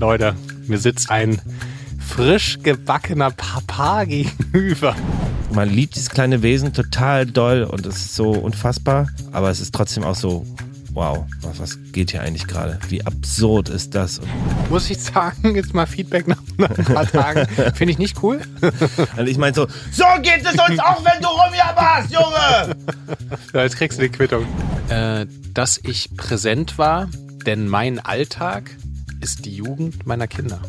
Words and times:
Leute, 0.00 0.34
mir 0.66 0.78
sitzt 0.78 1.10
ein 1.10 1.42
frisch 2.00 2.58
gebackener 2.62 3.30
Papa 3.30 4.04
gegenüber. 4.04 4.96
Man 5.52 5.68
liebt 5.68 5.94
dieses 5.94 6.08
kleine 6.08 6.42
Wesen 6.42 6.72
total 6.72 7.26
doll 7.26 7.64
und 7.64 7.84
es 7.84 7.96
ist 7.96 8.14
so 8.14 8.30
unfassbar, 8.30 9.08
aber 9.30 9.50
es 9.50 9.60
ist 9.60 9.74
trotzdem 9.74 10.04
auch 10.04 10.14
so, 10.14 10.46
wow, 10.94 11.26
was, 11.42 11.60
was 11.60 11.78
geht 11.92 12.12
hier 12.12 12.22
eigentlich 12.22 12.46
gerade? 12.46 12.78
Wie 12.88 13.04
absurd 13.04 13.68
ist 13.68 13.94
das? 13.94 14.22
Muss 14.70 14.88
ich 14.88 15.02
sagen, 15.02 15.54
jetzt 15.54 15.74
mal 15.74 15.86
Feedback 15.86 16.26
nach, 16.26 16.40
ein 16.56 16.84
paar 16.86 17.06
Tagen. 17.06 17.46
Finde 17.74 17.92
ich 17.92 17.98
nicht 17.98 18.22
cool. 18.22 18.40
Und 19.18 19.28
ich 19.28 19.36
meine 19.36 19.54
so, 19.54 19.66
so 19.92 20.04
geht 20.22 20.42
es 20.42 20.52
uns 20.52 20.78
auch, 20.78 21.04
wenn 21.04 21.20
du 21.20 21.28
rumjabberst, 21.28 22.10
Junge! 22.10 22.76
Ja, 23.52 23.62
jetzt 23.62 23.76
kriegst 23.76 23.98
du 23.98 24.02
die 24.02 24.08
Quittung. 24.08 24.46
Äh, 24.88 25.26
dass 25.52 25.78
ich 25.82 26.16
präsent 26.16 26.78
war, 26.78 27.10
denn 27.44 27.68
mein 27.68 27.98
Alltag 27.98 28.70
ist 29.20 29.44
die 29.44 29.54
Jugend 29.54 30.06
meiner 30.06 30.26
Kinder. 30.26 30.60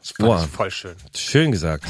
Das 0.00 0.10
fand 0.10 0.28
Boah. 0.28 0.42
ich 0.44 0.50
voll 0.50 0.70
schön. 0.70 0.94
Schön 1.14 1.52
gesagt. 1.52 1.86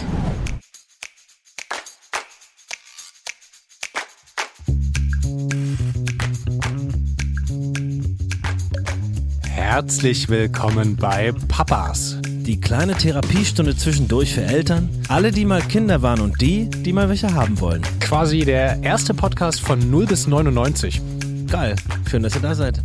Herzlich 9.49 10.29
willkommen 10.29 10.97
bei 10.97 11.33
Papas. 11.49 12.19
Die 12.27 12.61
kleine 12.61 12.95
Therapiestunde 12.95 13.77
zwischendurch 13.77 14.35
für 14.35 14.43
Eltern, 14.43 14.91
alle, 15.09 15.31
die 15.31 15.45
mal 15.45 15.63
Kinder 15.63 16.03
waren 16.03 16.21
und 16.21 16.41
die, 16.41 16.69
die 16.69 16.93
mal 16.93 17.09
welche 17.09 17.33
haben 17.33 17.59
wollen. 17.61 17.83
Quasi 18.01 18.41
der 18.41 18.83
erste 18.83 19.15
Podcast 19.15 19.61
von 19.61 19.91
0 19.91 20.07
bis 20.07 20.27
99. 20.27 21.01
Geil, 21.47 21.77
schön, 22.11 22.23
dass 22.23 22.35
ihr 22.35 22.43
da 22.43 22.55
seid. 22.55 22.83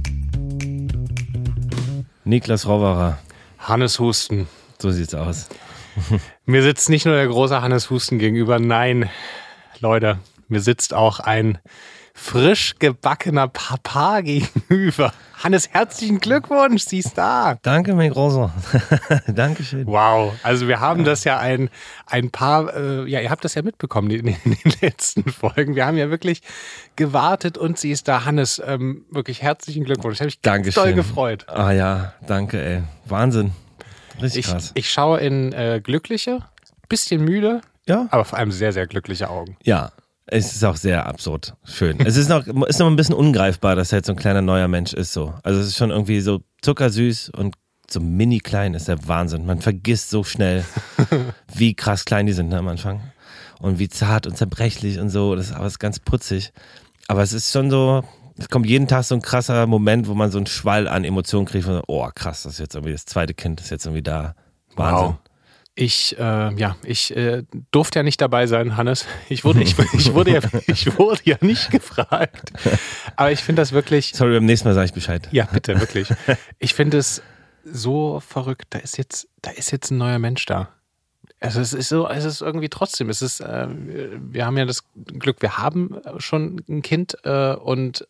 Niklas 2.27 2.67
Roverer, 2.67 3.17
Hannes 3.57 3.99
Husten. 3.99 4.49
so 4.81 4.91
sieht's 4.91 5.15
aus. 5.15 5.47
Mir 6.45 6.61
sitzt 6.61 6.89
nicht 6.89 7.05
nur 7.05 7.15
der 7.15 7.27
große 7.27 7.61
Hannes 7.61 7.89
Husten 7.89 8.19
gegenüber, 8.19 8.59
nein, 8.59 9.09
Leute, 9.79 10.19
mir 10.49 10.59
sitzt 10.59 10.93
auch 10.93 11.19
ein 11.19 11.57
frisch 12.17 12.75
gebackener 12.79 13.47
Papa 13.47 14.21
gegenüber. 14.21 15.13
Hannes, 15.43 15.69
herzlichen 15.69 16.19
Glückwunsch, 16.19 16.83
sie 16.83 16.97
ist 16.97 17.15
da. 17.15 17.59
Danke, 17.61 17.93
mein 17.93 18.09
Großer. 18.09 18.51
Dankeschön. 19.27 19.85
Wow, 19.85 20.33
also 20.41 20.67
wir 20.67 20.79
haben 20.79 21.03
das 21.03 21.23
ja 21.25 21.37
ein, 21.37 21.69
ein 22.07 22.31
paar, 22.31 22.75
äh, 22.75 23.07
ja, 23.07 23.21
ihr 23.21 23.29
habt 23.29 23.45
das 23.45 23.53
ja 23.53 23.61
mitbekommen 23.61 24.09
in, 24.09 24.27
in 24.27 24.35
den 24.43 24.73
letzten 24.81 25.31
Folgen. 25.31 25.75
Wir 25.75 25.85
haben 25.85 25.95
ja 25.95 26.09
wirklich 26.09 26.41
gewartet 26.95 27.57
und 27.57 27.77
sie 27.77 27.91
ist 27.91 28.07
da. 28.07 28.25
Hannes, 28.25 28.59
ähm, 28.65 29.05
wirklich 29.11 29.43
herzlichen 29.43 29.83
Glückwunsch. 29.83 30.15
Ich 30.15 30.21
habe 30.21 30.25
mich 30.27 30.41
ganz 30.41 30.73
doll 30.73 30.93
gefreut. 30.93 31.45
Ah 31.47 31.71
ja, 31.71 32.13
danke, 32.25 32.59
ey. 32.59 32.83
Wahnsinn. 33.05 33.51
Richtig 34.19 34.45
Ich, 34.47 34.51
krass. 34.51 34.71
ich 34.73 34.89
schaue 34.89 35.19
in 35.19 35.53
äh, 35.53 35.79
glückliche, 35.83 36.39
bisschen 36.89 37.23
müde, 37.23 37.61
ja? 37.85 38.07
aber 38.09 38.25
vor 38.25 38.39
allem 38.39 38.51
sehr, 38.51 38.73
sehr 38.73 38.87
glückliche 38.87 39.29
Augen. 39.29 39.55
Ja, 39.63 39.91
es 40.27 40.53
ist 40.53 40.63
auch 40.63 40.75
sehr 40.75 41.05
absurd. 41.05 41.55
Schön. 41.63 41.99
Es 42.05 42.17
ist 42.17 42.29
noch, 42.29 42.45
ist 42.67 42.79
noch 42.79 42.87
ein 42.87 42.95
bisschen 42.95 43.15
ungreifbar, 43.15 43.75
dass 43.75 43.91
er 43.91 43.99
jetzt 43.99 44.07
so 44.07 44.13
ein 44.13 44.17
kleiner 44.17 44.41
neuer 44.41 44.67
Mensch 44.67 44.93
ist. 44.93 45.13
So. 45.13 45.33
Also 45.43 45.59
es 45.59 45.67
ist 45.67 45.77
schon 45.77 45.89
irgendwie 45.89 46.19
so 46.19 46.41
zuckersüß 46.61 47.29
und 47.29 47.55
so 47.89 48.01
mini 48.01 48.39
klein 48.39 48.73
ist 48.73 48.89
der 48.89 49.07
Wahnsinn. 49.07 49.45
Man 49.45 49.61
vergisst 49.61 50.09
so 50.09 50.23
schnell, 50.25 50.65
wie 51.53 51.73
krass 51.73 52.03
klein 52.03 52.25
die 52.25 52.33
sind 52.33 52.49
ne, 52.49 52.57
am 52.57 52.67
Anfang. 52.67 53.01
Und 53.59 53.79
wie 53.79 53.87
zart 53.87 54.27
und 54.27 54.37
zerbrechlich 54.37 54.99
und 54.99 55.09
so. 55.09 55.35
Das 55.35 55.47
ist 55.47 55.53
aber 55.53 55.65
ist 55.65 55.79
ganz 55.79 55.99
putzig. 55.99 56.51
Aber 57.07 57.23
es 57.23 57.31
ist 57.31 57.51
schon 57.51 57.71
so, 57.71 58.03
es 58.37 58.49
kommt 58.49 58.67
jeden 58.67 58.87
Tag 58.87 59.05
so 59.05 59.15
ein 59.15 59.21
krasser 59.21 59.65
Moment, 59.65 60.07
wo 60.07 60.13
man 60.13 60.29
so 60.29 60.37
einen 60.37 60.47
Schwall 60.47 60.87
an 60.89 61.05
Emotionen 61.05 61.45
kriegt. 61.45 61.65
Von, 61.65 61.81
oh 61.87 62.09
krass, 62.13 62.43
das 62.43 62.53
ist 62.53 62.59
jetzt 62.59 62.75
irgendwie 62.75 62.91
das 62.91 63.05
zweite 63.05 63.33
Kind, 63.33 63.61
ist 63.61 63.71
jetzt 63.71 63.85
irgendwie 63.85 64.03
da. 64.03 64.35
Wahnsinn. 64.75 65.07
Wow. 65.07 65.15
Ich, 65.79 66.17
äh, 66.17 66.55
ja, 66.55 66.75
ich 66.83 67.15
äh, 67.15 67.43
durfte 67.69 67.99
ja 67.99 68.03
nicht 68.03 68.19
dabei 68.19 68.47
sein, 68.47 68.77
Hannes. 68.77 69.05
Ich 69.29 69.45
wurde, 69.45 69.61
ich, 69.61 69.75
ich, 69.93 70.11
wurde, 70.11 70.31
ja, 70.31 70.39
ich 70.65 70.97
wurde 70.97 71.21
ja 71.23 71.37
nicht 71.41 71.69
gefragt. 71.69 72.51
Aber 73.15 73.31
ich 73.31 73.43
finde 73.43 73.61
das 73.61 73.73
wirklich, 73.73 74.11
Sorry, 74.15 74.33
beim 74.33 74.45
nächsten 74.45 74.67
Mal 74.67 74.73
sage 74.73 74.87
ich 74.87 74.93
Bescheid. 74.93 75.29
ja, 75.31 75.45
bitte, 75.45 75.79
wirklich. 75.79 76.09
Ich 76.57 76.73
finde 76.73 76.97
es 76.97 77.21
so 77.63 78.19
verrückt. 78.19 78.65
Da 78.71 78.79
ist 78.79 78.97
jetzt, 78.97 79.27
da 79.43 79.51
ist 79.51 79.69
jetzt 79.69 79.91
ein 79.91 79.99
neuer 79.99 80.17
Mensch 80.17 80.47
da. 80.47 80.69
Also 81.39 81.61
es 81.61 81.73
ist 81.73 81.89
so, 81.89 82.09
es 82.09 82.25
ist 82.25 82.41
irgendwie 82.41 82.69
trotzdem, 82.69 83.11
es 83.11 83.21
ist, 83.21 83.41
äh, 83.41 83.67
wir 83.69 84.47
haben 84.47 84.57
ja 84.57 84.65
das 84.65 84.83
Glück, 85.05 85.43
wir 85.43 85.59
haben 85.59 86.01
schon 86.17 86.59
ein 86.67 86.81
Kind 86.81 87.17
äh, 87.23 87.53
und 87.53 88.07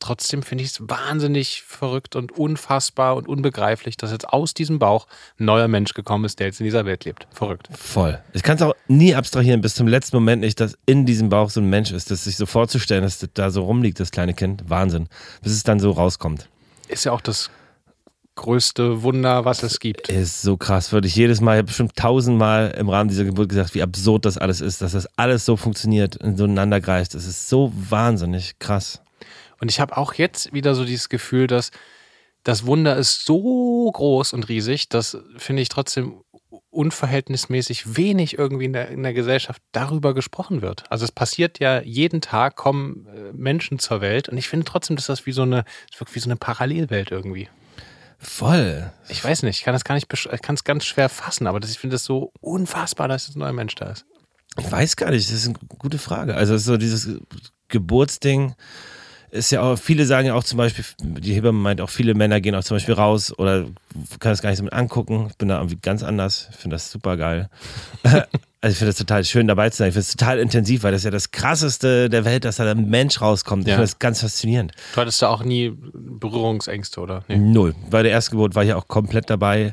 trotzdem 0.00 0.42
finde 0.42 0.64
ich 0.64 0.70
es 0.70 0.88
wahnsinnig 0.88 1.62
verrückt 1.62 2.16
und 2.16 2.32
unfassbar 2.32 3.16
und 3.16 3.28
unbegreiflich, 3.28 3.96
dass 3.96 4.10
jetzt 4.12 4.28
aus 4.28 4.54
diesem 4.54 4.78
Bauch 4.78 5.06
ein 5.38 5.46
neuer 5.46 5.68
Mensch 5.68 5.94
gekommen 5.94 6.24
ist, 6.24 6.38
der 6.38 6.48
jetzt 6.48 6.60
in 6.60 6.64
dieser 6.64 6.84
Welt 6.84 7.04
lebt. 7.04 7.26
Verrückt. 7.32 7.68
Voll. 7.76 8.20
Ich 8.32 8.42
kann 8.42 8.56
es 8.56 8.62
auch 8.62 8.74
nie 8.88 9.14
abstrahieren, 9.14 9.60
bis 9.60 9.74
zum 9.74 9.88
letzten 9.88 10.16
Moment 10.16 10.42
nicht, 10.42 10.60
dass 10.60 10.78
in 10.86 11.06
diesem 11.06 11.28
Bauch 11.28 11.50
so 11.50 11.60
ein 11.60 11.68
Mensch 11.70 11.92
ist, 11.92 12.10
das 12.10 12.24
sich 12.24 12.36
so 12.36 12.46
vorzustellen, 12.46 13.02
dass 13.02 13.18
das 13.18 13.30
da 13.34 13.50
so 13.50 13.64
rumliegt, 13.64 14.00
das 14.00 14.10
kleine 14.10 14.34
Kind. 14.34 14.68
Wahnsinn. 14.68 15.08
Bis 15.42 15.52
es 15.52 15.62
dann 15.62 15.80
so 15.80 15.90
rauskommt. 15.90 16.48
Ist 16.88 17.04
ja 17.04 17.12
auch 17.12 17.20
das 17.20 17.50
größte 18.36 19.02
Wunder, 19.02 19.44
was 19.44 19.62
es 19.62 19.80
gibt. 19.80 20.08
Ist 20.08 20.42
so 20.42 20.56
krass. 20.56 20.92
Würde 20.92 21.08
ich 21.08 21.16
jedes 21.16 21.40
Mal, 21.40 21.54
ich 21.54 21.58
habe 21.58 21.66
bestimmt 21.66 21.96
tausendmal 21.96 22.74
im 22.78 22.88
Rahmen 22.88 23.08
dieser 23.08 23.24
Geburt 23.24 23.48
gesagt, 23.48 23.74
wie 23.74 23.82
absurd 23.82 24.24
das 24.24 24.38
alles 24.38 24.60
ist, 24.60 24.82
dass 24.82 24.92
das 24.92 25.08
alles 25.16 25.44
so 25.44 25.56
funktioniert 25.56 26.16
und 26.18 26.36
so 26.36 26.44
ineinander 26.44 26.80
greift. 26.80 27.14
Das 27.14 27.26
ist 27.26 27.48
so 27.48 27.72
wahnsinnig 27.74 28.58
krass. 28.58 29.00
Und 29.60 29.70
ich 29.70 29.80
habe 29.80 29.96
auch 29.96 30.14
jetzt 30.14 30.52
wieder 30.52 30.74
so 30.74 30.84
dieses 30.84 31.08
Gefühl, 31.08 31.46
dass 31.46 31.70
das 32.42 32.64
Wunder 32.64 32.96
ist 32.96 33.24
so 33.24 33.90
groß 33.90 34.32
und 34.32 34.48
riesig, 34.48 34.88
dass, 34.88 35.18
finde 35.36 35.62
ich, 35.62 35.68
trotzdem 35.68 36.22
unverhältnismäßig 36.70 37.96
wenig 37.96 38.38
irgendwie 38.38 38.66
in 38.66 38.72
der, 38.72 38.88
in 38.88 39.02
der 39.02 39.14
Gesellschaft 39.14 39.62
darüber 39.72 40.14
gesprochen 40.14 40.62
wird. 40.62 40.84
Also 40.90 41.04
es 41.04 41.10
passiert 41.10 41.58
ja 41.58 41.80
jeden 41.80 42.20
Tag, 42.20 42.54
kommen 42.54 43.06
äh, 43.06 43.32
Menschen 43.32 43.78
zur 43.78 44.00
Welt 44.00 44.28
und 44.28 44.36
ich 44.36 44.48
finde 44.48 44.64
trotzdem, 44.64 44.94
dass 44.96 45.06
das 45.06 45.26
wie 45.26 45.32
so 45.32 45.42
eine, 45.42 45.64
wirkt 45.98 46.14
wie 46.14 46.20
so 46.20 46.28
eine 46.28 46.36
Parallelwelt 46.36 47.10
irgendwie. 47.10 47.48
Voll. 48.18 48.92
Ich 49.08 49.22
weiß 49.22 49.42
nicht, 49.42 49.58
ich 49.58 49.64
kann 49.64 49.74
das 49.74 49.84
gar 49.84 49.94
nicht, 49.94 50.12
ich 50.12 50.42
kann 50.42 50.54
es 50.54 50.64
ganz 50.64 50.84
schwer 50.84 51.08
fassen, 51.08 51.46
aber 51.46 51.60
das, 51.60 51.70
ich 51.70 51.78
finde 51.78 51.94
das 51.94 52.04
so 52.04 52.32
unfassbar, 52.40 53.08
dass 53.08 53.26
jetzt 53.26 53.36
ein 53.36 53.40
neuer 53.40 53.52
Mensch 53.52 53.74
da 53.74 53.90
ist. 53.90 54.06
Ich 54.58 54.70
weiß 54.70 54.96
gar 54.96 55.10
nicht, 55.10 55.28
das 55.28 55.36
ist 55.36 55.48
eine 55.48 55.58
gute 55.78 55.98
Frage. 55.98 56.34
Also 56.34 56.56
so 56.56 56.76
dieses 56.76 57.20
Geburtsding 57.68 58.54
ist 59.36 59.50
ja 59.50 59.62
auch, 59.62 59.76
viele 59.78 60.06
sagen 60.06 60.26
ja 60.28 60.34
auch 60.34 60.44
zum 60.44 60.58
Beispiel, 60.58 60.84
die 61.02 61.34
Hebamme 61.34 61.58
meint 61.58 61.80
auch, 61.80 61.90
viele 61.90 62.14
Männer 62.14 62.40
gehen 62.40 62.54
auch 62.54 62.64
zum 62.64 62.76
Beispiel 62.76 62.94
raus 62.94 63.36
oder 63.38 63.64
kann 64.18 64.32
das 64.32 64.42
gar 64.42 64.50
nicht 64.50 64.58
so 64.58 64.64
mit 64.64 64.72
angucken. 64.72 65.28
Ich 65.30 65.36
bin 65.36 65.48
da 65.48 65.56
irgendwie 65.58 65.78
ganz 65.80 66.02
anders. 66.02 66.48
Ich 66.50 66.56
finde 66.56 66.74
das 66.76 66.90
super 66.90 67.16
geil. 67.16 67.48
Also 68.62 68.72
ich 68.72 68.78
finde 68.78 68.90
das 68.92 68.98
total 68.98 69.24
schön 69.24 69.46
dabei 69.46 69.70
zu 69.70 69.76
sein. 69.76 69.88
Ich 69.88 69.92
finde 69.92 70.00
es 70.00 70.16
total 70.16 70.38
intensiv, 70.40 70.82
weil 70.82 70.90
das 70.90 71.02
ist 71.02 71.04
ja 71.04 71.10
das 71.12 71.30
krasseste 71.30 72.08
der 72.10 72.24
Welt, 72.24 72.44
dass 72.44 72.56
da 72.56 72.68
ein 72.68 72.88
Mensch 72.88 73.20
rauskommt. 73.20 73.62
Ich 73.62 73.68
Ja. 73.68 73.74
finde 73.74 73.84
das 73.84 73.98
ganz 74.00 74.22
faszinierend. 74.22 74.72
Du 74.94 75.00
hattest 75.02 75.22
da 75.22 75.28
auch 75.28 75.44
nie 75.44 75.72
Berührungsängste, 75.92 77.00
oder? 77.00 77.22
Nee. 77.28 77.36
Null. 77.36 77.74
Bei 77.90 78.02
der 78.02 78.10
Erstgeburt 78.12 78.56
war 78.56 78.64
ich 78.64 78.72
auch 78.72 78.88
komplett 78.88 79.30
dabei. 79.30 79.72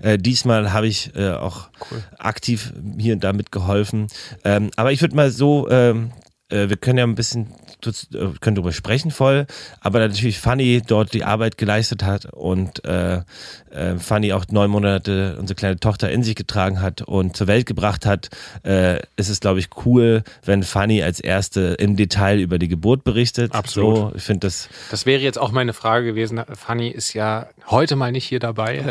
Äh, 0.00 0.18
diesmal 0.18 0.72
habe 0.72 0.86
ich 0.86 1.10
äh, 1.16 1.30
auch 1.32 1.70
Cool. 1.90 2.04
aktiv 2.18 2.72
hier 2.98 3.14
und 3.14 3.24
da 3.24 3.32
mitgeholfen. 3.32 4.06
Ähm, 4.44 4.70
aber 4.76 4.92
ich 4.92 5.00
würde 5.00 5.16
mal 5.16 5.30
so, 5.30 5.68
ähm, 5.70 6.12
äh, 6.50 6.68
wir 6.68 6.76
können 6.76 6.98
ja 6.98 7.04
ein 7.04 7.14
bisschen 7.14 7.54
äh, 7.84 8.38
können 8.40 8.56
darüber 8.56 8.72
sprechen 8.72 9.10
voll, 9.10 9.46
aber 9.80 10.00
natürlich 10.00 10.38
Fanny 10.38 10.82
dort 10.86 11.12
die 11.12 11.24
Arbeit 11.24 11.58
geleistet 11.58 12.02
hat 12.02 12.26
und 12.26 12.84
äh, 12.84 13.22
äh, 13.70 13.96
Fanny 13.98 14.32
auch 14.32 14.46
neun 14.50 14.70
Monate 14.70 15.36
unsere 15.38 15.56
kleine 15.56 15.78
Tochter 15.78 16.10
in 16.10 16.22
sich 16.22 16.34
getragen 16.34 16.80
hat 16.80 17.02
und 17.02 17.36
zur 17.36 17.46
Welt 17.46 17.66
gebracht 17.66 18.06
hat, 18.06 18.30
äh, 18.64 19.00
ist 19.16 19.28
es, 19.28 19.40
glaube 19.40 19.60
ich, 19.60 19.68
cool, 19.84 20.22
wenn 20.44 20.62
Fanny 20.62 21.02
als 21.02 21.20
erste 21.20 21.76
im 21.78 21.96
Detail 21.96 22.38
über 22.40 22.58
die 22.58 22.68
Geburt 22.68 23.04
berichtet. 23.04 23.54
Absolut. 23.54 23.96
So, 23.96 24.12
ich 24.16 24.22
finde 24.22 24.46
das 24.46 24.68
Das 24.90 25.06
wäre 25.06 25.20
jetzt 25.20 25.38
auch 25.38 25.52
meine 25.52 25.72
Frage 25.72 26.06
gewesen. 26.06 26.42
Fanny 26.54 26.88
ist 26.88 27.12
ja 27.12 27.48
heute 27.66 27.96
mal 27.96 28.12
nicht 28.12 28.24
hier 28.24 28.40
dabei. 28.40 28.82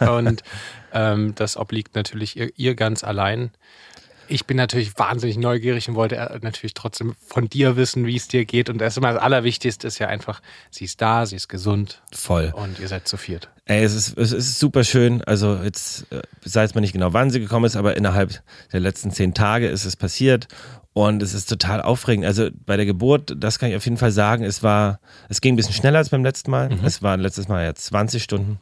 Und 0.00 0.42
ähm, 0.92 1.34
das 1.34 1.56
obliegt 1.56 1.94
natürlich 1.94 2.36
ihr, 2.36 2.50
ihr 2.56 2.74
ganz 2.74 3.04
allein. 3.04 3.50
Ich 4.32 4.46
bin 4.46 4.56
natürlich 4.56 4.98
wahnsinnig 4.98 5.36
neugierig 5.36 5.90
und 5.90 5.94
wollte 5.94 6.16
äh, 6.16 6.38
natürlich 6.40 6.72
trotzdem 6.72 7.14
von 7.26 7.48
dir 7.48 7.76
wissen, 7.76 8.06
wie 8.06 8.16
es 8.16 8.28
dir 8.28 8.46
geht. 8.46 8.70
Und 8.70 8.80
immer 8.80 9.12
das 9.12 9.22
Allerwichtigste 9.22 9.86
ist 9.86 9.98
ja 9.98 10.06
einfach, 10.08 10.40
sie 10.70 10.84
ist 10.86 11.02
da, 11.02 11.26
sie 11.26 11.36
ist 11.36 11.48
gesund 11.48 12.00
voll. 12.12 12.50
und 12.56 12.78
ihr 12.78 12.88
seid 12.88 13.06
zu 13.06 13.18
viert. 13.18 13.50
Ey, 13.66 13.84
es 13.84 13.94
ist, 13.94 14.16
es 14.16 14.32
ist 14.32 14.58
super 14.58 14.84
schön. 14.84 15.22
Also 15.22 15.56
jetzt 15.62 16.10
äh, 16.10 16.22
weiß 16.44 16.74
man 16.74 16.80
nicht 16.80 16.94
genau, 16.94 17.12
wann 17.12 17.30
sie 17.30 17.40
gekommen 17.40 17.66
ist, 17.66 17.76
aber 17.76 17.94
innerhalb 17.96 18.42
der 18.72 18.80
letzten 18.80 19.10
zehn 19.10 19.34
Tage 19.34 19.68
ist 19.68 19.84
es 19.84 19.96
passiert. 19.96 20.48
Und 20.94 21.22
es 21.22 21.32
ist 21.32 21.48
total 21.48 21.80
aufregend. 21.80 22.26
Also 22.26 22.50
bei 22.66 22.76
der 22.76 22.84
Geburt, 22.84 23.34
das 23.38 23.58
kann 23.58 23.70
ich 23.70 23.76
auf 23.76 23.84
jeden 23.84 23.96
Fall 23.96 24.12
sagen, 24.12 24.44
es 24.44 24.62
war, 24.62 25.00
es 25.30 25.40
ging 25.40 25.54
ein 25.54 25.56
bisschen 25.56 25.72
schneller 25.72 25.98
als 25.98 26.10
beim 26.10 26.22
letzten 26.22 26.50
Mal. 26.50 26.70
Es 26.84 27.02
waren 27.02 27.20
letztes 27.20 27.48
Mal 27.48 27.64
ja 27.64 27.74
20 27.74 28.22
Stunden. 28.22 28.60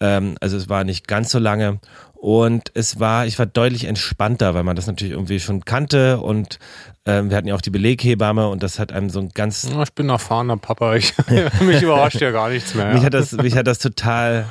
Ähm, 0.00 0.36
also 0.40 0.56
es 0.56 0.70
war 0.70 0.84
nicht 0.84 1.06
ganz 1.06 1.30
so 1.30 1.38
lange. 1.38 1.80
Und 2.16 2.72
es 2.74 2.98
war, 2.98 3.26
ich 3.26 3.38
war 3.38 3.46
deutlich 3.46 3.84
entspannter, 3.84 4.54
weil 4.54 4.64
man 4.64 4.74
das 4.74 4.86
natürlich 4.86 5.12
irgendwie 5.12 5.38
schon 5.38 5.64
kannte 5.64 6.18
und 6.18 6.58
ähm, 7.04 7.30
wir 7.30 7.36
hatten 7.36 7.46
ja 7.46 7.54
auch 7.54 7.60
die 7.60 7.70
Beleghebamme 7.70 8.48
und 8.48 8.62
das 8.62 8.78
hat 8.78 8.90
einem 8.90 9.10
so 9.10 9.20
ein 9.20 9.28
ganz 9.28 9.68
Ich 9.82 9.92
bin 9.92 10.08
erfahrener 10.08 10.56
Papa. 10.56 10.96
Ich, 10.96 11.14
mich 11.60 11.82
überrascht 11.82 12.20
ja 12.20 12.32
gar 12.32 12.48
nichts 12.48 12.74
mehr. 12.74 12.92
mich 12.94 13.04
hat 13.04 13.14
das, 13.14 13.32
mich 13.32 13.56
hat 13.56 13.66
das 13.66 13.78
total 13.78 14.46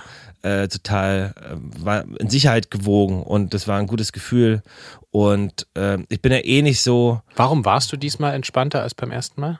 äh, 0.45 0.67
total, 0.67 1.33
äh, 1.37 1.55
war 1.83 2.05
in 2.19 2.29
Sicherheit 2.29 2.69
gewogen 2.69 3.23
und 3.23 3.53
das 3.55 3.67
war 3.67 3.79
ein 3.79 3.87
gutes 3.87 4.11
Gefühl. 4.11 4.61
Und 5.09 5.65
äh, 5.75 5.97
ich 6.09 6.21
bin 6.21 6.31
ja 6.31 6.37
eh 6.37 6.61
nicht 6.61 6.81
so. 6.81 7.21
Warum 7.35 7.65
warst 7.65 7.91
du 7.91 7.97
diesmal 7.97 8.33
entspannter 8.35 8.81
als 8.81 8.93
beim 8.93 9.11
ersten 9.11 9.41
Mal? 9.41 9.59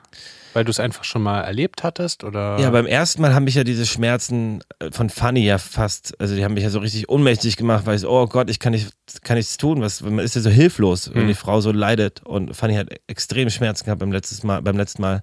Weil 0.56 0.64
du 0.64 0.70
es 0.70 0.80
einfach 0.80 1.04
schon 1.04 1.20
mal 1.20 1.42
erlebt 1.42 1.82
hattest? 1.82 2.24
Oder? 2.24 2.58
Ja, 2.58 2.70
beim 2.70 2.86
ersten 2.86 3.20
Mal 3.20 3.34
haben 3.34 3.44
mich 3.44 3.56
ja 3.56 3.62
diese 3.62 3.84
Schmerzen 3.84 4.60
äh, 4.78 4.90
von 4.90 5.10
Fanny 5.10 5.44
ja 5.44 5.58
fast, 5.58 6.18
also 6.18 6.34
die 6.34 6.42
haben 6.46 6.54
mich 6.54 6.62
ja 6.64 6.70
so 6.70 6.78
richtig 6.78 7.10
ohnmächtig 7.10 7.58
gemacht, 7.58 7.84
weil 7.84 7.96
ich 7.96 8.00
so, 8.00 8.10
oh 8.10 8.26
Gott, 8.26 8.48
ich 8.48 8.58
kann, 8.58 8.72
nicht, 8.72 8.88
kann 9.22 9.36
nichts 9.36 9.58
tun. 9.58 9.82
Was, 9.82 10.00
man 10.00 10.18
ist 10.20 10.34
ja 10.34 10.40
so 10.40 10.48
hilflos, 10.48 11.10
wenn 11.12 11.24
Mhm. 11.24 11.28
die 11.28 11.34
Frau 11.34 11.60
so 11.60 11.72
leidet. 11.72 12.22
Und 12.24 12.56
Fanny 12.56 12.74
hat 12.76 12.88
extrem 13.06 13.50
Schmerzen 13.50 13.84
gehabt 13.84 13.98
beim, 14.00 14.12
letztes 14.12 14.42
mal, 14.44 14.62
beim 14.62 14.78
letzten 14.78 15.02
Mal. 15.02 15.22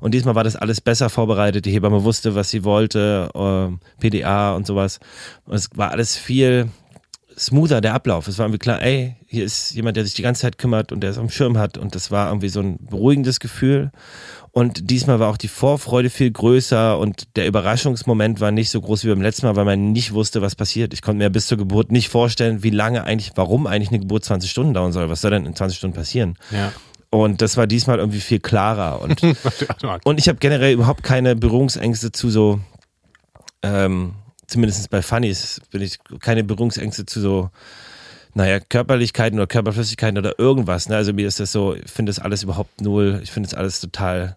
Und 0.00 0.14
diesmal 0.14 0.36
war 0.36 0.44
das 0.44 0.54
alles 0.54 0.80
besser 0.80 1.10
vorbereitet. 1.10 1.64
Die 1.64 1.72
Hebamme 1.72 2.04
wusste, 2.04 2.36
was 2.36 2.48
sie 2.50 2.62
wollte, 2.62 3.30
ähm, 3.34 3.80
PDA 3.98 4.54
und 4.54 4.64
sowas. 4.64 5.00
Und 5.44 5.56
es 5.56 5.70
war 5.74 5.90
alles 5.90 6.16
viel 6.16 6.68
smoother, 7.38 7.80
der 7.80 7.94
Ablauf. 7.94 8.28
Es 8.28 8.38
war 8.38 8.46
irgendwie 8.46 8.58
klar, 8.58 8.82
ey, 8.82 9.16
hier 9.26 9.44
ist 9.44 9.74
jemand, 9.74 9.96
der 9.96 10.04
sich 10.04 10.14
die 10.14 10.22
ganze 10.22 10.42
Zeit 10.42 10.58
kümmert 10.58 10.92
und 10.92 11.00
der 11.00 11.10
es 11.10 11.18
am 11.18 11.30
Schirm 11.30 11.58
hat. 11.58 11.78
Und 11.78 11.94
das 11.94 12.10
war 12.10 12.28
irgendwie 12.28 12.48
so 12.48 12.60
ein 12.60 12.78
beruhigendes 12.78 13.40
Gefühl. 13.40 13.90
Und 14.50 14.90
diesmal 14.90 15.20
war 15.20 15.28
auch 15.28 15.36
die 15.36 15.48
Vorfreude 15.48 16.10
viel 16.10 16.30
größer 16.30 16.98
und 16.98 17.36
der 17.36 17.46
Überraschungsmoment 17.46 18.40
war 18.40 18.50
nicht 18.50 18.70
so 18.70 18.80
groß 18.80 19.04
wie 19.04 19.08
beim 19.08 19.22
letzten 19.22 19.46
Mal, 19.46 19.56
weil 19.56 19.64
man 19.64 19.92
nicht 19.92 20.12
wusste, 20.14 20.42
was 20.42 20.56
passiert. 20.56 20.92
Ich 20.94 21.02
konnte 21.02 21.18
mir 21.18 21.30
bis 21.30 21.46
zur 21.46 21.58
Geburt 21.58 21.92
nicht 21.92 22.08
vorstellen, 22.08 22.62
wie 22.62 22.70
lange 22.70 23.04
eigentlich, 23.04 23.32
warum 23.36 23.66
eigentlich 23.66 23.90
eine 23.90 24.00
Geburt 24.00 24.24
20 24.24 24.50
Stunden 24.50 24.74
dauern 24.74 24.92
soll. 24.92 25.10
Was 25.10 25.20
soll 25.20 25.30
denn 25.30 25.46
in 25.46 25.54
20 25.54 25.78
Stunden 25.78 25.96
passieren? 25.96 26.36
Ja. 26.50 26.72
Und 27.10 27.40
das 27.40 27.56
war 27.56 27.66
diesmal 27.66 27.98
irgendwie 27.98 28.20
viel 28.20 28.40
klarer. 28.40 29.00
Und, 29.00 29.22
und 30.04 30.18
ich 30.18 30.28
habe 30.28 30.38
generell 30.38 30.72
überhaupt 30.72 31.02
keine 31.02 31.36
Berührungsängste 31.36 32.12
zu 32.12 32.28
so, 32.28 32.60
ähm, 33.62 34.14
zumindest 34.48 34.90
bei 34.90 35.02
Funnys, 35.02 35.60
bin 35.70 35.82
ich 35.82 35.98
keine 36.20 36.42
Berührungsängste 36.42 37.06
zu 37.06 37.20
so, 37.20 37.50
naja, 38.34 38.60
Körperlichkeiten 38.60 39.38
oder 39.38 39.46
Körperflüssigkeiten 39.46 40.18
oder 40.18 40.38
irgendwas. 40.38 40.88
Ne? 40.88 40.96
Also 40.96 41.12
mir 41.12 41.28
ist 41.28 41.38
das 41.40 41.52
so, 41.52 41.74
ich 41.74 41.90
finde 41.90 42.10
das 42.10 42.18
alles 42.18 42.42
überhaupt 42.42 42.80
null. 42.80 43.20
Ich 43.22 43.30
finde 43.30 43.48
das 43.48 43.56
alles 43.58 43.80
total, 43.80 44.36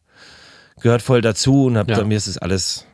gehört 0.82 1.02
voll 1.02 1.22
dazu 1.22 1.66
und 1.66 1.78
hab, 1.78 1.90
Ja. 1.90 2.04
mir 2.04 2.18
ist 2.18 2.28
das 2.28 2.38
alles, 2.38 2.86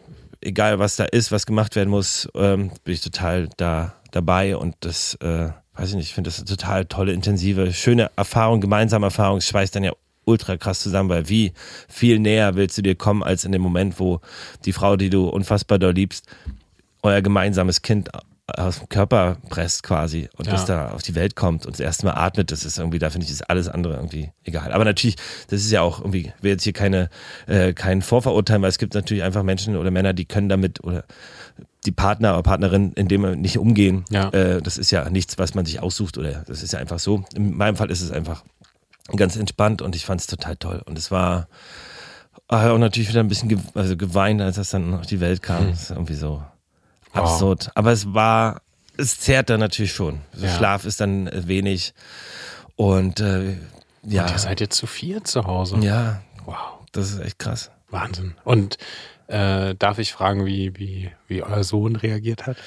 egal 0.41 0.79
was 0.79 0.95
da 0.95 1.05
ist, 1.05 1.31
was 1.31 1.45
gemacht 1.45 1.75
werden 1.75 1.89
muss, 1.89 2.27
ähm, 2.35 2.71
bin 2.83 2.93
ich 2.93 3.01
total 3.01 3.49
da 3.57 3.93
dabei 4.11 4.55
und 4.57 4.75
das, 4.81 5.15
äh, 5.15 5.49
weiß 5.75 5.89
ich 5.89 5.95
nicht, 5.95 6.07
ich 6.07 6.13
finde 6.13 6.29
das 6.29 6.37
eine 6.39 6.45
total 6.45 6.85
tolle, 6.85 7.13
intensive, 7.13 7.73
schöne 7.73 8.09
Erfahrung, 8.15 8.61
gemeinsame 8.61 9.07
Erfahrung. 9.07 9.37
Es 9.37 9.47
schweißt 9.47 9.75
dann 9.75 9.83
ja 9.83 9.91
ultra 10.25 10.57
krass 10.57 10.81
zusammen, 10.81 11.09
weil 11.09 11.29
wie 11.29 11.53
viel 11.87 12.19
näher 12.19 12.55
willst 12.55 12.77
du 12.77 12.81
dir 12.81 12.95
kommen, 12.95 13.23
als 13.23 13.45
in 13.45 13.51
dem 13.53 13.61
Moment, 13.61 13.99
wo 13.99 14.19
die 14.65 14.73
Frau, 14.73 14.97
die 14.97 15.09
du 15.09 15.29
unfassbar 15.29 15.79
doll 15.79 15.93
liebst, 15.93 16.25
euer 17.03 17.21
gemeinsames 17.21 17.81
Kind 17.81 18.09
aus 18.47 18.79
dem 18.79 18.87
Körper 18.87 19.37
presst 19.49 19.83
quasi 19.83 20.29
und 20.37 20.45
Ja. 20.45 20.53
das 20.53 20.65
da 20.65 20.91
auf 20.91 21.03
die 21.03 21.15
Welt 21.15 21.35
kommt 21.35 21.65
und 21.65 21.73
das 21.75 21.81
erste 21.81 22.05
Mal 22.05 22.13
atmet, 22.13 22.49
das 22.49 22.63
ist 22.63 22.77
irgendwie, 22.79 22.97
da 22.97 23.09
finde 23.09 23.25
ich, 23.25 23.31
ist 23.31 23.49
alles 23.49 23.67
andere 23.67 23.95
irgendwie 23.95 24.31
egal. 24.45 24.71
Aber 24.71 24.85
natürlich, 24.85 25.17
das 25.49 25.59
ist 25.59 25.71
ja 25.71 25.81
auch 25.81 25.99
irgendwie, 25.99 26.31
will 26.39 26.51
jetzt 26.51 26.63
hier 26.63 26.71
keine, 26.71 27.09
äh, 27.47 27.73
kein 27.73 28.01
Vorverurteilen, 28.01 28.61
weil 28.61 28.69
es 28.69 28.77
gibt 28.77 28.93
natürlich 28.93 29.23
einfach 29.23 29.43
Menschen 29.43 29.75
oder 29.75 29.91
Männer, 29.91 30.13
die 30.13 30.23
können 30.25 30.47
damit 30.47 30.81
oder 30.81 31.03
die 31.85 31.91
Partner 31.91 32.33
oder 32.33 32.43
Partnerin 32.43 32.93
in 32.93 33.09
dem 33.09 33.41
nicht 33.41 33.57
umgehen. 33.57 34.05
Ja. 34.11 34.29
Äh, 34.29 34.61
das 34.61 34.77
ist 34.77 34.91
ja 34.91 35.09
nichts, 35.09 35.37
was 35.37 35.53
man 35.53 35.65
sich 35.65 35.81
aussucht 35.81 36.17
oder 36.17 36.45
das 36.47 36.63
ist 36.63 36.71
ja 36.71 36.79
einfach 36.79 36.99
so. 36.99 37.25
In 37.35 37.55
meinem 37.55 37.75
Fall 37.75 37.91
ist 37.91 38.01
es 38.01 38.11
einfach 38.11 38.43
ganz 39.15 39.35
entspannt 39.35 39.81
und 39.81 39.93
ich 39.95 40.05
fand 40.05 40.21
es 40.21 40.27
total 40.27 40.55
toll. 40.55 40.81
Und 40.85 40.97
es 40.97 41.11
war 41.11 41.49
ah, 42.47 42.71
auch 42.71 42.77
natürlich 42.77 43.09
wieder 43.09 43.19
ein 43.19 43.27
bisschen 43.27 43.49
ge 43.49 43.57
also 43.73 43.97
geweint, 43.97 44.41
als 44.41 44.55
das 44.55 44.69
dann 44.69 44.93
auf 44.93 45.05
die 45.05 45.19
Welt 45.19 45.41
kam. 45.41 45.63
Hm. 45.65 45.69
Das 45.71 45.81
ist 45.83 45.89
irgendwie 45.91 46.15
so. 46.15 46.43
Absurd. 47.17 47.71
Aber 47.75 47.91
es 47.91 48.13
war, 48.13 48.61
es 48.97 49.19
zehrt 49.19 49.49
dann 49.49 49.59
natürlich 49.59 49.93
schon. 49.93 50.21
So 50.33 50.45
Ja. 50.45 50.55
Schlaf 50.57 50.85
ist 50.85 51.01
dann 51.01 51.27
äh, 51.27 51.47
wenig 51.47 51.93
und 52.75 53.19
äh, 53.19 53.55
ja, 54.03 54.23
Und 54.23 54.31
ihr 54.31 54.37
seid 54.39 54.59
jetzt 54.61 54.77
zu 54.77 54.87
vier 54.87 55.23
zu 55.23 55.45
Hause. 55.45 55.77
ja, 55.81 56.21
Wow. 56.45 56.55
das 56.91 57.11
ist 57.11 57.19
echt 57.19 57.39
krass. 57.39 57.71
Wahnsinn. 57.89 58.35
Und 58.43 58.77
äh, 59.27 59.75
darf 59.75 59.99
ich 59.99 60.13
fragen, 60.13 60.45
wie, 60.45 60.73
wie, 60.77 61.11
wie 61.27 61.43
euer 61.43 61.63
Sohn 61.63 61.95
reagiert 61.95 62.45
hat? 62.47 62.57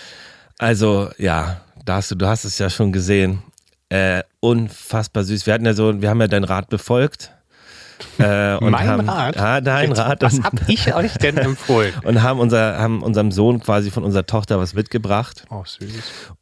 Also 0.58 1.11
ja, 1.17 1.61
da 1.85 1.97
hast 1.97 2.11
du, 2.11 2.14
du 2.17 2.26
hast 2.26 2.44
es 2.44 2.58
ja 2.58 2.69
schon 2.69 2.93
gesehen. 2.93 3.43
Äh, 3.88 4.23
unfassbar 4.41 5.25
süß. 5.25 5.47
Wir 5.47 5.55
hatten 5.55 5.64
ja 5.67 5.73
so, 5.75 6.00
wir 6.02 6.11
haben 6.11 6.20
ja 6.20 6.26
deinen 6.29 6.44
Rat 6.44 6.69
befolgt. 6.69 7.32
Äh, 8.19 8.56
und 8.56 8.70
Mein 8.70 8.87
haben, 8.87 9.08
Rat? 9.08 9.37
Ja, 9.37 9.61
dein 9.61 9.93
Rat. 9.93 10.23
Was 10.23 10.35
und, 10.35 10.44
hab 10.44 10.69
ich 10.69 10.94
euch 10.94 11.14
denn 11.14 11.37
empfohlen? 11.38 11.93
und 12.05 12.23
haben, 12.23 12.41
unser, 12.41 12.79
haben 12.79 13.02
unserem 13.02 13.32
Sohn 13.32 13.61
quasi 13.61 13.91
von 13.91 14.05
unserer 14.05 14.26
Tochter 14.26 14.58
was 14.58 14.75
mitgebracht. 14.75 15.44
Oh, 15.50 15.64
süß. 15.64 15.88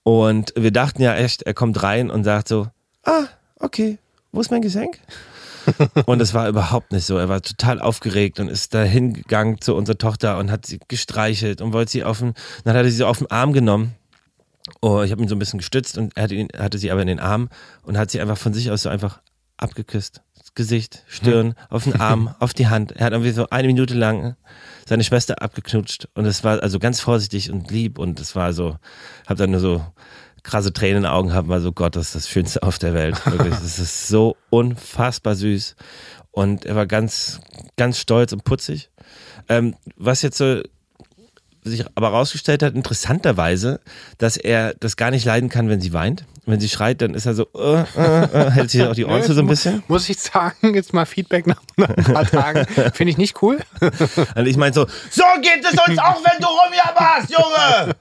Und 0.02 0.52
wir 0.56 0.70
dachten 0.70 1.02
ja 1.02 1.14
echt, 1.14 1.42
er 1.42 1.54
kommt 1.54 1.82
rein 1.82 2.10
und 2.10 2.24
sagt 2.24 2.48
so, 2.48 2.68
ah, 3.04 3.24
okay, 3.60 3.98
wo 4.32 4.40
ist 4.40 4.50
mein 4.50 4.62
Geschenk? 4.62 4.98
und 6.06 6.20
es 6.20 6.34
war 6.34 6.48
überhaupt 6.48 6.92
nicht 6.92 7.04
so. 7.04 7.16
Er 7.16 7.28
war 7.28 7.42
total 7.42 7.80
aufgeregt 7.80 8.40
und 8.40 8.48
ist 8.48 8.74
da 8.74 8.82
hingegangen 8.82 9.60
zu 9.60 9.74
unserer 9.74 9.98
Tochter 9.98 10.38
und 10.38 10.50
hat 10.50 10.66
sie 10.66 10.80
gestreichelt 10.88 11.60
und 11.60 11.72
wollte 11.72 11.92
sie 11.92 12.04
auf 12.04 12.18
den, 12.18 12.34
dann 12.64 12.76
hat 12.76 12.84
er 12.84 12.90
sie 12.90 12.98
so 12.98 13.06
auf 13.06 13.18
den 13.18 13.30
Arm 13.30 13.52
genommen. 13.52 13.94
Oh, 14.80 15.02
ich 15.02 15.10
habe 15.12 15.22
ihn 15.22 15.28
so 15.28 15.34
ein 15.34 15.38
bisschen 15.38 15.58
gestützt 15.58 15.96
und 15.98 16.16
er 16.16 16.24
hatte, 16.24 16.34
ihn, 16.34 16.48
hatte 16.56 16.78
sie 16.78 16.90
aber 16.90 17.00
in 17.00 17.08
den 17.08 17.20
Arm 17.20 17.48
und 17.82 17.96
hat 17.96 18.10
sie 18.10 18.20
einfach 18.20 18.38
von 18.38 18.52
sich 18.52 18.70
aus 18.70 18.82
so 18.82 18.88
einfach 18.88 19.20
abgeküsst. 19.56 20.22
Gesicht, 20.58 21.04
Stirn, 21.06 21.54
auf 21.70 21.84
den 21.84 22.00
Arm, 22.00 22.34
auf 22.40 22.52
die 22.52 22.66
Hand. 22.66 22.90
Er 22.90 23.06
hat 23.06 23.12
irgendwie 23.12 23.30
so 23.30 23.48
eine 23.48 23.68
Minute 23.68 23.94
lang 23.94 24.34
seine 24.88 25.04
Schwester 25.04 25.40
abgeknutscht 25.40 26.08
und 26.14 26.26
es 26.26 26.42
war 26.42 26.60
also 26.64 26.80
ganz 26.80 26.98
vorsichtig 27.00 27.52
und 27.52 27.70
lieb 27.70 27.96
und 27.96 28.18
es 28.18 28.34
war 28.34 28.52
so, 28.52 28.76
hab 29.28 29.36
dann 29.38 29.52
nur 29.52 29.60
so 29.60 29.86
krasse 30.42 30.72
Tränen 30.72 30.96
in 30.96 31.02
den 31.04 31.12
Augen 31.12 31.28
gehabt, 31.28 31.46
war 31.46 31.60
so 31.60 31.70
Gott, 31.70 31.94
das 31.94 32.06
ist 32.06 32.14
das 32.16 32.28
Schönste 32.28 32.64
auf 32.64 32.80
der 32.80 32.92
Welt. 32.92 33.24
Wirklich, 33.24 33.54
das 33.62 33.78
ist 33.78 34.08
so 34.08 34.36
unfassbar 34.50 35.36
süß 35.36 35.76
und 36.32 36.64
er 36.64 36.74
war 36.74 36.86
ganz, 36.86 37.40
ganz 37.76 38.00
stolz 38.00 38.32
und 38.32 38.42
putzig. 38.42 38.90
Ähm, 39.48 39.76
was 39.96 40.22
jetzt 40.22 40.38
so 40.38 40.60
sich 41.68 41.84
aber 41.94 42.08
rausgestellt 42.08 42.62
hat, 42.62 42.74
interessanterweise, 42.74 43.80
dass 44.18 44.36
er 44.36 44.74
das 44.74 44.96
gar 44.96 45.10
nicht 45.10 45.24
leiden 45.24 45.48
kann, 45.48 45.68
wenn 45.68 45.80
sie 45.80 45.92
weint. 45.92 46.24
Wenn 46.46 46.60
sie 46.60 46.68
schreit, 46.68 47.02
dann 47.02 47.14
ist 47.14 47.26
er 47.26 47.34
so, 47.34 47.46
äh, 47.54 47.84
äh, 47.96 48.24
äh, 48.24 48.50
hält 48.50 48.70
sich 48.70 48.82
auch 48.82 48.94
die 48.94 49.04
Ohren 49.04 49.22
zu 49.24 49.34
so 49.34 49.40
ein 49.40 49.46
bisschen. 49.46 49.82
Muss 49.88 50.08
ich 50.08 50.18
sagen, 50.18 50.74
jetzt 50.74 50.94
mal 50.94 51.04
Feedback 51.04 51.46
nach, 51.46 51.60
ein 51.76 52.04
paar 52.04 52.26
Tagen. 52.26 52.66
Finde 52.94 53.10
ich 53.10 53.18
nicht 53.18 53.42
cool. 53.42 53.58
Und 54.34 54.46
ich 54.46 54.56
meine 54.56 54.74
so, 54.74 54.86
so 55.10 55.24
geht 55.42 55.62
es 55.64 55.72
uns 55.72 55.98
auch, 55.98 56.22
wenn 56.24 56.40
du 56.40 56.46
rumjammerst, 56.46 57.30
Junge! 57.30 57.94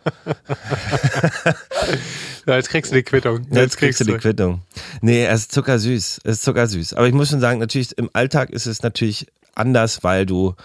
Ja, 2.48 2.56
jetzt 2.56 2.70
kriegst 2.70 2.92
du 2.94 2.96
die 2.96 3.04
Quittung. 3.04 3.46
Jetzt 3.52 3.76
kriegst 3.76 4.00
du 4.00 4.06
die 4.06 4.14
Quittung. 4.14 4.62
Nee, 5.02 5.26
er 5.26 5.34
ist 5.34 5.52
zuckersüß. 5.52 6.22
Er 6.24 6.32
ist 6.32 6.44
zuckersüß. 6.44 6.94
Aber 6.94 7.06
ich 7.06 7.14
muss 7.14 7.30
schon 7.30 7.42
sagen, 7.42 7.60
natürlich, 7.60 7.98
im 7.98 8.10
Alltag 8.14 8.52
ist 8.52 8.68
es 8.68 8.84
natürlich 8.84 9.28
anders, 9.54 10.06
weil 10.06 10.26
du, 10.26 10.56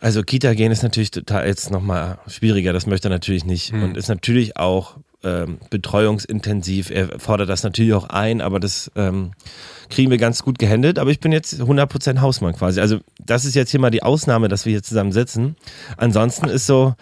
also 0.00 0.22
Kita 0.22 0.54
gehen 0.54 0.72
ist 0.72 0.82
natürlich 0.82 1.10
total 1.10 1.46
jetzt 1.46 1.70
nochmal 1.70 2.18
schwieriger. 2.26 2.72
Das 2.72 2.86
möchte 2.86 3.08
er 3.08 3.10
natürlich 3.10 3.44
nicht. 3.44 3.72
Und 3.72 3.96
ist 3.96 4.08
natürlich 4.08 4.56
auch 4.56 4.96
ähm, 5.24 5.58
betreuungsintensiv. 5.70 6.90
Er 6.90 7.18
fordert 7.18 7.48
das 7.48 7.62
natürlich 7.62 7.94
auch 7.94 8.08
ein, 8.08 8.40
aber 8.40 8.60
das 8.60 8.90
ähm, 8.94 9.32
kriegen 9.88 10.10
wir 10.10 10.18
ganz 10.18 10.42
gut 10.42 10.58
gehandelt. 10.58 10.98
Aber 10.98 11.10
ich 11.10 11.20
bin 11.20 11.32
jetzt 11.32 11.60
100% 11.60 12.20
Hausmann 12.20 12.54
quasi. 12.54 12.80
Also 12.80 12.98
das 13.18 13.44
ist 13.44 13.54
jetzt 13.54 13.70
hier 13.70 13.80
mal 13.80 13.90
die 13.90 14.02
Ausnahme, 14.02 14.48
dass 14.48 14.66
wir 14.66 14.72
hier 14.72 14.82
zusammen 14.82 15.12
sitzen. 15.12 15.56
Ansonsten 15.96 16.48
ist 16.48 16.66
so, 16.66 16.94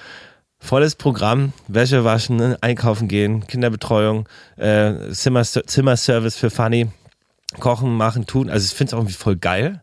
volles 0.64 0.94
Programm, 0.94 1.52
Wäsche 1.68 2.04
waschen, 2.04 2.56
einkaufen 2.62 3.06
gehen, 3.06 3.46
Kinderbetreuung, 3.46 4.26
äh, 4.56 5.10
Zimmer, 5.12 5.42
Zimmerservice 5.42 6.36
für 6.36 6.48
Funny, 6.48 6.88
kochen, 7.60 7.94
machen, 7.96 8.26
tun. 8.26 8.48
Also 8.48 8.64
ich 8.64 8.72
finde 8.72 8.88
es 8.88 8.94
auch 8.94 8.98
irgendwie 8.98 9.14
voll 9.14 9.36
geil. 9.36 9.82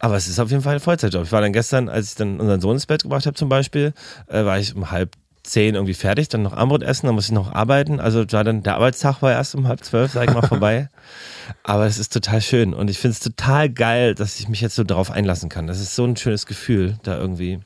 Aber 0.00 0.16
es 0.16 0.26
ist 0.26 0.40
auf 0.40 0.50
jeden 0.50 0.62
Fall 0.62 0.74
ein 0.74 0.80
Vollzeitjob. 0.80 1.24
Ich 1.24 1.32
war 1.32 1.42
dann 1.42 1.52
gestern, 1.52 1.88
als 1.88 2.10
ich 2.10 2.14
dann 2.16 2.40
unseren 2.40 2.60
Sohn 2.60 2.74
ins 2.74 2.86
Bett 2.86 3.02
gebracht 3.02 3.26
habe 3.26 3.36
zum 3.36 3.48
Beispiel, 3.48 3.92
äh, 4.28 4.44
war 4.44 4.58
ich 4.58 4.74
um 4.74 4.90
halb 4.90 5.14
zehn 5.42 5.74
irgendwie 5.74 5.94
fertig, 5.94 6.28
dann 6.28 6.42
noch 6.42 6.52
Armbrot 6.54 6.82
essen, 6.82 7.06
dann 7.06 7.14
musste 7.14 7.32
ich 7.32 7.34
noch 7.34 7.52
arbeiten. 7.52 8.00
Also 8.00 8.24
war 8.32 8.44
dann, 8.44 8.62
der 8.62 8.74
Arbeitstag 8.76 9.20
war 9.22 9.32
erst 9.32 9.54
um 9.54 9.68
halb 9.68 9.84
zwölf, 9.84 10.12
sag 10.12 10.28
ich 10.28 10.34
mal, 10.34 10.46
vorbei. 10.46 10.88
Aber 11.62 11.86
es 11.86 11.98
ist 11.98 12.12
total 12.12 12.40
schön 12.40 12.72
und 12.72 12.88
ich 12.88 12.98
finde 12.98 13.12
es 13.12 13.20
total 13.20 13.68
geil, 13.68 14.14
dass 14.14 14.40
ich 14.40 14.48
mich 14.48 14.60
jetzt 14.60 14.74
so 14.74 14.84
darauf 14.84 15.10
einlassen 15.10 15.48
kann. 15.48 15.66
Das 15.66 15.80
ist 15.80 15.94
so 15.94 16.04
ein 16.04 16.16
schönes 16.16 16.46
Gefühl, 16.46 16.98
da 17.02 17.18
irgendwie. 17.18 17.60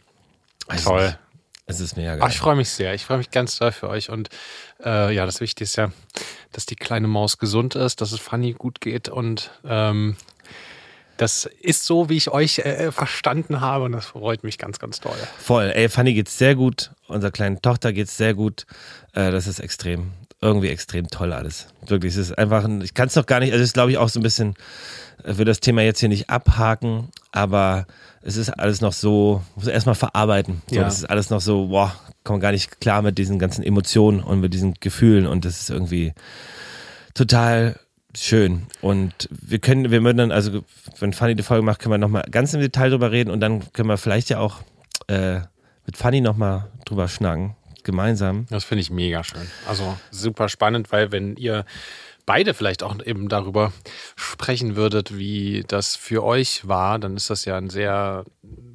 weiß 0.67 0.85
Toll. 0.85 1.05
nicht. 1.05 1.19
Es 1.67 1.81
ist 1.81 1.97
mega 1.97 2.15
Ach, 2.15 2.19
geil. 2.19 2.29
ich 2.31 2.39
freue 2.39 2.57
mich 2.57 2.69
sehr. 2.69 2.95
Ich 2.95 3.07
freue 3.07 3.19
mich 3.19 3.31
ganz 3.31 3.59
doll 3.59 3.73
für 3.73 3.89
euch. 3.89 4.11
Und 4.11 4.29
äh, 4.85 5.15
ja, 5.15 5.25
das 5.25 5.41
Wichtigste 5.41 5.65
ist 5.65 5.77
ja, 5.77 5.93
dass 6.53 6.67
die 6.67 6.77
kleine 6.77 7.09
Maus 7.09 7.39
gesund 7.39 7.75
ist, 7.75 8.01
dass 8.01 8.13
es 8.13 8.21
Fanny 8.21 8.53
gut 8.53 8.81
geht. 8.81 9.09
Und 9.09 9.51
ähm, 9.65 10.17
das 11.17 11.49
ist 11.61 11.85
so, 11.87 12.09
wie 12.09 12.17
ich 12.17 12.31
euch 12.31 12.59
äh, 12.59 12.91
verstanden 12.91 13.61
habe. 13.61 13.85
Und 13.85 13.93
das 13.93 14.07
freut 14.07 14.45
mich 14.45 14.59
ganz, 14.59 14.79
ganz 14.79 15.01
toll. 15.01 15.17
Voll. 15.39 15.71
Ey, 15.75 15.89
Fanny 15.89 16.15
geht's 16.15 16.39
sehr 16.39 16.55
gut. 16.55 16.91
Unserer 17.07 17.31
kleinen 17.31 17.63
Tochter 17.63 17.93
geht's 17.93 18.17
sehr 18.17 18.35
gut. 18.35 18.67
Äh, 19.13 19.31
das 19.31 19.47
ist 19.47 19.61
extrem, 19.61 20.11
irgendwie 20.41 20.69
extrem 20.69 21.09
toll 21.09 21.33
alles. 21.33 21.69
Wirklich, 21.87 22.15
es 22.15 22.31
ist 22.31 22.39
einfach, 22.39 22.65
ein, 22.65 22.81
ich 22.83 22.95
kann 22.95 23.09
es 23.09 23.15
noch 23.15 23.27
gar 23.27 23.41
nicht, 23.41 23.53
also 23.53 23.63
es 23.63 23.69
ist 23.71 23.75
glaube 23.75 23.91
ich 23.93 23.99
auch 23.99 24.09
so 24.09 24.19
ein 24.21 24.23
bisschen, 24.23 24.55
äh, 25.23 25.37
will 25.37 25.45
das 25.45 25.61
Thema 25.61 25.83
jetzt 25.83 26.01
hier 26.01 26.09
nicht 26.09 26.31
abhaken, 26.31 27.09
aber 27.31 27.87
es 28.23 28.37
ist 28.37 28.51
alles 28.51 28.81
noch 28.81 28.93
so, 28.93 29.43
muss 29.55 29.67
erstmal 29.67 29.95
verarbeiten. 29.95 30.63
So, 30.69 30.77
Ja. 30.77 30.83
Das 30.85 30.99
ist 30.99 31.05
alles 31.05 31.31
noch 31.31 31.41
so, 31.41 31.69
boah, 31.69 31.95
kommt 32.25 32.41
gar 32.41 32.53
nicht 32.53 32.81
klar 32.81 33.03
mit 33.03 33.19
diesen 33.19 33.39
ganzen 33.39 33.63
Emotionen 33.63 34.21
und 34.21 34.41
mit 34.41 34.55
diesen 34.55 34.75
Gefühlen 34.81 35.27
und 35.27 35.45
das 35.45 35.61
ist 35.61 35.71
irgendwie 35.71 36.15
total 37.13 37.79
schön. 38.17 38.67
Und 38.81 39.29
wir 39.31 39.59
können, 39.59 39.91
wir 39.91 40.03
würden 40.03 40.19
dann, 40.19 40.33
also 40.33 40.65
wenn 40.99 41.13
Fanny 41.13 41.35
die 41.35 41.43
Folge 41.43 41.63
macht, 41.63 41.81
können 41.81 41.93
wir 41.93 41.99
nochmal 41.99 42.25
ganz 42.31 42.55
im 42.55 42.61
Detail 42.61 42.91
drüber 42.91 43.11
reden 43.11 43.31
und 43.31 43.41
dann 43.41 43.73
können 43.73 43.89
wir 43.89 43.99
vielleicht 43.99 44.31
ja 44.31 44.39
auch 44.39 44.61
äh, 45.09 45.41
mit 45.87 45.97
Fanny 45.97 46.21
nochmal 46.21 46.71
drüber 46.85 47.09
schnacken, 47.09 47.57
gemeinsam. 47.83 48.47
Das 48.51 48.65
finde 48.65 48.83
ich 48.83 48.91
mega 48.91 49.25
schön. 49.25 49.47
Also 49.67 49.97
super 50.11 50.49
spannend, 50.49 50.93
weil 50.93 51.13
wenn 51.13 51.37
ihr 51.37 51.65
beide 52.27 52.55
vielleicht 52.55 52.83
auch 52.83 52.95
eben 53.05 53.29
darüber 53.29 53.73
sprechen 54.17 54.77
würdet, 54.77 55.17
wie 55.17 55.65
das 55.67 55.97
für 55.97 56.25
euch 56.25 56.67
war, 56.67 56.99
dann 56.99 57.17
ist 57.17 57.31
das 57.31 57.45
ja 57.45 57.57
ein 57.57 57.71
sehr, 57.71 58.25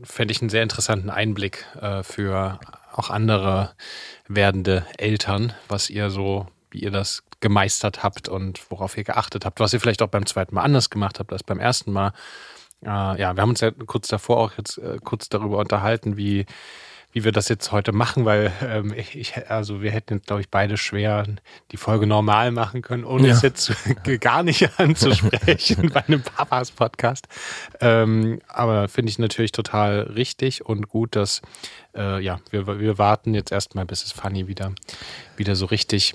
fände 0.03 0.31
ich 0.31 0.41
einen 0.41 0.49
sehr 0.49 0.63
interessanten 0.63 1.09
Einblick 1.09 1.65
äh, 1.81 2.03
für 2.03 2.59
auch 2.93 3.09
andere 3.09 3.71
werdende 4.27 4.85
Eltern, 4.97 5.53
was 5.67 5.89
ihr 5.89 6.09
so, 6.09 6.47
wie 6.71 6.79
ihr 6.79 6.91
das 6.91 7.23
gemeistert 7.39 8.03
habt 8.03 8.27
und 8.29 8.59
worauf 8.69 8.97
ihr 8.97 9.03
geachtet 9.03 9.45
habt, 9.45 9.59
was 9.59 9.73
ihr 9.73 9.79
vielleicht 9.79 10.01
auch 10.01 10.07
beim 10.07 10.25
zweiten 10.25 10.55
Mal 10.55 10.63
anders 10.63 10.89
gemacht 10.89 11.19
habt 11.19 11.31
als 11.31 11.43
beim 11.43 11.59
ersten 11.59 11.91
Mal. 11.91 12.13
Äh, 12.83 12.87
ja, 12.87 13.35
wir 13.35 13.41
haben 13.41 13.49
uns 13.49 13.61
ja 13.61 13.71
kurz 13.71 14.07
davor 14.07 14.37
auch 14.37 14.51
jetzt 14.57 14.77
äh, 14.77 14.97
kurz 15.03 15.29
darüber 15.29 15.57
unterhalten, 15.57 16.17
wie, 16.17 16.45
wie 17.11 17.23
wir 17.23 17.31
das 17.31 17.49
jetzt 17.49 17.71
heute 17.71 17.91
machen, 17.91 18.25
weil 18.25 18.51
ähm, 18.61 18.93
ich, 18.95 19.33
also 19.49 19.81
wir 19.81 19.91
hätten 19.91 20.15
jetzt, 20.15 20.27
glaube 20.27 20.41
ich, 20.41 20.49
beide 20.49 20.77
schwer 20.77 21.25
die 21.71 21.77
Folge 21.77 22.07
normal 22.07 22.51
machen 22.51 22.81
können, 22.81 23.03
ohne 23.03 23.27
Ja. 23.29 23.33
es 23.33 23.41
jetzt 23.41 23.71
gar 24.21 24.43
nicht 24.43 24.79
anzusprechen 24.79 25.89
bei 25.93 26.05
einem 26.07 26.21
Papas-Podcast. 26.21 27.27
Ähm, 27.81 28.41
aber 28.47 28.87
finde 28.87 29.09
ich 29.09 29.19
natürlich 29.19 29.51
total 29.51 30.01
richtig 30.01 30.65
und 30.65 30.87
gut, 30.87 31.15
dass 31.15 31.41
äh, 31.95 32.21
ja, 32.23 32.39
wir, 32.51 32.79
wir 32.79 32.97
warten 32.97 33.33
jetzt 33.33 33.51
erstmal, 33.51 33.85
bis 33.85 34.03
es 34.03 34.11
Fanny 34.11 34.47
wieder, 34.47 34.73
wieder 35.35 35.55
so 35.55 35.65
richtig 35.65 36.13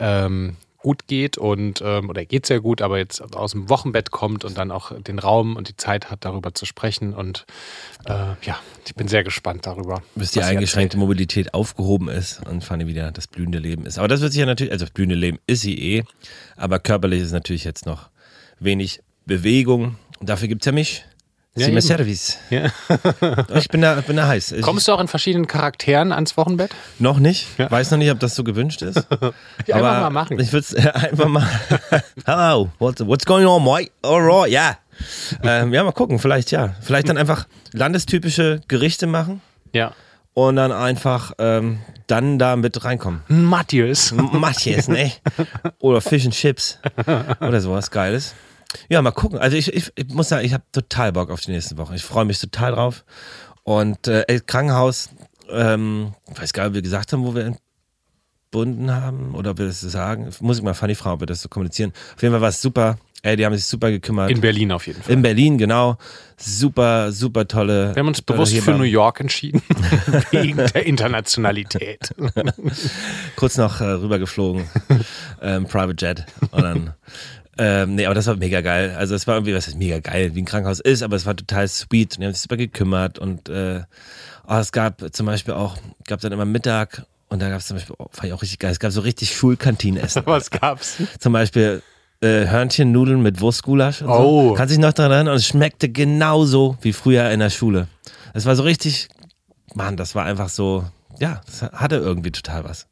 ähm, 0.00 0.56
gut 0.82 1.06
geht 1.06 1.36
und 1.36 1.82
ähm, 1.84 2.08
oder 2.08 2.24
geht 2.24 2.46
sehr 2.46 2.60
gut, 2.60 2.80
aber 2.80 2.98
jetzt 2.98 3.20
aus 3.36 3.52
dem 3.52 3.68
Wochenbett 3.68 4.10
kommt 4.10 4.44
und 4.44 4.56
dann 4.56 4.70
auch 4.70 4.98
den 4.98 5.18
Raum 5.18 5.56
und 5.56 5.68
die 5.68 5.76
Zeit 5.76 6.10
hat, 6.10 6.24
darüber 6.24 6.54
zu 6.54 6.64
sprechen. 6.64 7.12
Und 7.12 7.44
äh, 8.06 8.34
ja, 8.42 8.58
ich 8.86 8.94
bin 8.94 9.06
sehr 9.06 9.22
gespannt 9.22 9.66
darüber. 9.66 10.02
bis 10.14 10.32
die 10.32 10.42
eingeschränkte 10.42 10.96
Mobilität 10.96 11.54
aufgehoben 11.54 12.08
ist 12.08 12.46
und 12.48 12.64
Fanny 12.64 12.86
wieder 12.86 13.12
das 13.12 13.26
blühende 13.26 13.58
Leben 13.58 13.84
ist. 13.84 13.98
Aber 13.98 14.08
das 14.08 14.20
wird 14.20 14.32
sich 14.32 14.40
ja 14.40 14.46
natürlich, 14.46 14.72
also 14.72 14.86
das 14.86 14.92
blühende 14.92 15.16
Leben 15.16 15.38
ist 15.46 15.60
sie 15.60 15.78
eh, 15.78 16.04
aber 16.56 16.78
körperlich 16.78 17.20
ist 17.20 17.32
natürlich 17.32 17.64
jetzt 17.64 17.84
noch 17.84 18.08
wenig 18.58 19.02
Bewegung. 19.26 19.96
Und 20.18 20.28
dafür 20.28 20.48
gibt's 20.48 20.66
ja 20.66 20.72
mich. 20.72 21.04
Ja, 21.56 21.66
eben. 21.66 21.80
Service. 21.80 22.38
Ja. 22.50 22.70
Ich 23.56 23.68
bin 23.68 23.80
da, 23.80 23.94
bin 24.00 24.16
da 24.16 24.28
heiß. 24.28 24.54
Kommst 24.62 24.86
du 24.86 24.92
auch 24.92 25.00
in 25.00 25.08
verschiedenen 25.08 25.46
Charakteren 25.48 26.12
ans 26.12 26.36
Wochenbett? 26.36 26.70
noch 27.00 27.18
nicht. 27.18 27.46
Ja. 27.58 27.70
Weiß 27.70 27.90
noch 27.90 27.98
nicht, 27.98 28.10
ob 28.12 28.20
das 28.20 28.34
so 28.36 28.44
gewünscht 28.44 28.82
ist. 28.82 29.06
Ja, 29.66 29.76
aber 29.76 29.90
einfach 29.90 30.00
mal 30.02 30.10
machen. 30.10 30.38
Ich 30.38 30.52
würde 30.52 30.66
es 30.70 30.74
einfach 30.94 31.26
mal. 31.28 31.46
Hello, 32.24 32.70
what's, 32.78 33.04
what's 33.04 33.26
going 33.26 33.46
on, 33.46 33.64
mate? 33.64 33.90
Alright, 34.02 34.50
ja. 34.52 34.78
Ähm, 35.42 35.72
ja, 35.72 35.82
mal 35.82 35.92
gucken, 35.92 36.18
vielleicht 36.18 36.50
ja. 36.52 36.74
Vielleicht 36.80 37.08
dann 37.08 37.16
einfach 37.18 37.46
landestypische 37.72 38.60
Gerichte 38.68 39.06
machen 39.06 39.40
Ja. 39.72 39.92
und 40.34 40.56
dann 40.56 40.70
einfach 40.72 41.32
ähm, 41.38 41.80
dann 42.06 42.38
da 42.38 42.54
mit 42.56 42.84
reinkommen. 42.84 43.22
Matthias. 43.28 44.12
Matjes, 44.12 44.88
ne? 44.88 45.10
Oder 45.80 46.00
Fish 46.00 46.24
and 46.24 46.34
Chips. 46.34 46.78
Oder 47.40 47.60
sowas 47.60 47.90
Geiles. 47.90 48.34
Ja, 48.88 49.02
mal 49.02 49.10
gucken. 49.10 49.38
Also 49.38 49.56
ich, 49.56 49.72
ich, 49.72 49.92
ich 49.96 50.08
muss 50.08 50.28
sagen, 50.28 50.44
ich 50.44 50.52
habe 50.52 50.64
total 50.72 51.12
Bock 51.12 51.30
auf 51.30 51.40
die 51.40 51.50
nächsten 51.50 51.76
Wochen. 51.78 51.94
Ich 51.94 52.04
freue 52.04 52.24
mich 52.24 52.38
total 52.38 52.72
drauf. 52.72 53.04
Und 53.62 54.08
äh, 54.08 54.40
Krankenhaus, 54.46 55.10
ähm, 55.50 56.14
ich 56.32 56.40
weiß 56.40 56.52
gar 56.52 56.64
nicht, 56.64 56.70
ob 56.70 56.74
wir 56.74 56.82
gesagt 56.82 57.12
haben, 57.12 57.24
wo 57.24 57.34
wir 57.34 57.52
entbunden 58.52 58.90
haben 58.92 59.34
oder 59.34 59.52
ob 59.52 59.58
wir 59.58 59.66
das 59.66 59.80
sagen. 59.80 60.30
Muss 60.40 60.58
ich 60.58 60.62
mal 60.62 60.74
Fanny 60.74 60.94
fragen, 60.94 61.14
ob 61.14 61.20
wir 61.20 61.26
das 61.26 61.42
so 61.42 61.48
kommunizieren. 61.48 61.92
Auf 62.14 62.22
jeden 62.22 62.32
Fall 62.32 62.40
war 62.40 62.48
es 62.48 62.62
super. 62.62 62.98
Ey, 63.22 63.36
die 63.36 63.44
haben 63.44 63.54
sich 63.54 63.66
super 63.66 63.90
gekümmert. 63.90 64.30
In 64.30 64.40
Berlin 64.40 64.72
auf 64.72 64.86
jeden 64.86 65.02
Fall. 65.02 65.12
In 65.12 65.20
Berlin, 65.20 65.58
genau. 65.58 65.98
Super, 66.38 67.12
super 67.12 67.46
tolle. 67.46 67.94
Wir 67.94 68.00
haben 68.00 68.08
uns 68.08 68.22
bewusst 68.22 68.52
für 68.52 68.60
Hebammen. 68.60 68.80
New 68.80 68.86
York 68.86 69.20
entschieden. 69.20 69.60
Wegen 70.30 70.56
der 70.56 70.86
Internationalität. 70.86 72.14
kurz 73.36 73.58
noch 73.58 73.82
äh, 73.82 73.84
rübergeflogen, 73.84 74.64
ähm, 75.42 75.66
Private 75.66 76.06
Jet 76.06 76.24
und 76.50 76.62
dann 76.62 76.94
ähm, 77.62 77.94
nee, 77.94 78.06
aber 78.06 78.14
das 78.14 78.26
war 78.26 78.36
mega 78.36 78.62
geil. 78.62 78.96
Also 78.96 79.14
es 79.14 79.26
war 79.26 79.34
irgendwie, 79.34 79.54
was 79.54 79.68
ist 79.68 79.76
mega 79.76 79.98
geil, 79.98 80.34
wie 80.34 80.40
ein 80.40 80.46
Krankenhaus 80.46 80.80
ist, 80.80 81.02
aber 81.02 81.16
es 81.16 81.26
war 81.26 81.36
total 81.36 81.68
sweet 81.68 82.14
und 82.14 82.20
die 82.20 82.26
haben 82.26 82.32
sich 82.32 82.40
super 82.40 82.56
gekümmert 82.56 83.18
und 83.18 83.50
äh, 83.50 83.82
oh, 84.48 84.54
es 84.54 84.72
gab 84.72 85.04
zum 85.12 85.26
Beispiel 85.26 85.52
auch, 85.52 85.76
gab 86.06 86.22
dann 86.22 86.32
immer 86.32 86.46
Mittag 86.46 87.04
und 87.28 87.42
da 87.42 87.50
gab 87.50 87.60
es 87.60 87.66
zum 87.66 87.76
Beispiel, 87.76 87.96
oh, 87.98 88.06
fand 88.12 88.28
ich 88.28 88.32
auch 88.32 88.40
richtig 88.40 88.60
geil, 88.60 88.72
es 88.72 88.80
gab 88.80 88.92
so 88.92 89.02
richtig 89.02 89.34
Schulkantinenessen. 89.36 90.22
Was 90.26 90.50
gab's? 90.50 90.96
zum 91.18 91.34
Beispiel 91.34 91.82
äh, 92.22 92.46
Hörnchennudeln 92.46 93.20
mit 93.20 93.42
Wurstgulasch 93.42 94.00
und 94.00 94.08
so. 94.08 94.14
Oh. 94.14 94.54
Kannst 94.54 94.72
dich 94.72 94.80
noch 94.80 94.94
daran 94.94 95.12
erinnern? 95.12 95.32
Und 95.32 95.40
es 95.40 95.46
schmeckte 95.46 95.90
genauso 95.90 96.78
wie 96.80 96.94
früher 96.94 97.28
in 97.28 97.40
der 97.40 97.50
Schule. 97.50 97.88
Es 98.32 98.46
war 98.46 98.56
so 98.56 98.62
richtig, 98.62 99.10
Mann, 99.74 99.98
das 99.98 100.14
war 100.14 100.24
einfach 100.24 100.48
so, 100.48 100.84
ja, 101.18 101.42
das 101.44 101.62
hatte 101.72 101.96
irgendwie 101.96 102.30
total 102.30 102.64
was. 102.64 102.86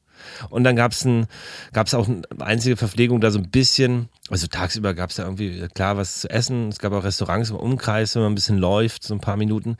Und 0.50 0.64
dann 0.64 0.76
gab's 0.76 1.04
ein, 1.04 1.26
gab's 1.72 1.94
auch 1.94 2.06
eine 2.08 2.22
einzige 2.40 2.76
Verpflegung 2.76 3.20
da 3.20 3.30
so 3.30 3.38
ein 3.38 3.50
bisschen, 3.50 4.08
also 4.30 4.46
tagsüber 4.46 4.94
gab's 4.94 5.16
da 5.16 5.24
irgendwie 5.24 5.66
klar 5.74 5.96
was 5.96 6.20
zu 6.20 6.30
essen. 6.30 6.68
Es 6.68 6.78
gab 6.78 6.92
auch 6.92 7.04
Restaurants 7.04 7.50
im 7.50 7.56
Umkreis, 7.56 8.14
wenn 8.14 8.22
man 8.22 8.32
ein 8.32 8.34
bisschen 8.36 8.58
läuft, 8.58 9.04
so 9.04 9.14
ein 9.14 9.20
paar 9.20 9.36
Minuten. 9.36 9.76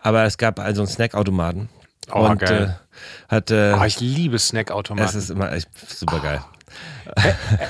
Aber 0.00 0.24
es 0.24 0.38
gab 0.38 0.58
also 0.60 0.82
einen 0.82 0.88
Snackautomaten. 0.88 1.68
Oh, 2.10 2.20
und 2.26 2.38
geil. 2.38 2.78
Äh, 3.28 3.34
hat, 3.34 3.50
äh, 3.50 3.74
Oh, 3.78 3.84
ich 3.84 4.00
liebe 4.00 4.36
es 4.36 4.48
Snackautomaten. 4.48 5.18
ist 5.18 5.30
immer 5.30 5.52
echt 5.52 5.68
super 5.88 6.20
geil. 6.20 6.40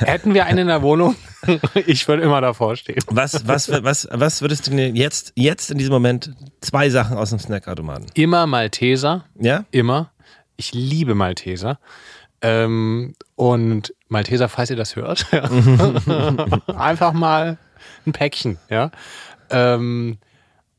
Hätten 0.00 0.34
wir 0.34 0.46
einen 0.46 0.58
in 0.60 0.66
der 0.68 0.82
Wohnung, 0.82 1.14
ich 1.86 2.06
würde 2.08 2.22
immer 2.22 2.40
davor 2.40 2.76
stehen. 2.76 2.98
Was, 3.08 3.46
was, 3.46 3.68
was, 3.70 4.08
was 4.10 4.40
würdest 4.42 4.66
du 4.66 4.72
jetzt, 4.72 5.32
jetzt 5.36 5.70
in 5.70 5.78
diesem 5.78 5.92
Moment 5.92 6.32
zwei 6.60 6.90
Sachen 6.90 7.16
aus 7.16 7.30
dem 7.30 7.38
Snackautomaten? 7.38 8.06
Immer 8.14 8.46
Malteser, 8.46 9.24
Ja? 9.38 9.64
immer. 9.70 10.10
Ich 10.56 10.72
liebe 10.74 11.14
Malteser. 11.14 11.78
Ähm, 12.40 13.14
und 13.34 13.94
Malteser, 14.08 14.48
falls 14.48 14.70
ihr 14.70 14.76
das 14.76 14.96
hört, 14.96 15.26
einfach 16.68 17.12
mal 17.12 17.58
ein 18.06 18.12
Päckchen, 18.12 18.58
ja. 18.70 18.90
Ähm, 19.50 20.18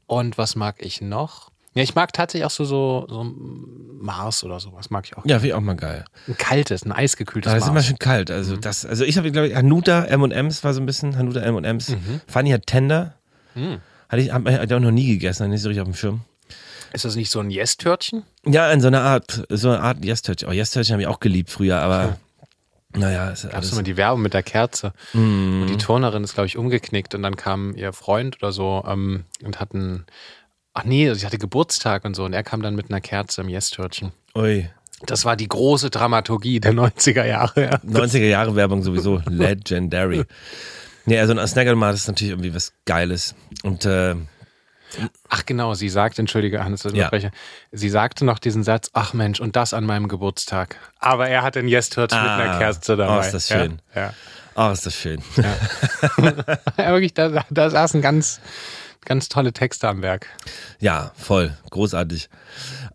und 0.07 0.37
was 0.37 0.55
mag 0.55 0.77
ich 0.79 1.01
noch? 1.01 1.51
Ja, 1.75 1.83
ich 1.83 1.93
mag 1.95 2.11
tatsächlich 2.13 2.45
auch 2.45 2.51
so, 2.51 2.65
so, 2.65 3.05
so 3.07 3.23
Mars 3.23 4.43
oder 4.43 4.59
sowas, 4.59 4.89
mag 4.89 5.05
ich 5.05 5.15
auch. 5.17 5.25
Ja, 5.25 5.35
finde 5.35 5.49
ich 5.49 5.53
auch 5.53 5.61
mal 5.61 5.75
geil. 5.75 6.05
Ein 6.27 6.37
kaltes, 6.37 6.83
ein 6.83 6.91
eisgekühltes 6.91 7.49
Aber 7.49 7.57
es 7.57 7.63
ist 7.63 7.67
immer 7.67 7.75
Mars. 7.75 7.85
schön 7.85 7.99
kalt. 7.99 8.31
Also 8.31 8.57
das, 8.57 8.85
also 8.85 9.03
ich 9.03 9.17
habe, 9.17 9.31
glaube 9.31 9.49
ich, 9.49 9.55
Hanuta 9.55 10.05
M&M's 10.05 10.63
war 10.63 10.73
so 10.73 10.81
ein 10.81 10.85
bisschen, 10.85 11.15
Hanuta 11.17 11.41
M&M's. 11.41 11.95
Fanny 12.27 12.49
hat 12.51 12.65
Tender. 12.65 13.15
Hatte 14.07 14.21
ich, 14.21 14.33
hab, 14.33 14.47
hab 14.49 14.63
ich 14.63 14.73
auch 14.73 14.79
noch 14.79 14.91
nie 14.91 15.07
gegessen, 15.07 15.43
hatte 15.43 15.51
nicht 15.51 15.61
so 15.61 15.69
richtig 15.69 15.81
auf 15.81 15.87
dem 15.87 15.95
Schirm. 15.95 16.21
Ist 16.93 17.05
das 17.05 17.15
nicht 17.15 17.29
so 17.29 17.39
ein 17.39 17.50
Yes-Törtchen? 17.51 18.24
Ja, 18.46 18.72
in 18.72 18.81
so 18.81 18.88
einer 18.88 19.01
Art, 19.01 19.46
so 19.50 19.69
eine 19.69 19.81
Art 19.81 20.03
Yes-Törtchen. 20.03 20.50
Oh, 20.50 20.51
Yes-Törtchen 20.51 20.93
habe 20.93 21.01
ich 21.01 21.08
auch 21.08 21.19
geliebt 21.19 21.50
früher, 21.50 21.79
aber 21.79 22.17
naja, 22.96 23.29
ist 23.29 23.50
Gab 23.50 23.62
es 23.62 23.72
immer 23.72 23.84
die 23.84 23.98
Werbung 23.98 24.22
mit 24.22 24.34
der 24.34 24.41
Kerze. 24.41 24.93
Und 25.13 25.67
die 25.67 25.77
Turnerin 25.77 26.24
ist, 26.24 26.34
glaube 26.34 26.48
ich, 26.48 26.58
umgeknickt 26.58 27.13
und 27.13 27.22
dann 27.22 27.36
kam 27.36 27.75
ihr 27.75 27.93
Freund 27.93 28.38
oder 28.41 28.51
so 28.51 28.84
ähm, 28.88 29.25
und 29.43 29.60
hatten, 29.60 30.05
ach 30.74 30.86
nee, 30.86 31.13
sie 31.13 31.25
hatte 31.25 31.38
Geburtstag 31.38 32.03
und 32.05 32.15
so 32.15 32.25
und 32.25 32.34
er 32.34 32.43
kam 32.43 32.62
dann 32.63 32.75
mit 32.75 32.89
einer 32.89 33.01
Kerze 33.01 33.41
im 33.41 33.50
Yes-Törtchen. 33.50 34.12
ui. 34.36 34.69
Das 35.05 35.24
war 35.24 35.38
die 35.38 35.48
große 35.48 35.91
Dramaturgie 35.91 36.60
der 36.60 36.74
90er 36.74 37.25
Jahre. 37.25 37.62
Ja. 37.62 37.77
90er 37.77 38.27
Jahre 38.27 38.55
Werbung 38.55 38.84
sowieso 38.84 39.22
legendary. 39.27 40.25
Nee, 41.05 41.17
also 41.17 41.34
ein 41.34 41.48
Snackautomat 41.48 41.96
ist 41.96 42.08
natürlich 42.08 42.31
irgendwie 42.31 42.53
was 42.53 42.74
Geiles. 42.86 43.34
Und 43.63 43.84
äh, 43.86 44.13
Ach 45.29 45.46
genau, 45.46 45.74
sie 45.75 45.89
sagt, 45.89 46.17
entschuldige 46.19 46.63
Hannes, 46.63 46.81
dass 46.81 46.93
ich 46.93 46.98
Ja. 46.98 47.05
unterbreche, 47.05 47.31
sie 47.72 47.89
sagte 47.89 48.25
noch 48.25 48.39
diesen 48.39 48.63
Satz, 48.63 48.89
ach 48.93 49.13
Mensch, 49.13 49.39
und 49.39 49.55
das 49.55 49.74
an 49.74 49.86
meinem 49.86 50.08
Geburtstag. 50.08 50.77
Aber 51.00 51.27
er 51.29 51.43
hat 51.43 51.55
ein 51.58 51.67
Yes-Törtchen 51.67 52.22
mit 52.22 52.29
einer 52.31 52.55
Ah, 52.55 52.58
Kerze 52.58 52.98
dabei. 52.98 53.17
oh, 53.17 53.19
ist 53.22 53.34
das 53.34 53.48
schön. 53.48 53.81
Ja, 53.96 54.13
oh, 54.55 54.72
ist 54.72 54.86
das 54.86 54.96
schön. 54.96 55.22
ja. 55.38 55.55
ja 56.77 56.91
wirklich, 56.91 57.13
da, 57.13 57.46
da 57.50 57.69
saßen 57.69 58.01
ganz, 58.01 58.39
ganz 59.05 59.29
tolle 59.29 59.53
Texte 59.53 59.88
am 59.88 60.01
Werk. 60.01 60.27
Ja, 60.79 61.12
voll. 61.17 61.55
Großartig. 61.69 62.29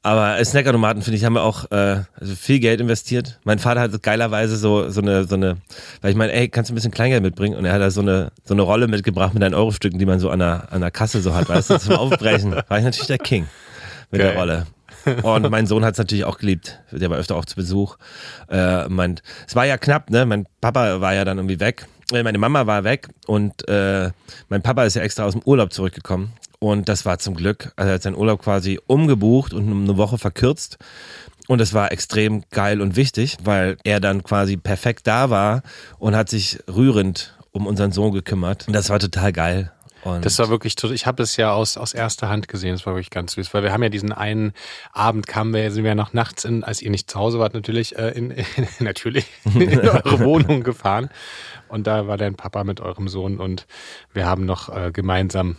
Aber 0.04 0.44
Snackautomaten, 0.44 1.00
finde 1.00 1.16
ich, 1.16 1.24
haben 1.24 1.32
wir 1.32 1.42
auch 1.42 1.70
äh, 1.70 2.02
also 2.20 2.34
viel 2.34 2.60
Geld 2.60 2.82
investiert. 2.82 3.40
Mein 3.44 3.58
Vater 3.58 3.80
hat 3.80 4.02
geilerweise 4.02 4.58
so, 4.58 4.90
so 4.90 5.00
eine, 5.00 5.24
so 5.24 5.34
eine, 5.34 5.56
weil 6.02 6.10
ich 6.10 6.16
meine, 6.16 6.34
ey, 6.34 6.50
kannst 6.50 6.68
du 6.68 6.74
ein 6.74 6.76
bisschen 6.76 6.90
Kleingeld 6.90 7.22
mitbringen? 7.22 7.56
Und 7.56 7.64
er 7.64 7.72
hat 7.72 7.80
da 7.80 7.90
so 7.90 8.02
eine, 8.02 8.30
so 8.44 8.52
eine 8.52 8.60
Rolle 8.60 8.86
mitgebracht 8.86 9.32
mit 9.32 9.42
ein 9.42 9.54
Euro-Stücken, 9.54 9.98
die 9.98 10.04
man 10.04 10.20
so 10.20 10.28
an 10.28 10.40
der, 10.40 10.68
an 10.72 10.82
der 10.82 10.90
Kasse 10.90 11.22
so 11.22 11.34
hat, 11.34 11.48
weißt 11.48 11.70
du, 11.70 11.78
zum 11.78 11.94
Aufbrechen. 11.94 12.52
War 12.68 12.78
ich 12.78 12.84
natürlich 12.84 13.06
der 13.06 13.16
King 13.16 13.46
mit 14.10 14.20
der 14.20 14.34
Geil. 14.34 14.38
Rolle. 14.38 14.66
Und 15.22 15.50
mein 15.50 15.66
Sohn 15.66 15.86
hat 15.86 15.94
es 15.94 15.98
natürlich 15.98 16.26
auch 16.26 16.36
geliebt. 16.36 16.80
Der 16.90 17.08
war 17.08 17.18
öfter 17.18 17.36
auch 17.36 17.46
zu 17.46 17.56
Besuch. 17.56 17.96
Äh, 18.50 18.88
mein, 18.88 19.20
es 19.46 19.56
war 19.56 19.64
ja 19.64 19.78
knapp, 19.78 20.10
ne? 20.10 20.26
Mein 20.26 20.46
Papa 20.60 21.00
war 21.00 21.14
ja 21.14 21.24
dann 21.24 21.38
irgendwie 21.38 21.60
weg. 21.60 21.86
Äh, 22.12 22.22
meine 22.22 22.38
Mama 22.38 22.66
war 22.66 22.84
weg 22.84 23.08
und 23.26 23.66
äh, 23.68 24.10
mein 24.48 24.62
Papa 24.62 24.84
ist 24.84 24.94
ja 24.94 25.02
extra 25.02 25.24
aus 25.24 25.32
dem 25.32 25.42
Urlaub 25.44 25.72
zurückgekommen. 25.72 26.32
Und 26.58 26.88
das 26.88 27.04
war 27.04 27.18
zum 27.18 27.34
Glück, 27.34 27.72
also 27.76 27.90
er 27.90 27.94
hat 27.96 28.02
seinen 28.02 28.16
Urlaub 28.16 28.42
quasi 28.42 28.80
umgebucht 28.86 29.52
und 29.52 29.70
um 29.70 29.82
eine 29.84 29.96
Woche 29.96 30.16
verkürzt. 30.16 30.78
Und 31.46 31.60
es 31.60 31.74
war 31.74 31.92
extrem 31.92 32.42
geil 32.50 32.80
und 32.80 32.96
wichtig, 32.96 33.36
weil 33.44 33.76
er 33.84 34.00
dann 34.00 34.22
quasi 34.24 34.56
perfekt 34.56 35.06
da 35.06 35.28
war 35.28 35.62
und 35.98 36.16
hat 36.16 36.30
sich 36.30 36.58
rührend 36.66 37.36
um 37.52 37.66
unseren 37.66 37.92
Sohn 37.92 38.12
gekümmert. 38.12 38.66
Und 38.66 38.72
das 38.72 38.88
war 38.88 38.98
total 38.98 39.32
geil. 39.32 39.72
Und 40.04 40.24
Das 40.24 40.38
war 40.38 40.48
wirklich, 40.50 40.76
tot- 40.76 40.92
ich 40.92 41.06
habe 41.06 41.22
es 41.22 41.36
ja 41.36 41.52
aus, 41.52 41.76
aus 41.76 41.92
erster 41.94 42.28
Hand 42.28 42.46
gesehen, 42.48 42.72
das 42.72 42.84
war 42.86 42.94
wirklich 42.94 43.10
ganz 43.10 43.32
süß, 43.32 43.52
weil 43.54 43.62
wir 43.62 43.72
haben 43.72 43.82
ja 43.82 43.88
diesen 43.88 44.12
einen 44.12 44.52
Abend 44.92 45.26
kamen 45.26 45.52
wir, 45.54 45.70
sind 45.70 45.82
wir 45.84 45.90
ja 45.90 45.94
noch 45.94 46.12
nachts 46.12 46.44
in, 46.44 46.62
als 46.62 46.82
ihr 46.82 46.90
nicht 46.90 47.10
zu 47.10 47.18
Hause 47.18 47.38
wart, 47.38 47.54
natürlich, 47.54 47.96
äh, 47.98 48.10
in, 48.10 48.30
in, 48.30 48.44
natürlich 48.80 49.26
in 49.44 49.78
eure 49.88 50.20
Wohnung 50.20 50.62
gefahren. 50.62 51.08
Und 51.68 51.86
da 51.86 52.06
war 52.06 52.16
dein 52.18 52.34
Papa 52.34 52.64
mit 52.64 52.80
eurem 52.80 53.08
Sohn 53.08 53.38
und 53.38 53.66
wir 54.12 54.26
haben 54.26 54.44
noch 54.44 54.68
äh, 54.68 54.90
gemeinsam 54.92 55.56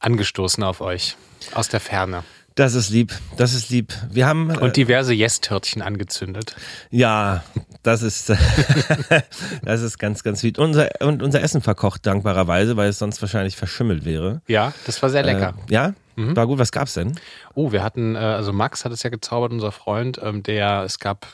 angestoßen 0.00 0.62
auf 0.62 0.80
euch 0.80 1.16
aus 1.54 1.68
der 1.68 1.80
Ferne 1.80 2.24
das 2.58 2.74
ist 2.74 2.90
lieb, 2.90 3.12
das 3.36 3.54
ist 3.54 3.70
lieb. 3.70 3.94
Wir 4.10 4.26
haben, 4.26 4.50
äh, 4.50 4.58
und 4.58 4.76
diverse 4.76 5.14
Yes-Törtchen 5.14 5.80
angezündet. 5.80 6.56
ja, 6.90 7.44
das 7.84 8.02
ist, 8.02 8.30
das 9.62 9.82
ist 9.82 9.98
ganz, 9.98 10.24
ganz 10.24 10.42
lieb. 10.42 10.58
Unser, 10.58 10.88
und 11.00 11.22
unser 11.22 11.40
Essen 11.40 11.60
verkocht, 11.60 12.04
dankbarerweise, 12.04 12.76
weil 12.76 12.88
es 12.88 12.98
sonst 12.98 13.22
wahrscheinlich 13.22 13.56
verschimmelt 13.56 14.04
wäre. 14.04 14.42
Ja, 14.48 14.74
das 14.86 15.00
war 15.02 15.10
sehr 15.10 15.22
lecker. 15.22 15.54
Äh, 15.68 15.72
ja, 15.72 15.94
war 16.16 16.48
gut. 16.48 16.58
Was 16.58 16.72
gab's 16.72 16.94
denn? 16.94 17.12
Oh, 17.54 17.70
wir 17.70 17.84
hatten, 17.84 18.16
äh, 18.16 18.18
also 18.18 18.52
Max 18.52 18.84
hat 18.84 18.90
es 18.90 19.04
ja 19.04 19.10
gezaubert, 19.10 19.52
unser 19.52 19.70
Freund, 19.70 20.20
ähm, 20.20 20.42
der, 20.42 20.82
es 20.82 20.98
gab 20.98 21.28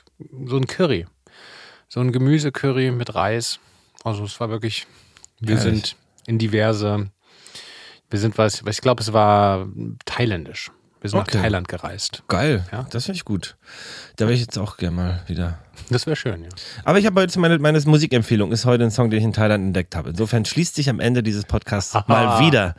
so 0.45 0.59
ein 0.59 0.67
Curry. 0.67 1.07
So 1.89 2.01
ein 2.01 2.13
Gemüsecurry 2.13 2.91
mit 2.91 3.15
Reis. 3.15 3.61
Also 4.05 4.25
es 4.25 4.39
war 4.41 4.51
wirklich, 4.51 4.87
wir 5.41 5.57
Herrlich. 5.57 5.73
sind 5.73 5.97
in 6.27 6.39
diverse, 6.39 7.09
wir 8.11 8.19
sind 8.19 8.37
was, 8.37 8.63
ich 8.69 8.81
glaube, 8.83 9.01
es 9.01 9.15
war 9.15 9.67
thailändisch. 10.05 10.71
Wir 11.05 11.11
sind 11.11 11.21
Okay. 11.21 11.37
nach 11.37 11.43
Thailand 11.43 11.69
gereist. 11.69 12.23
Geil, 12.29 12.65
Ja. 12.73 12.87
das 12.89 13.05
finde 13.05 13.17
ich 13.19 13.27
gut. 13.27 13.57
Da 14.17 14.25
wäre 14.25 14.33
ich 14.33 14.41
jetzt 14.41 14.59
auch 14.59 14.79
gerne 14.79 14.97
mal 14.97 15.23
wieder. 15.27 15.59
Das 15.91 16.07
wäre 16.07 16.17
schön, 16.17 16.43
ja. 16.43 16.49
Aber 16.87 16.99
ich 16.99 17.05
habe 17.05 17.21
heute 17.21 17.39
meine, 17.39 17.59
meine 17.59 17.79
Musikempfehlung 17.79 18.53
ist 18.53 18.65
heute 18.65 18.85
ein 18.85 18.91
Song, 18.91 19.11
den 19.11 19.19
ich 19.19 19.25
in 19.27 19.35
Thailand 19.35 19.63
entdeckt 19.65 19.97
habe. 19.97 20.09
Insofern 20.09 20.47
schließt 20.47 20.75
sich 20.75 20.89
am 20.89 21.01
Ende 21.01 21.23
dieses 21.23 21.45
Podcasts 21.45 21.95
Aha. 21.95 22.07
mal 22.09 22.41
wieder 22.47 22.75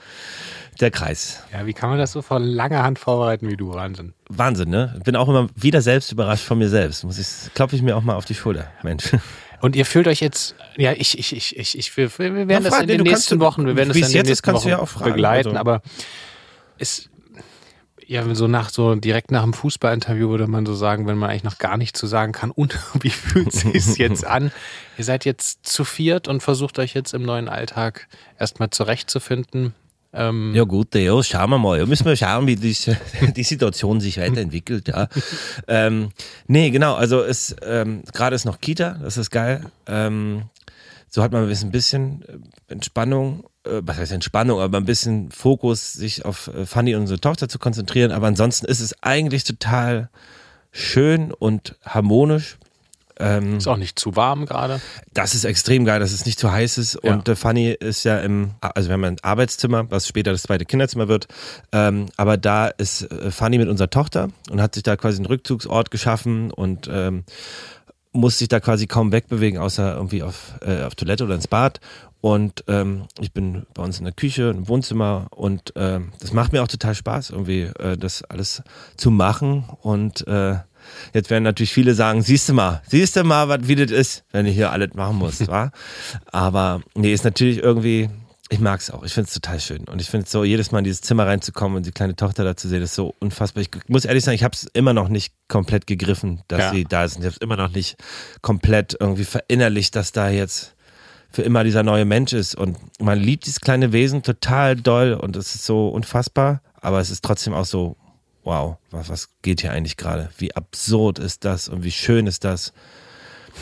der 0.80 0.90
Kreis. 0.90 1.44
Ja, 1.54 1.68
wie 1.68 1.74
kann 1.74 1.92
man 1.92 2.00
das 2.00 2.14
so 2.14 2.24
von 2.24 2.42
langer 2.42 2.82
Hand 2.82 2.98
vorbereiten 2.98 3.48
wie 3.48 3.58
du? 3.58 3.76
Wahnsinn. 3.76 4.16
Wahnsinn, 4.28 4.70
ne? 4.72 5.00
Bin 5.06 5.16
auch 5.16 5.30
immer 5.30 5.48
wieder 5.56 5.84
selbst 5.84 6.12
überrascht 6.12 6.46
von 6.46 6.58
mir 6.58 6.70
selbst. 6.70 7.04
Muss 7.04 7.20
ich, 7.20 7.54
klopfe 7.54 7.76
ich 7.76 7.84
mir 7.84 7.96
auch 7.96 8.02
mal 8.02 8.16
auf 8.16 8.26
die 8.26 8.34
Schulter, 8.34 8.72
Mensch. 8.82 9.12
Und 9.62 9.76
ihr 9.76 9.86
fühlt 9.86 10.08
euch 10.08 10.20
jetzt, 10.20 10.56
ja, 10.78 10.94
ich, 10.94 11.20
ich, 11.20 11.32
ich, 11.36 11.56
ich, 11.60 11.78
ich 11.78 11.96
wir, 11.96 12.18
werden 12.18 12.50
Ja, 12.50 12.60
das 12.60 12.80
in 12.82 12.88
den 12.88 13.02
nächsten 13.02 13.40
Wochen, 13.40 13.68
wir 13.68 13.76
werden 13.76 13.90
das 13.90 13.96
wie 13.98 14.00
in 14.00 14.06
es 14.08 14.14
den 14.14 14.26
nächsten 14.26 14.44
kannst 14.44 14.64
du 14.64 14.70
Wochen 14.70 14.78
ja 14.78 14.80
auch 14.80 14.90
fragen, 14.90 15.12
begleiten, 15.12 15.50
also. 15.50 15.60
aber 15.60 15.84
es, 16.80 17.08
ja, 18.08 18.36
so 18.36 18.48
nach 18.48 18.70
so 18.70 18.96
direkt 18.96 19.32
nach 19.32 19.44
dem 19.44 19.54
Fußballinterview 19.54 20.30
würde 20.30 20.48
man 20.48 20.66
so 20.66 20.74
sagen, 20.74 21.08
wenn 21.08 21.18
man 21.18 21.30
eigentlich 21.30 21.44
noch 21.44 21.58
gar 21.58 21.78
nichts 21.78 22.00
zu 22.00 22.08
sagen 22.08 22.32
kann. 22.32 22.52
Und 22.56 22.78
wie 23.02 23.10
fühlt 23.10 23.52
sich 23.52 23.98
jetzt 23.98 24.26
an? 24.26 24.52
Ihr 24.98 25.04
seid 25.04 25.26
jetzt 25.26 25.66
zu 25.68 25.84
viert 25.84 26.28
und 26.28 26.42
versucht 26.42 26.80
euch 26.80 26.94
jetzt 26.94 27.14
im 27.14 27.24
neuen 27.24 27.50
Alltag 27.50 28.08
erstmal 28.40 28.70
zurechtzufinden. 28.70 29.74
Ähm, 30.14 30.54
Ja 30.56 30.64
gut, 30.64 30.96
ja, 30.96 31.22
schauen 31.22 31.50
wir 31.50 31.58
mal. 31.58 31.78
Ja, 31.78 31.86
müssen 31.86 32.06
wir 32.06 32.16
schauen, 32.16 32.48
wie 32.48 32.56
die, 32.56 32.76
die 33.36 33.44
Situation 33.44 34.00
sich 34.00 34.18
weiterentwickelt. 34.18 34.88
Ja. 34.88 35.10
ähm, 35.68 36.12
nee, 36.48 36.70
genau, 36.70 36.96
also 36.96 37.22
es 37.22 37.56
ähm, 37.62 38.04
gerade 38.14 38.36
ist 38.36 38.46
noch 38.46 38.62
Kita, 38.62 38.98
das 39.04 39.18
ist 39.18 39.30
geil. 39.32 39.66
Ähm, 39.88 40.44
so 41.10 41.22
hat 41.22 41.32
man 41.32 41.50
ein 41.50 41.72
bisschen 41.72 42.24
Entspannung, 42.68 43.46
was 43.82 43.98
heißt 43.98 44.12
Entspannung, 44.12 44.60
aber 44.60 44.78
ein 44.78 44.86
bisschen 44.86 45.32
Fokus, 45.32 45.94
sich 45.94 46.26
auf 46.26 46.48
äh, 46.48 46.66
Fanny 46.66 46.96
und 46.96 47.02
unsere 47.02 47.20
Tochter 47.20 47.50
zu 47.50 47.60
konzentrieren. 47.60 48.12
Aber 48.12 48.28
ansonsten 48.28 48.66
ist 48.66 48.80
es 48.80 49.02
eigentlich 49.02 49.44
total 49.44 50.10
schön 50.72 51.32
und 51.32 51.76
harmonisch. 51.86 52.58
Ähm, 53.18 53.58
ist 53.58 53.68
auch 53.68 53.78
nicht 53.78 53.98
zu 53.98 54.18
warm 54.18 54.46
gerade. 54.46 54.82
das 55.14 55.34
ist 55.36 55.46
extrem 55.46 55.86
geil, 55.86 56.02
dass 56.02 56.12
es 56.12 56.26
nicht 56.26 56.38
zu 56.38 56.52
heiß 56.52 56.78
ist. 56.78 57.00
Ja. 57.02 57.14
Und 57.14 57.30
äh, 57.30 57.36
Fanny 57.36 57.72
ist 57.72 58.04
ja 58.04 58.20
im, 58.20 58.52
also 58.60 58.90
wir 58.90 58.94
haben 58.94 59.06
ein 59.06 59.18
Arbeitszimmer, 59.22 59.90
was 59.90 60.08
später 60.08 60.32
das 60.32 60.44
zweite 60.44 60.66
Kinderzimmer 60.66 61.08
wird. 61.08 61.28
Ähm, 61.72 62.08
aber 62.18 62.36
da 62.36 62.68
ist 62.68 63.10
äh, 63.10 63.32
Fanny 63.32 63.58
mit 63.58 63.70
unserer 63.70 63.90
Tochter 63.90 64.30
und 64.50 64.62
hat 64.62 64.76
sich 64.76 64.84
da 64.84 64.98
quasi 64.98 65.18
einen 65.18 65.28
Rückzugsort 65.28 65.92
geschaffen 65.92 66.52
und 66.52 66.90
ähm, 66.92 67.24
muss 68.12 68.38
sich 68.38 68.48
da 68.48 68.60
quasi 68.60 68.88
kaum 68.88 69.12
wegbewegen, 69.12 69.60
außer 69.60 69.96
irgendwie 69.96 70.24
auf, 70.24 70.54
äh, 70.62 70.84
auf 70.84 70.96
Toilette 70.96 71.24
oder 71.24 71.36
ins 71.36 71.48
Bad. 71.48 71.80
Und 72.26 72.64
ähm, 72.68 73.04
ich 73.20 73.34
bin 73.34 73.68
bei 73.76 73.84
uns 73.84 74.00
in 74.00 74.04
der 74.06 74.14
Küche, 74.14 74.50
im 74.50 74.68
Wohnzimmer 74.68 75.28
und 75.30 75.74
ähm, 75.76 76.12
das 76.20 76.34
macht 76.34 76.54
mir 76.54 76.64
auch 76.64 76.68
total 76.68 76.96
Spaß, 76.96 77.30
irgendwie 77.30 77.70
äh, 77.78 77.98
das 77.98 78.24
alles 78.24 78.64
zu 78.98 79.12
machen. 79.12 79.66
Und 79.84 80.28
äh, 80.28 80.56
jetzt 81.14 81.30
werden 81.30 81.44
natürlich 81.44 81.72
viele 81.72 81.94
sagen, 81.94 82.24
siehst 82.24 82.50
du 82.50 82.54
mal, 82.54 82.82
siehst 82.88 83.16
du 83.16 83.24
mal, 83.24 83.48
was 83.48 83.68
wie 83.68 83.76
das 83.76 83.92
ist, 83.92 84.24
wenn 84.32 84.48
ich 84.48 84.56
hier 84.56 84.72
alles 84.72 84.96
machen 84.96 85.18
muss, 85.18 85.48
wa? 85.48 85.70
Aber 86.32 86.82
nee, 86.96 87.14
ist 87.14 87.26
natürlich 87.26 87.60
irgendwie, 87.60 88.10
ich 88.50 88.60
mag 88.60 88.80
es 88.80 88.90
auch. 88.90 89.04
Ich 89.04 89.14
finde 89.14 89.28
es 89.28 89.34
total 89.36 89.60
schön. 89.60 89.84
Und 89.84 90.02
ich 90.02 90.10
finde 90.10 90.26
es 90.26 90.32
so, 90.32 90.44
jedes 90.44 90.72
Mal 90.72 90.80
in 90.80 90.86
dieses 90.86 91.02
Zimmer 91.02 91.28
reinzukommen 91.28 91.78
und 91.78 91.86
die 91.86 91.92
kleine 91.92 92.16
Tochter 92.16 92.44
da 92.44 92.58
zu 92.58 92.68
sehen, 92.68 92.82
ist 92.82 92.96
so 92.96 93.14
unfassbar. 93.20 93.62
Ich 93.62 93.70
muss 93.88 94.04
ehrlich 94.04 94.24
sagen, 94.24 94.34
ich 94.34 94.44
habe 94.44 94.56
es 94.56 94.64
immer 94.74 94.94
noch 94.94 95.10
nicht 95.10 95.32
komplett 95.48 95.86
gegriffen, 95.86 96.42
dass 96.48 96.60
Ja. 96.60 96.72
sie 96.72 96.86
da 96.86 97.04
ist. 97.04 97.18
Und 97.18 97.22
ich 97.22 97.26
habe 97.28 97.36
es 97.36 97.42
immer 97.44 97.56
noch 97.56 97.70
nicht 97.70 97.98
komplett 98.42 98.98
irgendwie 99.00 99.26
verinnerlicht, 99.26 99.96
dass 99.96 100.12
da 100.12 100.30
jetzt 100.30 100.75
für 101.36 101.42
immer 101.42 101.66
dieser 101.66 101.84
neue 101.84 102.06
Mensch 102.06 102.32
ist. 102.32 102.56
Und 102.56 102.78
man 103.00 103.20
liebt 103.20 103.46
dieses 103.46 103.60
kleine 103.60 103.92
Wesen 103.92 104.24
total 104.24 104.78
doll 104.78 105.14
und 105.14 105.36
es 105.36 105.54
ist 105.54 105.66
so 105.66 105.90
unfassbar. 105.90 106.62
Aber 106.80 107.02
es 107.02 107.10
ist 107.10 107.26
trotzdem 107.26 107.54
auch 107.54 107.66
so, 107.66 107.98
wow, 108.46 108.78
was, 108.90 109.10
was 109.10 109.30
geht 109.42 109.60
hier 109.60 109.74
eigentlich 109.74 109.98
gerade? 109.98 110.30
Wie 110.38 110.56
absurd 110.56 111.20
ist 111.20 111.44
das 111.44 111.68
und 111.68 111.84
wie 111.84 111.92
schön 111.92 112.26
ist 112.26 112.46
das? 112.46 112.72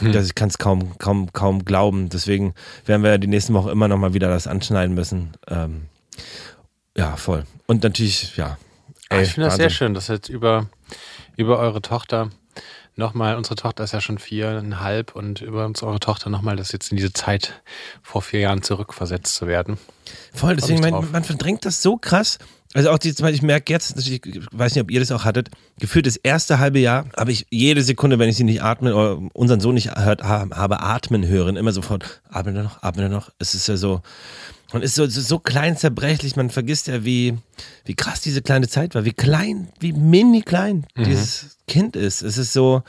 Dass 0.02 0.28
ich 0.28 0.36
kann 0.36 0.50
es 0.50 0.60
kaum, 0.60 0.98
kaum, 1.00 1.34
kaum 1.34 1.66
glauben. 1.66 2.10
Deswegen 2.10 2.54
werden 2.86 3.02
wir 3.02 3.18
die 3.18 3.28
nächsten 3.28 3.56
Wochen 3.56 3.70
immer 3.70 3.88
noch 3.88 3.98
mal 3.98 4.14
wieder 4.14 4.28
das 4.28 4.46
anschneiden 4.46 4.94
müssen. 4.94 5.32
Ähm, 5.48 5.86
ja, 6.96 7.16
voll. 7.16 7.44
Und 7.66 7.84
natürlich, 7.84 8.38
ja. 8.38 8.58
Ah, 9.10 9.18
ey, 9.18 9.24
ich 9.24 9.34
finde 9.34 9.50
das 9.50 9.58
sehr 9.58 9.72
schön, 9.72 9.96
dass 9.96 10.10
jetzt 10.10 10.30
über, 10.30 10.68
über 11.38 11.58
eure 11.58 11.82
Tochter 11.82 12.30
nochmal, 12.96 13.36
unsere 13.36 13.56
Tochter 13.56 13.84
ist 13.84 13.94
ja 13.94 14.02
schon 14.02 14.18
viereinhalb 14.18 15.16
und 15.16 15.42
über 15.42 15.66
uns, 15.66 15.82
eure 15.84 16.00
Tochter 16.00 16.30
nochmal, 16.30 16.56
das 16.56 16.72
jetzt 16.72 16.92
in 16.92 16.98
diese 16.98 17.14
Zeit 17.14 17.62
vor 18.02 18.22
vier 18.22 18.42
Jahren 18.42 18.62
zurückversetzt 18.64 19.36
zu 19.36 19.48
werden. 19.48 19.78
Voll, 20.34 20.56
deswegen, 20.56 20.82
man, 20.82 21.12
man 21.12 21.24
verdrängt 21.24 21.66
das 21.66 21.82
so 21.82 21.98
krass. 21.98 22.38
Also 22.76 22.90
auch 22.90 22.98
die, 22.98 23.10
ich 23.10 23.42
merke 23.44 23.72
jetzt, 23.72 23.98
ich 24.08 24.22
weiß 24.52 24.74
nicht, 24.74 24.82
ob 24.84 24.90
ihr 24.90 25.00
das 25.00 25.12
auch 25.12 25.26
hattet, 25.26 25.52
gefühlt 25.80 26.08
das 26.08 26.16
erste 26.18 26.58
halbe 26.58 26.80
Jahr 26.80 27.06
habe 27.16 27.32
ich 27.32 27.46
jede 27.52 27.84
Sekunde, 27.84 28.18
wenn 28.18 28.30
ich 28.30 28.36
sie 28.38 28.44
nicht 28.44 28.64
atmen 28.64 28.94
oder 28.94 29.20
unseren 29.34 29.60
Sohn 29.60 29.76
nicht 29.76 29.96
hört, 29.96 30.24
ha- 30.24 30.48
habe 30.52 30.80
atmen 30.82 31.28
hören, 31.28 31.56
immer 31.56 31.72
sofort, 31.72 32.22
atmen 32.30 32.56
er 32.56 32.64
noch, 32.64 32.82
atmen 32.82 33.06
er 33.06 33.10
noch. 33.10 33.30
Es 33.38 33.54
ist 33.54 33.68
ja 33.68 33.78
so, 33.78 34.02
man 34.74 34.82
ist 34.82 34.96
so, 34.96 35.08
so, 35.08 35.40
klein 35.40 35.78
zerbrechlich, 35.78 36.36
man 36.36 36.50
vergisst 36.50 36.88
ja, 36.88 37.06
wie, 37.06 37.38
wie 37.86 37.94
krass 37.96 38.20
diese 38.22 38.42
kleine 38.42 38.68
Zeit 38.68 38.96
war, 38.96 39.06
wie 39.06 39.14
klein, 39.14 39.70
wie 39.80 39.94
mini 39.94 40.42
klein 40.42 40.86
dieses 40.98 41.58
Kind 41.68 41.96
ist. 41.96 42.22
Es 42.22 42.38
ist 42.38 42.52
so, 42.54 42.84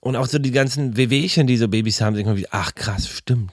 und 0.00 0.16
auch 0.16 0.26
so 0.26 0.38
die 0.38 0.50
ganzen 0.52 0.96
Wehwehchen, 0.96 1.46
die 1.46 1.56
so 1.56 1.68
Babys 1.68 2.00
haben, 2.00 2.14
denkt 2.14 2.28
man 2.28 2.36
wie, 2.36 2.48
ach 2.50 2.74
krass, 2.74 3.08
stimmt. 3.08 3.52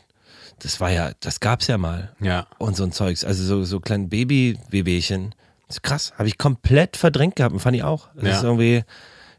Das 0.60 0.80
war 0.80 0.90
ja, 0.92 1.12
das 1.20 1.40
gab's 1.40 1.68
ja 1.68 1.78
mal 1.78 2.14
Ja. 2.22 2.48
und 2.60 2.76
so 2.78 2.84
ein 2.84 2.92
Zeugs. 2.92 3.24
Also 3.26 3.44
so, 3.44 3.64
so 3.66 3.80
kleine 3.80 4.08
Baby-Wehwehchen. 4.08 5.36
Das 5.68 5.78
ist 5.78 5.84
krass. 5.84 6.14
Habe 6.18 6.28
ich 6.28 6.38
komplett 6.38 6.96
verdrängt 6.96 7.36
gehabt 7.36 7.54
und 7.54 7.60
fand 7.60 7.76
ich 7.76 7.84
auch. 7.84 8.08
Das 8.16 8.24
Ja. 8.26 8.38
ist 8.38 8.44
irgendwie 8.44 8.84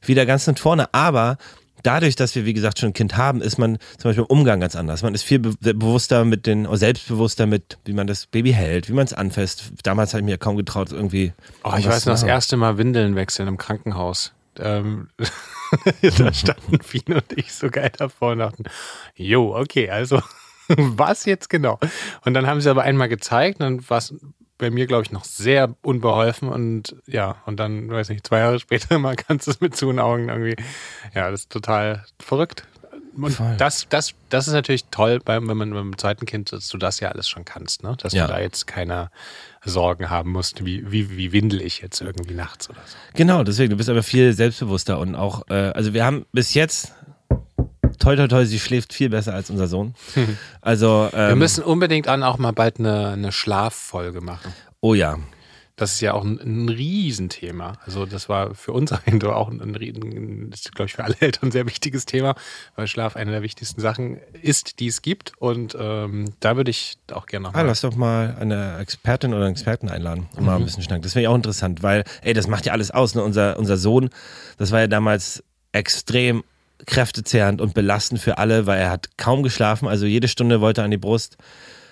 wieder 0.03 0.27
ganz 0.27 0.47
nach 0.47 0.59
vorne. 0.59 0.93
Aber 0.93 1.39
dadurch, 1.85 2.17
dass 2.17 2.35
wir, 2.35 2.45
wie 2.45 2.55
gesagt, 2.55 2.81
schon 2.81 2.91
ein 2.91 2.93
Kind 2.95 3.17
haben, 3.17 3.41
ist 3.41 3.59
man 3.59 3.79
zum 3.99 4.09
Beispiel 4.09 4.25
im 4.25 4.31
Umgang 4.31 4.59
ganz 4.59 4.75
anders. 4.75 5.03
Man 5.03 5.15
ist 5.15 5.23
viel 5.23 5.39
be 5.39 5.55
bewusster 5.61 6.25
mit 6.25 6.47
den, 6.47 6.67
oder 6.67 6.79
selbstbewusster 6.79 7.47
mit, 7.47 7.79
wie 7.85 7.93
man 7.93 8.09
das 8.09 8.27
Baby 8.27 8.53
hält, 8.53 8.89
wie 8.89 8.93
man 8.93 9.05
es 9.05 9.13
anfasst. 9.13 9.73
Damals 9.83 10.13
habe 10.13 10.23
ich 10.23 10.27
mir 10.27 10.39
kaum 10.39 10.57
getraut, 10.57 10.91
irgendwie. 10.91 11.33
Oh, 11.63 11.73
ich 11.79 11.87
weiß 11.87 12.07
noch, 12.07 12.15
das 12.15 12.23
erste 12.25 12.57
Mal 12.57 12.79
Windeln 12.79 13.15
wechseln 13.15 13.47
im 13.47 13.59
Krankenhaus. 13.59 14.33
Ähm, 14.59 15.09
da 16.19 16.33
standen 16.33 16.81
Fien 16.83 17.15
und 17.15 17.33
ich 17.37 17.53
so 17.53 17.69
geil 17.69 17.93
davor 17.97 18.33
und 18.33 18.39
dachten, 18.39 18.65
jo, 19.15 19.55
okay, 19.57 19.91
also 19.91 20.23
was 20.69 21.25
jetzt 21.25 21.51
genau? 21.51 21.79
Und 22.25 22.35
dann 22.35 22.47
haben 22.47 22.61
sie 22.61 22.71
aber 22.71 22.83
einmal 22.83 23.09
gezeigt, 23.09 23.61
und 23.61 23.67
dann 23.67 23.91
war 23.91 23.99
es 23.99 24.15
bei 24.59 24.71
mir, 24.71 24.87
glaube 24.87 25.03
ich, 25.03 25.11
noch 25.13 25.25
sehr 25.25 25.75
unbeholfen 25.83 26.49
und 26.49 26.97
ja, 27.07 27.37
und 27.47 27.59
dann, 27.59 27.91
weiß 27.91 28.09
nicht, 28.11 28.27
zwei 28.27 28.39
Jahre 28.39 28.59
später 28.61 28.99
mal 29.01 29.17
kannst 29.17 29.47
du 29.47 29.51
es 29.51 29.61
mit 29.61 29.77
zu 29.77 29.91
Augen 29.99 30.29
irgendwie, 30.29 30.57
ja, 31.15 31.31
das 31.31 31.41
ist 31.43 31.51
total 31.51 32.05
verrückt. 32.21 32.67
Und 33.17 33.31
Voll. 33.31 33.55
das, 33.59 33.87
das, 33.89 34.13
das 34.29 34.49
ist 34.49 34.55
natürlich 34.55 34.87
toll, 34.87 35.21
beim, 35.25 35.47
wenn 35.49 35.57
man 35.57 35.71
beim 35.73 35.97
zweiten 35.97 36.27
Kind, 36.27 36.51
dass 36.51 36.69
du 36.69 36.79
das 36.79 36.99
ja 36.99 37.11
alles 37.11 37.29
schon 37.29 37.45
kannst, 37.45 37.85
ne? 37.85 37.97
Dass 37.97 38.13
Ja. 38.13 38.27
du 38.27 38.33
da 38.33 38.41
jetzt 38.41 38.67
keine 38.67 39.09
Sorgen 39.65 40.11
haben 40.11 40.33
musst, 40.33 40.65
wie, 40.65 40.91
wie, 40.91 41.17
wie 41.17 41.31
windel 41.31 41.63
ich 41.63 41.81
jetzt 41.81 42.01
irgendwie 42.01 42.35
nachts 42.35 42.69
oder 42.69 42.81
so. 42.85 42.97
Genau, 43.15 43.45
deswegen, 43.45 43.71
du 43.71 43.77
bist 43.77 43.89
aber 43.89 44.03
viel 44.03 44.33
selbstbewusster 44.33 44.99
und 44.99 45.15
auch, 45.15 45.47
äh, 45.49 45.55
also 45.55 45.95
wir 45.95 46.05
haben 46.05 46.27
bis 46.33 46.55
jetzt 46.55 46.93
toi 48.05 48.17
toi 48.17 48.29
toi, 48.29 48.45
sie 48.45 48.61
schläft 48.61 48.93
viel 48.93 49.09
besser 49.11 49.35
als 49.35 49.51
unser 49.51 49.67
Sohn. 49.67 49.95
Also 50.61 51.09
ähm, 51.13 51.29
Wir 51.31 51.37
müssen 51.37 51.65
unbedingt 51.65 52.07
dann 52.07 52.23
auch 52.23 52.39
mal 52.39 52.53
bald 52.53 52.79
eine, 52.79 53.09
eine 53.11 53.33
Schlaffolge 53.33 54.21
machen. 54.21 54.53
oh 54.81 54.95
ja, 54.95 55.19
Das 55.77 55.93
ist 55.95 56.01
ja 56.01 56.15
auch 56.15 56.25
ein, 56.25 56.39
ein 56.41 56.69
Riesenthema. 56.71 57.73
Also 57.85 58.07
das 58.07 58.29
war 58.29 58.55
für 58.55 58.73
uns 58.73 58.93
auch 58.93 59.01
ein, 59.07 59.61
ein, 59.61 60.51
ist, 60.55 60.73
glaube 60.75 60.87
ich, 60.87 60.95
für 60.95 61.05
alle 61.05 61.17
Eltern 61.21 61.49
ein 61.49 61.53
sehr 61.53 61.67
wichtiges 61.67 62.07
Thema, 62.07 62.35
weil 62.77 62.87
Schlaf 62.87 63.17
eine 63.17 63.31
der 63.33 63.43
wichtigsten 63.43 63.81
Sachen 63.81 64.19
ist, 64.41 64.79
die 64.81 64.87
es 64.87 65.03
gibt. 65.03 65.33
Und 65.39 65.77
ähm, 65.79 66.33
da 66.41 66.57
würde 66.57 66.71
ich 66.71 66.97
auch 67.13 67.27
gerne 67.27 67.45
noch 67.49 67.55
Ah, 67.55 67.59
mal. 67.59 67.67
lass 67.67 67.81
doch 67.83 67.97
mal 67.97 68.37
eine 68.41 68.79
Expertin 68.79 69.35
oder 69.35 69.45
einen 69.47 69.53
Experten 69.53 69.89
einladen 69.89 70.29
und 70.37 70.45
mal 70.47 70.57
ein 70.57 70.65
bisschen 70.65 70.83
schnacken. 70.85 71.03
Das 71.03 71.13
finde 71.13 71.25
ich 71.25 71.29
auch 71.29 71.35
interessant, 71.37 71.83
weil, 71.83 72.05
ey, 72.23 72.33
das 72.35 72.47
macht 72.47 72.65
ja 72.67 72.73
alles 72.73 72.91
aus. 72.93 73.15
Ne? 73.15 73.23
Unser, 73.25 73.59
unser 73.59 73.77
Sohn, 73.77 74.11
das 74.59 74.71
war 74.73 74.81
ja 74.81 74.87
damals 74.87 75.43
extrem 75.73 76.45
kräftezehrend 76.87 77.61
und 77.61 77.75
belastend 77.75 78.21
für 78.21 78.39
alle, 78.39 78.67
weil 78.67 78.79
er 78.81 78.91
hat 78.91 79.17
kaum 79.17 79.43
geschlafen, 79.43 79.89
also 79.89 80.07
jede 80.07 80.29
Stunde 80.29 80.61
wollte 80.61 80.81
er 80.83 80.85
an 80.85 80.91
die 80.91 80.97
Brust, 80.99 81.37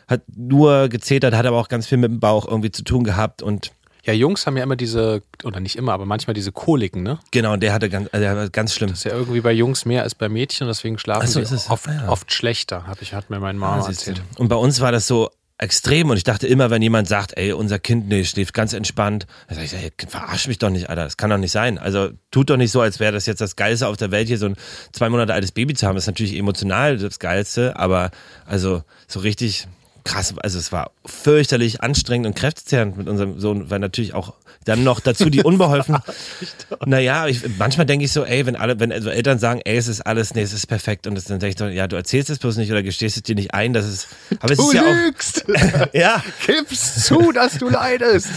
hat 0.09 0.23
nur 0.35 0.89
gezetert, 0.89 1.35
hat 1.35 1.47
aber 1.47 1.59
auch 1.59 1.69
ganz 1.69 1.87
viel 1.87 1.99
mit 1.99 2.11
dem 2.11 2.21
Bauch 2.21 2.47
irgendwie 2.47 2.71
zu 2.71 2.83
tun 2.85 3.05
gehabt 3.05 3.43
und 3.43 3.71
Ja, 4.05 4.13
Jungs 4.13 4.47
haben 4.47 4.57
ja 4.57 4.65
immer 4.65 4.77
diese, 4.77 5.23
oder 5.45 5.61
nicht 5.61 5.77
immer, 5.77 5.93
aber 5.93 6.05
manchmal 6.07 6.35
diese 6.35 6.51
Koliken, 6.53 7.03
ne? 7.03 7.19
genau, 7.31 7.53
und 7.53 7.63
der 7.63 7.73
hatte 7.73 7.89
ganz, 7.89 8.09
also 8.13 8.23
der 8.25 8.37
war 8.37 8.49
ganz 8.51 8.75
schlimm. 8.75 8.91
Das 8.91 8.99
ist 8.99 9.05
ja 9.05 9.13
irgendwie 9.13 9.41
bei 9.41 9.53
Jungs 9.53 9.85
mehr 9.85 10.03
als 10.03 10.15
bei 10.15 10.29
Mädchen, 10.29 10.67
deswegen 10.67 10.99
schlafen 10.99 11.27
so, 11.29 11.43
sie 11.43 11.71
oft, 11.71 11.89
Ah, 11.89 11.93
ja. 11.95 12.09
oft 12.09 12.33
schlechter, 12.33 12.87
hab 12.87 13.01
ich, 13.01 13.15
hat 13.15 13.31
mir 13.31 13.39
meine 13.39 13.59
Mama 13.59 13.79
Ah, 13.79 13.83
siehst 13.83 14.07
du. 14.07 14.11
erzählt. 14.11 14.27
Und 14.39 14.49
bei 14.49 14.57
uns 14.57 14.81
war 14.81 14.91
das 14.93 15.07
so 15.07 15.31
extrem 15.63 16.11
und 16.11 16.17
ich 16.17 16.25
dachte 16.25 16.49
immer, 16.49 16.71
wenn 16.71 16.83
jemand 16.83 17.07
sagt, 17.07 17.37
ey, 17.37 17.53
unser 17.53 17.79
Kind, 17.79 18.09
nee, 18.09 18.25
schläft 18.25 18.53
ganz 18.53 18.73
entspannt, 18.73 19.27
dann 19.47 19.57
sag 19.57 19.65
ich, 19.65 19.73
ey, 19.73 19.93
verarsch 20.09 20.49
mich 20.49 20.59
doch 20.59 20.71
nicht, 20.71 20.91
Alter, 20.91 21.05
das 21.05 21.17
kann 21.17 21.31
doch 21.31 21.39
nicht 21.39 21.53
sein. 21.53 21.79
Also 21.79 22.11
tut 22.33 22.51
doch 22.51 22.57
nicht 22.57 22.73
so, 22.73 22.81
als 22.81 22.99
wäre 22.99 23.13
das 23.13 23.27
jetzt 23.27 23.41
das 23.41 23.55
Geilste 23.55 23.87
auf 23.87 23.97
der 23.97 24.11
Welt, 24.11 24.27
hier 24.27 24.39
so 24.39 24.47
ein 24.47 24.57
zwei 24.93 25.09
Monate 25.09 25.33
altes 25.33 25.53
Baby 25.53 25.75
zu 25.75 25.87
haben. 25.87 25.95
Das 25.95 26.05
ist 26.05 26.09
natürlich 26.09 26.37
emotional 26.37 26.99
das 26.99 27.21
Geilste, 27.21 27.77
aber 27.77 28.11
also 28.45 28.83
so 29.07 29.21
richtig 29.21 29.69
krass, 30.05 30.35
also 30.39 30.59
es 30.59 30.73
war 30.73 30.91
fürchterlich 31.07 31.81
anstrengend 31.81 32.27
und 32.27 32.35
kräftezehrend 32.35 32.97
mit 32.97 33.09
unserem 33.09 33.39
Sohn, 33.39 33.71
weil 33.71 33.79
natürlich 33.79 34.15
auch 34.15 34.35
dann 34.65 34.85
noch 34.85 35.01
dazu 35.01 35.31
die 35.31 35.43
unbeholfen. 35.43 35.99
naja, 36.87 37.27
ich, 37.27 37.41
manchmal 37.59 37.87
denke 37.87 38.05
ich 38.05 38.13
so, 38.13 38.25
ey, 38.25 38.47
wenn 38.47 38.57
alle, 38.57 38.79
wenn 38.81 38.93
also 38.93 39.11
Eltern 39.11 39.39
sagen, 39.39 39.61
ey, 39.65 39.77
es 39.77 39.89
ist 39.89 40.01
alles, 40.03 40.35
nee, 40.35 40.43
es 40.43 40.53
ist 40.53 40.67
perfekt 40.67 41.07
und 41.07 41.15
das, 41.15 41.25
dann 41.25 41.39
denke 41.39 41.53
ich 41.53 41.59
so, 41.59 41.67
ja, 41.67 41.87
du 41.87 41.97
erzählst 41.97 42.31
es 42.31 42.39
bloß 42.39 42.57
nicht 42.57 42.71
oder 42.71 42.83
gestehst 42.83 43.17
es 43.17 43.23
dir 43.23 43.35
nicht 43.35 43.55
ein, 43.55 43.73
dass 43.73 43.85
es, 43.85 44.09
aber 44.41 44.53
es 44.53 44.59
Du 44.59 44.69
ist 44.69 44.75
ja 44.75 44.83
auch, 44.83 44.95
lügst! 44.95 45.45
ja, 45.93 46.23
Gib's 46.47 47.05
zu, 47.05 47.33
dass 47.33 47.59
du 47.59 47.69
leidest! 47.69 48.29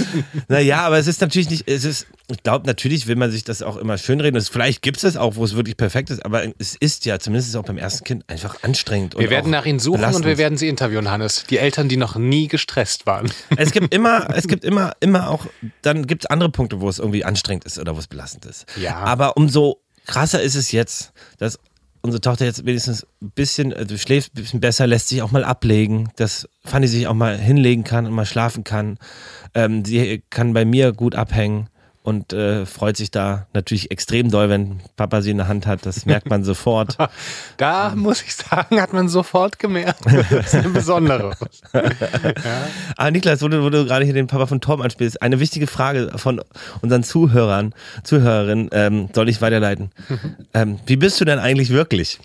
naja, 0.48 0.82
aber 0.82 0.98
es 0.98 1.08
ist 1.08 1.22
natürlich 1.22 1.50
nicht, 1.50 1.68
es 1.68 1.86
ist, 1.86 2.08
ich 2.28 2.42
glaube, 2.42 2.66
natürlich 2.66 3.08
will 3.08 3.16
man 3.16 3.32
sich 3.32 3.44
das 3.44 3.62
auch 3.62 3.78
immer 3.78 3.98
schönreden. 3.98 4.36
Es, 4.36 4.50
vielleicht 4.50 4.82
gibt 4.82 4.98
es 4.98 5.04
es 5.04 5.18
auch, 5.18 5.36
wo 5.36 5.44
es 5.44 5.56
wirklich 5.56 5.78
perfekt 5.78 6.10
ist, 6.10 6.26
aber 6.26 6.44
es 6.58 6.76
ist 6.76 7.06
ja, 7.06 7.20
zumindest 7.20 7.50
ist 7.50 7.56
auch 7.56 7.64
beim 7.64 7.78
ersten 7.78 8.04
Kind, 8.04 8.28
einfach 8.28 8.64
anstrengend. 8.64 9.14
Wir 9.16 9.26
und 9.26 9.30
werden 9.30 9.52
nach 9.52 9.66
ihnen 9.66 9.80
suchen 9.80 9.96
und 9.96 10.02
belastend. 10.02 10.26
wir 10.26 10.38
werden 10.38 10.58
sie 10.58 10.68
interviewen, 10.68 11.10
Hannes. 11.12 11.44
Die 11.50 11.60
Eltern, 11.60 11.88
die 11.88 11.98
noch 11.98 12.16
nie 12.16 12.48
gestresst 12.48 13.06
waren. 13.06 13.32
Es 13.58 13.72
gibt 13.72 13.94
immer, 13.94 14.28
es 14.36 14.48
gibt 14.48 14.66
immer, 14.66 14.94
immer 15.00 15.30
auch, 15.30 15.46
dann 15.82 16.08
gibt 16.08 16.26
es 16.26 16.30
andere 16.30 16.50
Punkte, 16.50 16.82
wo 16.82 16.90
es 16.90 17.00
irgendwie 17.00 17.24
anstrengend 17.24 17.66
ist 17.66 17.80
oder 17.80 17.96
wo 17.96 18.00
es 18.00 18.08
belastend 18.08 18.46
ist. 18.46 18.66
Ja. 18.76 18.98
Aber 18.98 19.38
umso 19.38 19.82
krasser 20.06 20.42
ist 20.42 20.56
es 20.56 20.72
jetzt, 20.72 21.14
dass 21.38 21.60
unsere 22.02 22.22
Tochter 22.22 22.46
jetzt 22.46 22.66
wenigstens 22.66 23.06
ein 23.22 23.32
bisschen, 23.32 23.74
also 23.74 23.98
schläft 23.98 24.34
ein 24.34 24.42
bisschen 24.42 24.60
besser, 24.60 24.88
lässt 24.88 25.10
sich 25.10 25.22
auch 25.22 25.32
mal 25.32 25.44
ablegen, 25.44 26.10
dass 26.16 26.48
Fanny 26.64 26.88
sich 26.88 27.08
auch 27.08 27.14
mal 27.14 27.38
hinlegen 27.38 27.84
kann 27.84 28.06
und 28.06 28.14
mal 28.14 28.26
schlafen 28.26 28.64
kann. 28.64 28.98
Ähm, 29.54 29.86
sie 29.86 30.24
kann 30.30 30.54
bei 30.54 30.66
mir 30.66 30.92
gut 30.92 31.16
abhängen 31.16 31.70
und 32.06 32.34
äh, 32.34 32.68
freut 32.68 32.98
sich 32.98 33.10
da 33.10 33.48
natürlich 33.54 33.90
extrem 33.90 34.30
doll, 34.30 34.48
wenn 34.48 34.80
Papa 34.96 35.24
sie 35.24 35.32
in 35.32 35.38
der 35.38 35.48
Hand 35.48 35.66
hat. 35.66 35.88
Das 35.88 36.06
merkt 36.06 36.30
man 36.30 36.44
sofort. 36.44 36.98
Da 37.58 37.94
muss 37.96 38.22
ich 38.22 38.36
sagen, 38.36 38.82
hat 38.82 38.92
man 38.92 39.08
sofort 39.08 39.60
gemerkt. 39.60 40.02
Das 40.06 40.48
ist 40.48 40.56
eine 40.56 40.70
besondere. 40.70 41.36
Ah, 42.98 43.12
Niklas, 43.12 43.42
wo 43.42 43.48
du, 43.48 43.64
wo 43.64 43.70
du 43.70 43.86
gerade 43.86 44.06
hier 44.06 44.14
den 44.14 44.28
Papa 44.28 44.46
von 44.46 44.62
Torben 44.62 44.84
anspielst, 44.84 45.22
eine 45.22 45.40
wichtige 45.40 45.68
Frage 45.68 46.12
von 46.18 46.42
unseren 46.82 47.04
Zuhörern, 47.04 47.74
Zuhörerinnen, 48.04 48.70
ähm, 48.72 49.10
soll 49.14 49.30
ich 49.30 49.42
weiterleiten. 49.42 49.92
ähm, 50.54 50.80
wie 50.86 50.96
bist 50.96 51.20
du 51.20 51.26
denn 51.26 51.40
eigentlich 51.40 51.70
wirklich? 51.70 52.20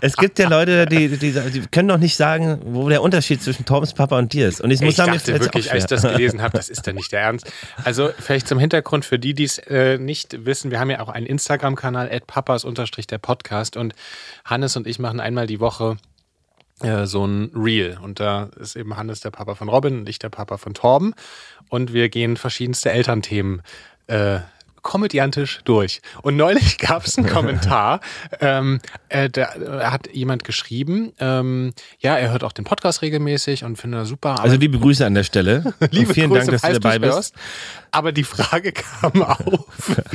es 0.00 0.16
gibt 0.16 0.38
ja 0.38 0.48
Leute, 0.48 0.86
die, 0.86 1.08
die, 1.08 1.32
die 1.32 1.60
können 1.70 1.88
doch 1.88 1.98
nicht 1.98 2.16
sagen, 2.16 2.60
wo 2.64 2.88
der 2.88 3.02
Unterschied 3.02 3.42
zwischen 3.42 3.64
Torbens 3.64 3.94
Papa 3.94 4.18
und 4.18 4.32
dir 4.32 4.48
ist. 4.48 4.60
Und 4.60 4.70
ich 4.70 4.80
muss 4.80 4.90
Ich 4.90 4.96
sagen, 4.96 5.12
dachte 5.12 5.40
wirklich, 5.40 5.72
als 5.72 5.84
ich 5.84 5.88
das 5.88 6.02
gelesen 6.02 6.42
habe, 6.42 6.56
das 6.56 6.68
ist 6.68 6.86
ja 6.86 6.92
nicht 6.92 7.12
der 7.12 7.20
Ernst. 7.22 7.50
Also 7.84 8.10
vielleicht 8.18 8.49
zum 8.50 8.58
Hintergrund 8.58 9.04
für 9.04 9.20
die, 9.20 9.32
die 9.32 9.44
es 9.44 9.58
äh, 9.58 9.96
nicht 9.96 10.44
wissen, 10.44 10.72
wir 10.72 10.80
haben 10.80 10.90
ja 10.90 10.98
auch 10.98 11.08
einen 11.08 11.26
Instagram-Kanal, 11.26 12.10
papas 12.26 12.66
der 13.08 13.18
Podcast 13.18 13.76
und 13.76 13.94
Hannes 14.44 14.76
und 14.76 14.88
ich 14.88 14.98
machen 14.98 15.20
einmal 15.20 15.46
die 15.46 15.60
Woche 15.60 15.98
äh, 16.80 17.06
so 17.06 17.24
ein 17.24 17.52
Reel 17.54 17.96
und 18.02 18.18
da 18.18 18.50
ist 18.58 18.74
eben 18.74 18.96
Hannes 18.96 19.20
der 19.20 19.30
Papa 19.30 19.54
von 19.54 19.68
Robin 19.68 20.00
und 20.00 20.08
ich 20.08 20.18
der 20.18 20.30
Papa 20.30 20.56
von 20.56 20.74
Torben 20.74 21.14
und 21.68 21.92
wir 21.92 22.08
gehen 22.08 22.36
verschiedenste 22.36 22.90
Elternthemen 22.90 23.62
äh, 24.08 24.40
komödiantisch 24.82 25.60
durch. 25.64 26.00
Und 26.22 26.36
neulich 26.36 26.78
gab 26.78 27.06
es 27.06 27.18
einen 27.18 27.28
Kommentar, 27.28 28.00
ähm, 28.40 28.80
äh, 29.08 29.28
da 29.28 29.54
äh, 29.54 29.84
hat 29.84 30.12
jemand 30.12 30.44
geschrieben, 30.44 31.12
ähm, 31.18 31.72
ja, 31.98 32.16
er 32.16 32.30
hört 32.30 32.44
auch 32.44 32.52
den 32.52 32.64
Podcast 32.64 33.02
regelmäßig 33.02 33.64
und 33.64 33.76
findet 33.76 34.00
er 34.00 34.04
super. 34.06 34.40
Also 34.40 34.56
liebe 34.56 34.78
Grüße 34.78 35.04
an 35.04 35.14
der 35.14 35.24
Stelle. 35.24 35.74
Liebe 35.90 36.08
und 36.08 36.14
vielen 36.14 36.30
Grüße, 36.30 36.46
Dank, 36.46 36.62
dass 36.62 36.72
du 36.72 36.80
dabei 36.80 36.98
bist. 36.98 37.12
hörst. 37.12 37.34
Aber 37.92 38.12
die 38.12 38.24
Frage 38.24 38.72
kam 39.00 39.22
auf, 39.22 39.66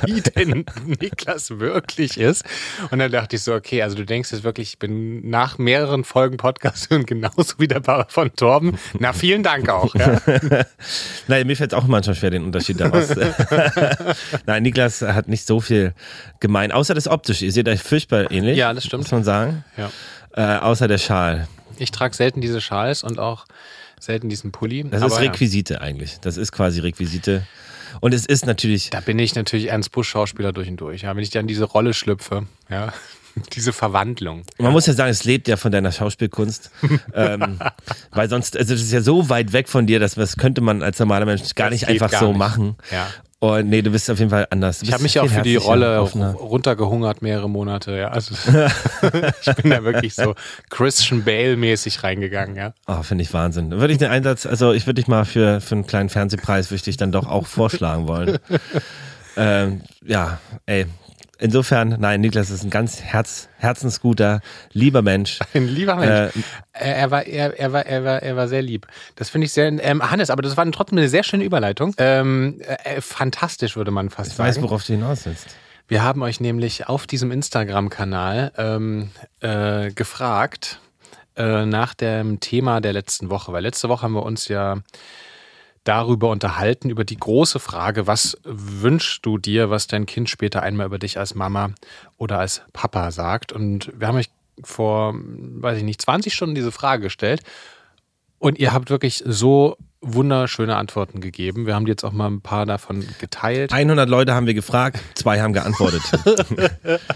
wie 0.05 0.21
denn 0.21 0.65
Niklas 0.85 1.59
wirklich 1.59 2.17
ist. 2.17 2.43
Und 2.91 2.99
dann 2.99 3.11
dachte 3.11 3.35
ich 3.35 3.43
so, 3.43 3.53
okay, 3.53 3.81
also 3.81 3.95
du 3.95 4.05
denkst 4.05 4.31
jetzt 4.31 4.43
wirklich, 4.43 4.69
ich 4.69 4.79
bin 4.79 5.29
nach 5.29 5.57
mehreren 5.57 6.03
Folgen 6.03 6.37
Podcast 6.37 6.89
hören 6.89 7.05
genauso 7.05 7.55
wie 7.57 7.67
der 7.67 7.79
Papa 7.79 8.07
von 8.09 8.33
Torben. 8.35 8.77
Na, 8.99 9.13
vielen 9.13 9.43
Dank 9.43 9.69
auch. 9.69 9.93
Ja. 9.95 10.21
Nein, 11.27 11.47
mir 11.47 11.55
fällt 11.55 11.73
es 11.73 11.77
auch 11.77 11.87
manchmal 11.87 12.15
schwer, 12.15 12.31
den 12.31 12.43
Unterschied 12.43 12.79
daraus. 12.79 13.09
Nein, 14.45 14.63
Niklas 14.63 15.01
hat 15.01 15.27
nicht 15.27 15.45
so 15.45 15.59
viel 15.59 15.93
gemein, 16.39 16.71
außer 16.71 16.93
das 16.93 17.07
Optische. 17.07 17.45
Ihr 17.45 17.51
seht 17.51 17.67
euch 17.67 17.81
furchtbar 17.81 18.31
ähnlich. 18.31 18.57
Ja, 18.57 18.73
das 18.73 18.85
stimmt. 18.85 19.03
Muss 19.03 19.11
man 19.11 19.23
sagen. 19.23 19.63
Ja. 19.77 19.91
Äh, 20.35 20.59
außer 20.59 20.87
der 20.87 20.97
Schal. 20.97 21.47
Ich 21.77 21.91
trage 21.91 22.15
selten 22.15 22.41
diese 22.41 22.61
Schals 22.61 23.03
und 23.03 23.19
auch 23.19 23.45
selten 23.99 24.29
diesen 24.29 24.51
Pulli. 24.51 24.83
Das 24.83 25.01
ist 25.01 25.13
ja, 25.13 25.19
Requisite 25.19 25.81
eigentlich. 25.81 26.19
Das 26.21 26.37
ist 26.37 26.51
quasi 26.51 26.79
Requisite. 26.79 27.45
Und 28.01 28.13
es 28.13 28.25
ist 28.25 28.45
natürlich, 28.45 28.89
da 28.89 28.99
bin 28.99 29.19
ich 29.19 29.35
natürlich 29.35 29.69
Ernst 29.69 29.91
Busch 29.91 30.09
Schauspieler 30.09 30.51
durch 30.53 30.67
und 30.67 30.77
durch. 30.77 31.03
Ja, 31.03 31.15
wenn 31.15 31.23
ich 31.23 31.29
dann 31.29 31.47
diese 31.47 31.65
Rolle 31.65 31.93
schlüpfe, 31.93 32.45
ja, 32.69 32.93
diese 33.53 33.73
Verwandlung. 33.73 34.43
man 34.57 34.71
muss 34.71 34.85
ja 34.85 34.93
sagen, 34.93 35.11
es 35.11 35.23
lebt 35.25 35.47
ja 35.47 35.57
von 35.57 35.71
deiner 35.71 35.91
Schauspielkunst. 35.91 36.71
ähm, 37.13 37.59
weil 38.11 38.29
sonst, 38.29 38.55
also 38.57 38.73
das 38.73 38.81
ist 38.81 38.91
ja 38.93 39.01
so 39.01 39.29
weit 39.29 39.51
weg 39.53 39.67
von 39.69 39.85
dir, 39.87 39.99
dass 39.99 40.15
das 40.15 40.37
könnte 40.37 40.61
man 40.61 40.81
als 40.81 40.99
normaler 40.99 41.25
Mensch 41.25 41.53
gar 41.55 41.69
Das 41.69 41.81
nicht 41.81 41.87
einfach 41.89 42.11
gar 42.11 42.21
so 42.21 42.29
nicht. 42.29 42.37
machen. 42.37 42.75
Ja. 42.91 43.07
Und 43.39 43.69
nee, 43.69 43.81
du 43.81 43.91
bist 43.91 44.09
auf 44.09 44.17
jeden 44.17 44.31
Fall 44.31 44.47
anders. 44.49 44.81
Ich 44.81 44.91
habe 44.93 45.03
mich 45.03 45.19
auch 45.19 45.27
für 45.27 45.41
die 45.41 45.57
Rolle 45.57 45.99
runtergehungert 45.99 47.21
mehrere 47.21 47.49
Monate, 47.49 47.97
ja. 47.97 48.07
Also 48.07 48.33
ich 49.41 49.55
bin 49.55 49.71
da 49.71 49.83
wirklich 49.83 50.15
so 50.15 50.35
Christian 50.69 51.23
Bale-mäßig 51.23 52.01
reingegangen, 52.03 52.55
ja. 52.55 52.73
Oh, 52.87 53.03
finde 53.03 53.23
ich 53.23 53.33
Wahnsinn. 53.33 53.71
Würde 53.71 53.93
ich 53.93 53.99
den 53.99 54.09
Einsatz, 54.09 54.45
also 54.45 54.71
ich 54.73 54.87
würde 54.87 55.01
dich 55.01 55.07
mal 55.07 55.25
für, 55.25 55.59
für 55.59 55.75
einen 55.75 55.85
kleinen 55.85 56.09
Fernsehpreis, 56.09 56.67
würde 56.67 56.77
ich 56.77 56.83
dich 56.83 56.97
dann 56.97 57.11
doch 57.11 57.27
auch 57.27 57.45
vorschlagen 57.45 58.07
wollen. 58.07 58.39
ähm, 59.37 59.81
ja, 60.05 60.39
ey. 60.65 60.85
Insofern, 61.37 61.97
nein, 61.99 62.21
Niklas 62.21 62.49
ist 62.49 62.63
ein 62.63 62.69
ganz 62.69 63.01
herz, 63.01 63.49
herzensguter, 63.57 64.41
lieber 64.71 65.01
Mensch. 65.01 65.39
Ein 65.53 65.67
lieber 65.67 65.95
Mensch. 65.95 66.35
Äh, 66.71 66.91
er, 66.91 67.11
war, 67.11 67.25
er, 67.25 67.59
er, 67.59 67.73
war, 67.73 67.85
er, 67.85 68.03
war, 68.05 68.21
er 68.21 68.35
war 68.35 68.47
sehr 68.47 68.61
lieb. 68.61 68.87
Das 69.15 69.29
finde 69.29 69.45
ich 69.45 69.51
sehr. 69.53 69.67
Ähm, 69.67 70.09
Hannes, 70.09 70.29
aber 70.29 70.41
das 70.41 70.55
war 70.55 70.69
trotzdem 70.71 70.97
eine 70.97 71.09
sehr 71.09 71.23
schöne 71.23 71.43
Überleitung. 71.43 71.93
Ähm, 71.97 72.61
äh, 72.61 73.01
fantastisch, 73.01 73.75
würde 73.75 73.91
man 73.91 74.09
fast 74.09 74.31
Ich 74.31 74.35
sagen. 74.37 74.49
weiß, 74.49 74.61
worauf 74.61 74.85
du 74.85 74.93
hinaus 74.93 75.25
willst. 75.25 75.47
Wir 75.87 76.03
haben 76.03 76.23
euch 76.23 76.39
nämlich 76.39 76.87
auf 76.87 77.05
diesem 77.05 77.31
Instagram-Kanal 77.31 78.51
ähm, 78.57 79.11
äh, 79.41 79.91
gefragt 79.91 80.79
äh, 81.35 81.65
nach 81.65 81.93
dem 81.93 82.39
Thema 82.39 82.81
der 82.81 82.93
letzten 82.93 83.29
Woche, 83.29 83.53
weil 83.53 83.61
letzte 83.61 83.89
Woche 83.89 84.03
haben 84.03 84.13
wir 84.13 84.23
uns 84.23 84.47
ja 84.47 84.77
darüber 85.85 86.29
unterhalten, 86.29 86.89
über 86.89 87.05
die 87.05 87.17
große 87.17 87.59
Frage, 87.59 88.07
was 88.07 88.37
wünschst 88.43 89.25
du 89.25 89.37
dir, 89.37 89.69
was 89.69 89.87
dein 89.87 90.05
Kind 90.05 90.29
später 90.29 90.61
einmal 90.61 90.87
über 90.87 90.99
dich 90.99 91.17
als 91.17 91.35
Mama 91.35 91.71
oder 92.17 92.39
als 92.39 92.61
Papa 92.73 93.11
sagt. 93.11 93.53
Und 93.53 93.93
wir 93.95 94.07
haben 94.07 94.17
euch 94.17 94.29
vor, 94.63 95.13
weiß 95.15 95.77
ich 95.77 95.83
nicht, 95.83 96.01
20 96.01 96.33
Stunden 96.33 96.55
diese 96.55 96.71
Frage 96.71 97.03
gestellt. 97.03 97.41
Und 98.39 98.59
ihr 98.59 98.73
habt 98.73 98.89
wirklich 98.89 99.23
so 99.25 99.77
wunderschöne 100.01 100.75
Antworten 100.75 101.21
gegeben. 101.21 101.65
Wir 101.65 101.75
haben 101.75 101.87
jetzt 101.87 102.03
auch 102.03 102.11
mal 102.11 102.27
ein 102.27 102.41
paar 102.41 102.65
davon 102.65 103.05
geteilt. 103.19 103.71
100 103.71 104.07
Leute 104.09 104.33
haben 104.33 104.45
wir 104.45 104.53
gefragt, 104.53 104.99
zwei 105.15 105.41
haben 105.41 105.53
geantwortet. 105.53 106.01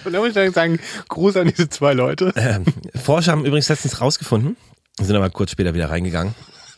Und 0.06 0.14
da 0.14 0.20
muss 0.20 0.30
ich 0.30 0.34
dann 0.34 0.52
sagen, 0.54 0.80
Gruß 1.08 1.38
an 1.38 1.48
diese 1.48 1.70
zwei 1.70 1.94
Leute. 1.94 2.34
ähm, 2.36 2.66
Forscher 2.96 3.32
haben 3.32 3.46
übrigens 3.46 3.70
letztens 3.70 4.02
rausgefunden, 4.02 4.58
sind 5.00 5.16
aber 5.16 5.30
kurz 5.30 5.52
später 5.52 5.74
wieder 5.74 5.90
reingegangen. 5.90 6.34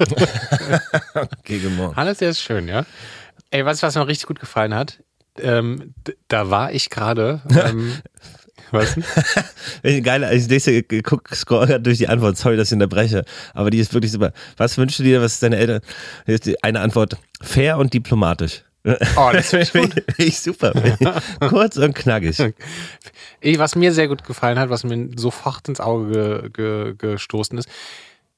good 1.47 1.63
morning. 1.75 1.95
Hannes, 1.95 2.17
der 2.19 2.29
ist 2.29 2.41
schön, 2.41 2.67
ja. 2.67 2.85
Ey, 3.49 3.65
was, 3.65 3.83
was 3.83 3.95
mir 3.95 4.07
richtig 4.07 4.27
gut 4.27 4.39
gefallen 4.39 4.73
hat, 4.73 5.03
ähm, 5.39 5.93
da 6.27 6.49
war 6.49 6.71
ich 6.73 6.89
gerade 6.89 7.41
ähm, 7.49 7.93
Was? 8.71 8.95
Geil, 9.83 10.29
ich 10.33 10.47
lese, 10.47 10.83
guck, 10.83 11.27
scroll 11.35 11.79
durch 11.79 11.97
die 11.97 12.07
Antwort. 12.07 12.37
Sorry, 12.37 12.55
dass 12.55 12.69
ich 12.69 12.73
unterbreche. 12.73 13.25
Aber 13.53 13.69
die 13.69 13.79
ist 13.79 13.93
wirklich 13.93 14.13
super. 14.13 14.31
Was 14.55 14.77
wünschst 14.77 14.99
du 14.99 15.03
dir, 15.03 15.21
was 15.21 15.33
ist 15.33 15.43
deine 15.43 15.57
Eltern? 15.57 15.81
Hier 16.25 16.35
ist 16.35 16.45
die 16.45 16.63
eine 16.63 16.79
Antwort. 16.79 17.17
Fair 17.41 17.77
und 17.77 17.93
diplomatisch. 17.93 18.63
Oh, 19.17 19.29
das 19.33 19.49
finde 19.49 20.03
ich 20.17 20.39
super. 20.41 20.71
Kurz 21.49 21.75
und 21.77 21.93
knackig. 21.93 22.39
Eh, 23.41 23.59
Was 23.59 23.75
mir 23.75 23.91
sehr 23.91 24.07
gut 24.07 24.23
gefallen 24.23 24.57
hat, 24.57 24.69
was 24.69 24.83
mir 24.85 25.09
sofort 25.17 25.67
ins 25.67 25.81
Auge 25.81 26.49
ge, 26.49 26.49
ge, 26.51 26.95
gestoßen 26.97 27.57
ist, 27.57 27.67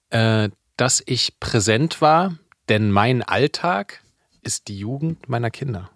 äh, 0.10 0.50
dass 0.78 1.04
ich 1.06 1.40
präsent 1.40 2.02
war, 2.02 2.38
denn 2.70 2.92
mein 2.92 3.22
Alltag 3.22 4.02
ist 4.42 4.68
die 4.68 4.78
Jugend 4.78 5.30
meiner 5.30 5.52
Kinder. 5.52 5.90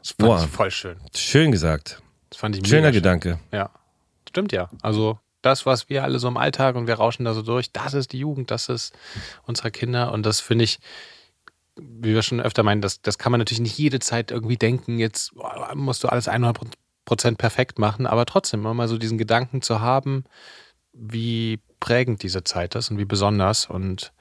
Das 0.00 0.10
fand 0.10 0.18
Boah. 0.18 0.44
ich 0.44 0.50
voll 0.50 0.70
schön. 0.70 0.96
Schön 1.14 1.52
gesagt. 1.52 2.02
Das 2.30 2.38
fand 2.38 2.56
ich 2.56 2.66
Schöner 2.66 2.88
schön. 2.88 2.94
Gedanke. 2.94 3.38
Ja, 3.52 3.70
stimmt 4.28 4.52
ja. 4.52 4.68
Also 4.80 5.18
das, 5.42 5.66
was 5.66 5.88
wir 5.88 6.04
alle 6.04 6.18
so 6.18 6.28
im 6.28 6.36
Alltag 6.36 6.76
und 6.76 6.86
wir 6.86 6.94
rauschen 6.94 7.24
da 7.24 7.34
so 7.34 7.42
durch, 7.42 7.72
das 7.72 7.94
ist 7.94 8.12
die 8.12 8.18
Jugend, 8.18 8.50
das 8.50 8.68
ist 8.68 8.94
unsere 9.44 9.70
Kinder 9.70 10.12
und 10.12 10.24
das 10.24 10.40
finde 10.40 10.64
ich, 10.64 10.78
wie 11.76 12.14
wir 12.14 12.22
schon 12.22 12.40
öfter 12.40 12.62
meinen, 12.62 12.80
das, 12.80 13.02
das 13.02 13.18
kann 13.18 13.32
man 13.32 13.38
natürlich 13.38 13.60
nicht 13.60 13.78
jede 13.78 13.98
Zeit 13.98 14.30
irgendwie 14.30 14.56
denken, 14.56 14.98
jetzt 14.98 15.32
musst 15.74 16.04
du 16.04 16.08
alles 16.08 16.28
100% 16.28 17.36
perfekt 17.36 17.78
machen, 17.78 18.06
aber 18.06 18.24
trotzdem 18.24 18.60
immer 18.60 18.74
mal 18.74 18.88
so 18.88 18.98
diesen 18.98 19.18
Gedanken 19.18 19.62
zu 19.62 19.80
haben, 19.80 20.24
wie 20.92 21.60
prägend 21.82 22.22
diese 22.22 22.44
Zeit 22.44 22.74
ist 22.76 22.90
und 22.90 22.98
wie 22.98 23.04
besonders 23.04 23.66
und 23.66 24.12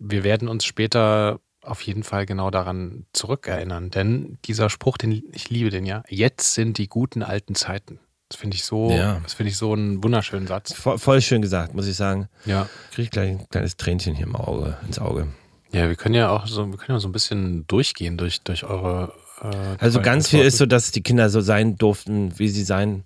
wir 0.00 0.24
werden 0.24 0.48
uns 0.48 0.64
später 0.64 1.38
auf 1.62 1.80
jeden 1.82 2.02
Fall 2.02 2.26
genau 2.26 2.50
daran 2.50 3.06
zurückerinnern, 3.12 3.90
denn 3.90 4.38
dieser 4.46 4.68
Spruch, 4.70 4.98
den 4.98 5.22
ich 5.32 5.50
liebe 5.50 5.70
den 5.70 5.86
ja, 5.86 6.02
jetzt 6.08 6.54
sind 6.54 6.78
die 6.78 6.88
guten 6.88 7.22
alten 7.22 7.54
Zeiten. 7.54 8.00
Das 8.28 8.38
finde 8.40 8.56
ich 8.56 8.64
so, 8.64 8.90
Ja. 8.90 9.20
das 9.22 9.34
finde 9.34 9.50
ich 9.50 9.56
so 9.56 9.72
einen 9.72 10.02
wunderschönen 10.02 10.46
Satz. 10.46 10.72
Voll, 10.72 10.98
voll 10.98 11.20
schön 11.20 11.42
gesagt, 11.42 11.74
muss 11.74 11.86
ich 11.86 11.96
sagen. 11.96 12.28
Ja. 12.44 12.68
Kriege 12.92 13.02
ich 13.02 13.10
gleich 13.10 13.30
ein 13.30 13.48
kleines 13.50 13.76
Tränchen 13.76 14.14
hier 14.14 14.26
im 14.26 14.36
Auge, 14.36 14.76
ins 14.86 14.98
Auge. 14.98 15.28
Ja, 15.72 15.88
wir 15.88 15.96
können 15.96 16.14
ja 16.16 16.30
auch 16.30 16.46
so, 16.46 16.66
wir 16.70 16.78
können 16.78 16.96
ja 16.96 17.00
so 17.00 17.08
ein 17.08 17.12
bisschen 17.12 17.66
durchgehen 17.66 18.16
durch, 18.16 18.40
durch 18.42 18.64
eure. 18.64 19.12
Äh, 19.40 19.76
Also 19.78 20.00
ganz 20.00 20.28
viel 20.28 20.44
ist 20.44 20.58
so, 20.58 20.66
dass 20.66 20.90
die 20.90 21.02
Kinder 21.02 21.30
so 21.30 21.40
sein 21.40 21.76
durften, 21.76 22.38
wie 22.38 22.48
sie 22.48 22.64
sein 22.64 23.04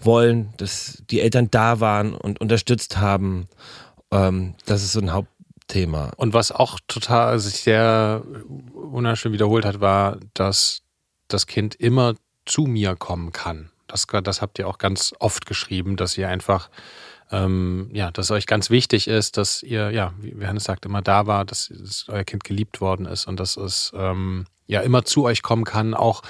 wollen, 0.00 0.52
dass 0.56 1.02
die 1.10 1.20
Eltern 1.20 1.50
da 1.50 1.80
waren 1.80 2.14
und 2.14 2.40
unterstützt 2.40 2.98
haben. 2.98 3.48
Ähm, 4.10 4.54
das 4.66 4.82
ist 4.82 4.92
so 4.92 5.00
ein 5.00 5.12
Hauptthema. 5.12 6.12
Und 6.16 6.34
was 6.34 6.52
auch 6.52 6.78
total 6.88 7.38
sich 7.38 7.60
sehr 7.60 8.22
wunderschön 8.48 9.32
wiederholt 9.32 9.64
hat, 9.64 9.80
war, 9.80 10.18
dass 10.34 10.82
das 11.28 11.46
Kind 11.46 11.74
immer 11.74 12.14
zu 12.46 12.62
mir 12.62 12.96
kommen 12.96 13.32
kann. 13.32 13.70
Das, 13.86 14.06
das 14.24 14.42
habt 14.42 14.58
ihr 14.58 14.68
auch 14.68 14.78
ganz 14.78 15.12
oft 15.18 15.46
geschrieben, 15.46 15.96
dass 15.96 16.16
ihr 16.16 16.28
einfach, 16.28 16.70
ähm, 17.30 17.90
ja, 17.92 18.10
dass 18.10 18.30
euch 18.30 18.46
ganz 18.46 18.70
wichtig 18.70 19.08
ist, 19.08 19.36
dass 19.36 19.62
ihr, 19.62 19.90
ja, 19.90 20.12
wie 20.20 20.46
Hannes 20.46 20.64
sagt, 20.64 20.86
immer 20.86 21.02
da 21.02 21.26
war, 21.26 21.44
dass, 21.44 21.72
dass 21.76 22.08
euer 22.08 22.24
Kind 22.24 22.44
geliebt 22.44 22.80
worden 22.80 23.06
ist 23.06 23.26
und 23.26 23.38
dass 23.38 23.56
es 23.56 23.92
ähm, 23.94 24.46
ja 24.70 24.80
immer 24.80 25.04
zu 25.04 25.24
euch 25.24 25.42
kommen 25.42 25.64
kann, 25.64 25.94
auch 25.94 26.22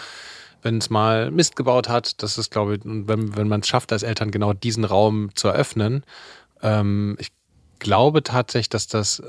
wenn 0.63 0.79
es 0.79 0.91
mal 0.91 1.31
Mist 1.31 1.57
gebaut 1.57 1.89
hat. 1.89 2.23
Das 2.23 2.39
ist, 2.39 2.51
glaube 2.51 2.77
ich, 2.77 2.81
wenn, 2.85 3.37
wenn 3.37 3.49
man 3.49 3.61
es 3.61 3.69
schafft, 3.69 3.93
als 3.93 4.03
Eltern 4.03 4.31
genau 4.31 4.53
diesen 4.53 4.85
Raum 4.85 5.31
zu 5.35 5.49
eröffnen, 5.49 6.05
ähm, 6.63 7.17
ich 7.19 7.29
glaube 7.79 8.23
tatsächlich, 8.23 8.69
dass 8.69 8.87
das, 8.87 9.23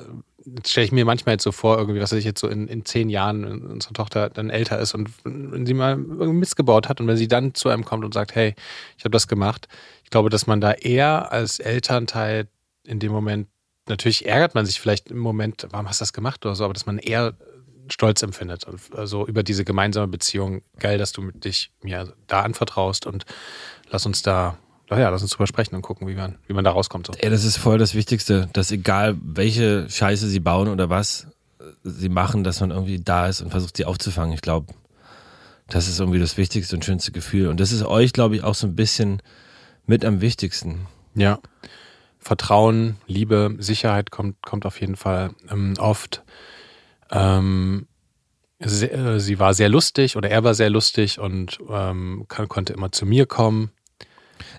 jetzt 0.45 0.69
stelle 0.69 0.85
ich 0.85 0.91
mir 0.91 1.05
manchmal 1.05 1.35
jetzt 1.35 1.43
so 1.43 1.51
vor, 1.51 1.77
irgendwie, 1.77 2.01
was 2.01 2.11
ich 2.11 2.25
jetzt 2.25 2.41
so 2.41 2.47
in, 2.47 2.67
in 2.67 2.85
zehn 2.85 3.09
Jahren, 3.09 3.45
wenn 3.45 3.61
unsere 3.65 3.93
Tochter 3.93 4.29
dann 4.29 4.49
älter 4.49 4.79
ist 4.79 4.93
und 4.93 5.09
wenn 5.23 5.65
sie 5.65 5.73
mal 5.73 5.91
irgendwie 5.91 6.33
Mist 6.33 6.55
gebaut 6.55 6.89
hat 6.89 6.99
und 6.99 7.07
wenn 7.07 7.17
sie 7.17 7.27
dann 7.27 7.53
zu 7.53 7.69
einem 7.69 7.85
kommt 7.85 8.03
und 8.03 8.13
sagt, 8.13 8.35
hey, 8.35 8.55
ich 8.97 9.05
habe 9.05 9.11
das 9.11 9.27
gemacht, 9.27 9.67
ich 10.03 10.09
glaube, 10.09 10.29
dass 10.29 10.47
man 10.47 10.59
da 10.59 10.73
eher 10.73 11.31
als 11.31 11.59
Elternteil 11.59 12.47
in 12.83 12.99
dem 12.99 13.11
Moment, 13.11 13.47
natürlich 13.87 14.25
ärgert 14.25 14.53
man 14.53 14.65
sich 14.65 14.79
vielleicht 14.81 15.11
im 15.11 15.19
Moment, 15.19 15.67
warum 15.71 15.87
hast 15.87 16.01
du 16.01 16.03
das 16.03 16.13
gemacht 16.13 16.45
oder 16.45 16.55
so, 16.55 16.65
aber 16.65 16.73
dass 16.73 16.85
man 16.85 16.97
eher 16.97 17.33
Stolz 17.91 18.23
empfindet. 18.23 18.65
Also 18.95 19.27
über 19.27 19.43
diese 19.43 19.63
gemeinsame 19.65 20.07
Beziehung. 20.07 20.61
Geil, 20.79 20.97
dass 20.97 21.11
du 21.11 21.31
dich 21.31 21.71
mir 21.81 22.13
da 22.27 22.41
anvertraust 22.41 23.05
und 23.05 23.25
lass 23.89 24.05
uns 24.05 24.21
da, 24.21 24.57
ja, 24.89 25.09
lass 25.09 25.21
uns 25.21 25.31
drüber 25.31 25.47
sprechen 25.47 25.75
und 25.75 25.81
gucken, 25.81 26.07
wie 26.07 26.15
man, 26.15 26.37
wie 26.47 26.53
man 26.53 26.63
da 26.63 26.71
rauskommt. 26.71 27.07
So. 27.07 27.13
Ja, 27.21 27.29
das 27.29 27.43
ist 27.43 27.57
voll 27.57 27.77
das 27.77 27.95
Wichtigste, 27.95 28.49
dass 28.53 28.71
egal 28.71 29.17
welche 29.21 29.89
Scheiße 29.89 30.27
sie 30.27 30.39
bauen 30.39 30.67
oder 30.67 30.89
was 30.89 31.27
sie 31.83 32.09
machen, 32.09 32.43
dass 32.43 32.59
man 32.59 32.71
irgendwie 32.71 32.99
da 32.99 33.27
ist 33.27 33.41
und 33.41 33.51
versucht 33.51 33.77
sie 33.77 33.85
aufzufangen. 33.85 34.33
Ich 34.33 34.41
glaube, 34.41 34.73
das 35.67 35.87
ist 35.87 35.99
irgendwie 35.99 36.19
das 36.19 36.37
wichtigste 36.37 36.75
und 36.75 36.85
schönste 36.85 37.11
Gefühl. 37.11 37.47
Und 37.47 37.59
das 37.59 37.71
ist 37.71 37.83
euch, 37.83 38.13
glaube 38.13 38.35
ich, 38.35 38.43
auch 38.43 38.55
so 38.55 38.67
ein 38.67 38.75
bisschen 38.75 39.21
mit 39.85 40.05
am 40.05 40.21
wichtigsten. 40.21 40.87
Ja. 41.15 41.39
Vertrauen, 42.19 42.97
Liebe, 43.07 43.55
Sicherheit 43.57 44.11
kommt, 44.11 44.41
kommt 44.43 44.65
auf 44.65 44.79
jeden 44.79 44.95
Fall 44.95 45.31
ähm, 45.49 45.73
oft. 45.79 46.23
Ähm, 47.11 47.87
sie, 48.59 48.89
äh, 48.89 49.19
sie 49.19 49.39
war 49.39 49.53
sehr 49.53 49.69
lustig 49.69 50.15
oder 50.17 50.29
er 50.29 50.43
war 50.43 50.53
sehr 50.53 50.69
lustig 50.69 51.19
und 51.19 51.59
ähm, 51.69 52.25
kann, 52.27 52.47
konnte 52.47 52.73
immer 52.73 52.91
zu 52.91 53.05
mir 53.05 53.25
kommen. 53.25 53.71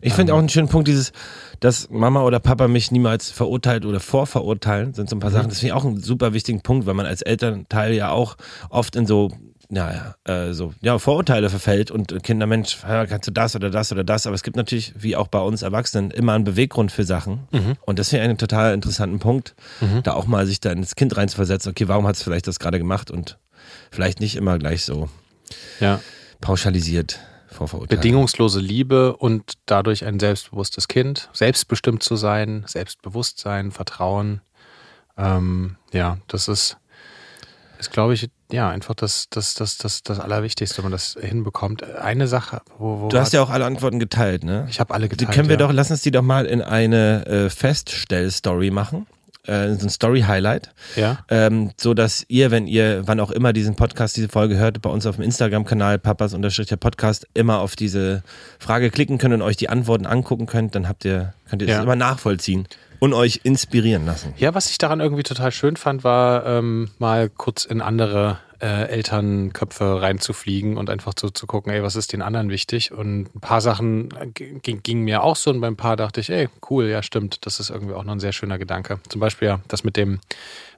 Ich 0.01 0.15
finde 0.15 0.35
auch 0.35 0.38
einen 0.38 0.49
schönen 0.49 0.69
Punkt, 0.69 0.88
dieses, 0.88 1.12
dass 1.61 1.91
Mama 1.91 2.23
oder 2.23 2.41
Papa 2.41 2.69
mich 2.69 2.91
niemals 2.91 3.31
verurteilt 3.31 3.85
oder 3.85 4.01
vorverurteilen, 4.01 4.95
sind 4.95 5.09
so 5.09 5.17
ein 5.17 5.21
paar 5.21 5.31
Sachen. 5.31 5.49
Das 5.49 5.61
finde 5.61 5.69
ich 5.69 5.73
auch 5.73 5.85
einen 5.85 6.01
super 6.01 6.33
wichtigen 6.33 6.61
Punkt, 6.61 6.87
weil 6.87 6.95
man 6.95 7.07
als 7.07 7.23
Elternteil 7.23 7.93
ja 7.93 8.11
auch 8.11 8.37
oft 8.71 8.97
in 8.97 9.07
so, 9.07 9.31
naja, 9.72 10.16
äh, 10.24 10.52
so, 10.52 10.74
ja, 10.82 10.98
Vorurteile 10.98 11.48
verfällt 11.48 11.90
und 11.90 12.22
Kinder, 12.22 12.46
Mensch, 12.46 12.78
kannst 12.82 13.26
du 13.26 13.30
das 13.32 13.56
oder 13.56 13.70
das 13.70 13.90
oder 13.90 14.04
das. 14.04 14.26
Aber 14.26 14.35
es 14.35 14.42
gibt 14.42 14.54
natürlich, 14.56 14.92
wie 14.98 15.16
auch 15.16 15.28
bei 15.28 15.40
uns 15.40 15.62
Erwachsenen, 15.62 16.11
immer 16.11 16.35
einen 16.35 16.44
Beweggrund 16.44 16.92
für 16.92 17.04
Sachen. 17.04 17.48
Und 17.87 17.98
das 17.98 18.11
finde 18.11 18.24
ich 18.24 18.28
einen 18.28 18.38
total 18.38 18.74
interessanten 18.74 19.18
Punkt, 19.18 19.54
da 20.02 20.12
auch 20.12 20.26
mal 20.26 20.46
sich 20.46 20.61
da 20.61 20.70
ins 20.72 20.94
Kind 20.94 21.16
reinzuversetzen. 21.16 21.70
Okay, 21.70 21.88
warum 21.88 22.06
hat 22.06 22.16
es 22.16 22.22
vielleicht 22.22 22.46
das 22.48 22.58
gerade 22.58 22.78
gemacht 22.78 23.11
und 23.11 23.38
vielleicht 23.90 24.20
nicht 24.20 24.37
immer 24.37 24.58
gleich 24.58 24.85
so 24.85 25.08
Ja. 25.80 26.00
pauschalisiert. 26.42 27.18
Bedingungslose 27.88 28.61
Liebe 28.61 29.16
und 29.16 29.54
dadurch 29.64 30.04
ein 30.04 30.20
selbstbewusstes 30.20 30.87
Kind, 30.87 31.30
selbstbestimmt 31.32 32.02
zu 32.02 32.16
sein, 32.16 32.64
Selbstbewusstsein, 32.66 33.70
Vertrauen. 33.70 34.42
Ähm, 35.16 35.76
ja, 35.92 36.18
das 36.28 36.48
ist, 36.48 36.76
ist 37.78 37.90
glaube 37.90 38.12
ich, 38.14 38.28
ja, 38.53 38.69
einfach 38.69 38.95
das, 38.95 39.27
das, 39.31 39.55
das, 39.55 39.79
das, 39.79 40.03
das 40.03 40.21
Allerwichtigste, 40.21 40.79
wenn 40.79 40.85
man 40.85 40.93
das 40.93 41.17
hinbekommt. 41.21 41.83
Eine 41.83 42.27
Sache, 42.29 42.61
wo, 42.79 43.01
wo 43.03 43.09
Du 43.09 43.19
hast 43.19 43.33
ja 43.33 43.43
auch 43.43 43.51
alle 43.51 43.65
Antworten 43.65 43.99
geteilt, 43.99 44.45
ne? 44.45 44.67
ich 44.69 44.79
habe 44.81 44.93
alle 44.95 45.09
Die 45.09 45.17
geteilt. 45.17 45.35
können 45.35 45.49
wir 45.49 45.55
ja. 45.55 45.67
doch, 45.67 45.73
lass 45.73 45.91
uns 45.91 46.03
die 46.03 46.11
doch 46.11 46.23
mal 46.23 46.47
in 46.47 46.61
eine 46.62 47.27
äh, 47.27 47.51
Feststell-Story 47.51 48.71
machen. 48.71 49.07
Äh, 49.45 49.75
so 49.75 49.87
ein 49.87 49.91
Story-Highlight. 49.91 50.71
Ja. 50.95 51.19
Ähm, 51.29 51.73
so 51.77 51.95
dass 51.95 52.25
ihr, 52.29 52.53
wenn 52.53 52.69
ihr, 52.69 53.03
wann 53.09 53.19
auch 53.19 53.33
immer 53.33 53.53
diesen 53.53 53.75
Podcast, 53.75 54.17
diese 54.17 54.29
Folge 54.29 54.57
hört, 54.57 54.81
bei 54.83 54.88
uns 54.91 55.05
auf 55.05 55.17
dem 55.17 55.25
Instagram-Kanal 55.25 55.99
papas 55.99 56.31
der 56.33 56.77
Podcast 56.77 57.27
immer 57.35 57.59
auf 57.59 57.75
diese 57.75 58.23
Frage 58.61 58.91
klicken 58.91 59.19
könnt 59.19 59.35
und 59.35 59.43
euch 59.43 59.57
die 59.57 59.69
Antworten 59.69 60.07
angucken 60.07 60.47
könnt, 60.47 60.77
dann 60.77 60.88
habt 60.88 61.05
ihr, 61.05 61.35
könnt 61.51 61.62
ihr 61.62 61.69
Ja. 61.69 61.77
das 61.79 61.85
immer 61.85 61.97
nachvollziehen 61.97 62.69
und 63.03 63.15
euch 63.15 63.41
inspirieren 63.43 64.07
lassen. 64.07 64.33
Ja, 64.37 64.55
was 64.55 64.71
ich 64.71 64.79
daran 64.79 65.01
irgendwie 65.01 65.25
total 65.25 65.51
schön 65.51 65.75
fand, 65.75 66.05
war 66.05 66.47
ähm, 66.47 66.88
mal 67.01 67.29
kurz 67.29 67.65
in 67.65 67.81
andere 67.81 68.38
äh, 68.61 68.85
Elternköpfe 68.85 70.01
reinzufliegen 70.01 70.77
und 70.77 70.88
einfach 70.88 71.12
so 71.19 71.29
zu 71.29 71.49
gucken, 71.49 71.73
ey, 71.73 71.83
was 71.83 71.97
ist 71.97 72.12
den 72.12 72.23
anderen 72.23 72.49
wichtig? 72.49 72.93
Und 72.93 73.35
ein 73.35 73.41
paar 73.41 73.61
Sachen 73.61 74.11
ging, 74.35 74.85
gingen 74.85 75.03
mir 75.03 75.25
auch 75.25 75.35
so 75.35 75.51
und 75.51 75.61
beim 75.61 75.75
paar 75.75 75.97
dachte 75.97 76.21
ich, 76.21 76.31
ey, 76.31 76.49
cool, 76.71 76.87
ja, 76.87 77.03
stimmt, 77.03 77.45
das 77.45 77.59
ist 77.59 77.71
irgendwie 77.71 77.95
auch 77.95 78.05
noch 78.05 78.12
ein 78.12 78.21
sehr 78.21 78.33
schöner 78.33 78.57
Gedanke. 78.57 79.01
Zum 79.09 79.21
Beispiel 79.21 79.49
ja, 79.49 79.61
das 79.67 79.83
mit 79.83 79.97
dem, 79.97 80.21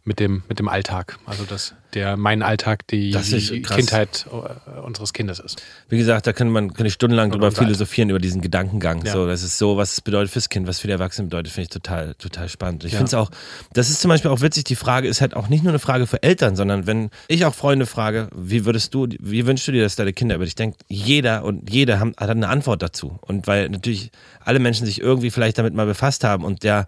mit 0.05 0.21
dem, 0.21 0.43
mit 0.49 0.59
dem 0.59 0.69
Alltag. 0.69 1.19
Also 1.27 1.45
dass 1.45 1.75
der 1.95 2.17
mein 2.17 2.43
Alltag 2.43 2.87
die, 2.89 3.13
die. 3.13 3.63
Kindheit 3.63 4.27
äh, 4.31 4.81
unseres 4.81 5.13
Kindes 5.13 5.39
ist. 5.39 5.63
Wie 5.89 5.97
gesagt, 5.97 6.27
da 6.27 6.33
kann 6.33 6.51
man 6.51 6.75
kann 6.75 6.87
ich 6.87 6.93
stundenlang 6.95 7.29
Oder 7.29 7.37
drüber 7.37 7.47
Alter. 7.47 7.63
philosophieren, 7.63 8.11
über 8.11 8.19
diesen 8.19 8.41
Gedankengang. 8.41 9.05
Ja. 9.05 9.13
So, 9.13 9.27
das 9.27 9.43
ist 9.43 9.59
so, 9.59 9.77
was 9.77 9.93
es 9.93 10.01
bedeutet 10.01 10.31
fürs 10.33 10.49
Kind, 10.49 10.67
was 10.67 10.81
für 10.81 10.89
die 10.89 10.93
Erwachsenen 10.93 11.29
bedeutet, 11.29 11.53
finde 11.53 11.65
ich 11.65 11.69
total, 11.71 12.15
total 12.17 12.49
spannend. 12.49 12.85
Ich 12.85 12.93
Ja. 12.93 12.99
finde 12.99 13.09
es 13.09 13.15
auch, 13.15 13.31
das 13.73 13.91
ist 13.91 14.01
zum 14.01 14.09
Beispiel 14.09 14.31
auch 14.31 14.41
witzig, 14.41 14.65
die 14.65 14.75
Frage 14.77 15.09
ist 15.09 15.21
halt 15.21 15.35
auch 15.35 15.49
nicht 15.49 15.63
nur 15.63 15.71
eine 15.71 15.79
Frage 15.79 16.07
für 16.07 16.23
Eltern, 16.23 16.57
sondern 16.57 16.87
wenn 16.87 17.11
ich 17.29 17.45
auch 17.45 17.55
Freunde 17.55 17.87
frage, 17.87 18.29
wie 18.35 18.65
würdest 18.65 18.93
du, 18.93 19.07
wie 19.21 19.47
wünschst 19.47 19.69
du 19.69 19.73
dir, 19.73 19.83
dass 19.85 19.97
deine 19.97 20.13
Kinder 20.13 20.35
über 20.35 20.45
dich 20.45 20.57
denken? 20.57 20.79
Jeder 20.89 21.45
und 21.45 21.71
jeder 21.73 22.01
haben, 22.01 22.13
hat 22.19 22.29
eine 22.29 22.49
Antwort 22.49 22.83
dazu. 22.83 23.19
Und 23.23 23.47
weil 23.47 23.69
natürlich 23.71 24.11
alle 24.41 24.59
Menschen 24.59 24.85
sich 24.85 25.01
irgendwie 25.01 25.31
vielleicht 25.31 25.59
damit 25.59 25.75
mal 25.75 25.87
befasst 25.87 26.25
haben 26.25 26.45
und 26.45 26.65
der, 26.65 26.87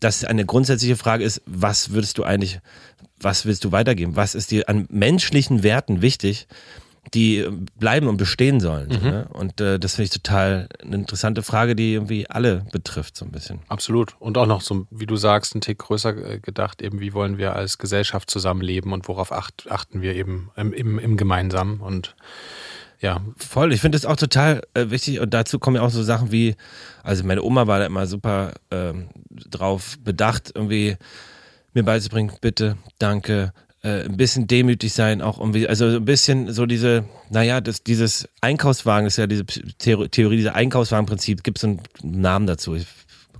das 0.00 0.24
eine 0.24 0.44
grundsätzliche 0.44 0.96
Frage 0.96 1.24
ist, 1.24 1.42
was 1.46 1.90
würdest 1.92 2.18
du 2.18 2.24
eigentlich, 2.24 2.60
was 3.20 3.46
willst 3.46 3.64
du 3.64 3.72
weitergeben? 3.72 4.16
Was 4.16 4.34
ist 4.34 4.50
dir 4.50 4.68
an 4.68 4.86
menschlichen 4.90 5.62
Werten 5.62 6.02
wichtig? 6.02 6.46
die 7.14 7.46
bleiben 7.78 8.08
und 8.08 8.16
bestehen 8.16 8.60
sollen. 8.60 8.90
so, 8.90 8.98
Ne? 8.98 9.28
Und 9.32 9.60
äh, 9.60 9.78
das 9.78 9.94
finde 9.94 10.04
ich 10.04 10.10
total 10.10 10.68
eine 10.82 10.96
interessante 10.96 11.42
Frage, 11.42 11.74
die 11.74 11.94
irgendwie 11.94 12.28
alle 12.28 12.66
betrifft, 12.72 13.16
so 13.16 13.24
ein 13.24 13.30
bisschen. 13.30 13.60
Absolut. 13.68 14.16
Und 14.18 14.36
auch 14.38 14.46
noch 14.46 14.60
so, 14.60 14.86
wie 14.90 15.06
du 15.06 15.16
sagst, 15.16 15.54
ein 15.54 15.60
Tick 15.60 15.78
größer 15.78 16.16
äh, 16.16 16.40
gedacht, 16.40 16.82
eben 16.82 17.00
wie 17.00 17.14
wollen 17.14 17.38
wir 17.38 17.54
als 17.56 17.78
Gesellschaft 17.78 18.30
zusammenleben 18.30 18.92
und 18.92 19.08
worauf 19.08 19.32
acht, 19.32 19.70
achten 19.70 20.02
wir 20.02 20.14
eben 20.14 20.50
im, 20.56 20.72
im, 20.72 20.98
im 20.98 21.16
Gemeinsamen. 21.16 21.80
Und 21.80 22.14
Ja, 23.00 23.20
Voll, 23.36 23.72
ich 23.72 23.80
finde 23.80 23.96
das 23.96 24.04
auch 24.04 24.16
total 24.16 24.62
äh, 24.74 24.90
wichtig 24.90 25.20
und 25.20 25.32
dazu 25.32 25.58
kommen 25.58 25.76
ja 25.76 25.82
auch 25.82 25.90
so 25.90 26.02
Sachen 26.02 26.32
wie, 26.32 26.56
also 27.04 27.24
meine 27.24 27.42
Oma 27.42 27.66
war 27.66 27.78
da 27.78 27.86
immer 27.86 28.06
super 28.06 28.54
ähm, 28.70 29.08
drauf 29.30 29.98
bedacht, 30.02 30.52
irgendwie 30.54 30.96
mir 31.74 31.84
beizubringen, 31.84 32.32
bitte, 32.40 32.76
danke, 32.98 33.52
äh, 33.82 34.04
ein 34.04 34.16
bisschen 34.16 34.48
demütig 34.48 34.92
sein, 34.92 35.22
auch 35.22 35.38
irgendwie, 35.38 35.68
also 35.68 35.86
ein 35.86 36.04
bisschen 36.04 36.52
so 36.52 36.66
diese, 36.66 37.04
naja, 37.30 37.60
das, 37.60 37.84
dieses 37.84 38.28
Einkaufswagen, 38.40 39.06
ist 39.06 39.18
ja 39.18 39.28
diese 39.28 39.44
Theorie, 39.46 40.36
dieses 40.36 40.52
Einkaufswagenprinzip, 40.52 41.44
gibt 41.44 41.58
es 41.58 41.64
einen 41.64 41.80
Namen 42.02 42.48
dazu. 42.48 42.74
Ich 42.74 42.86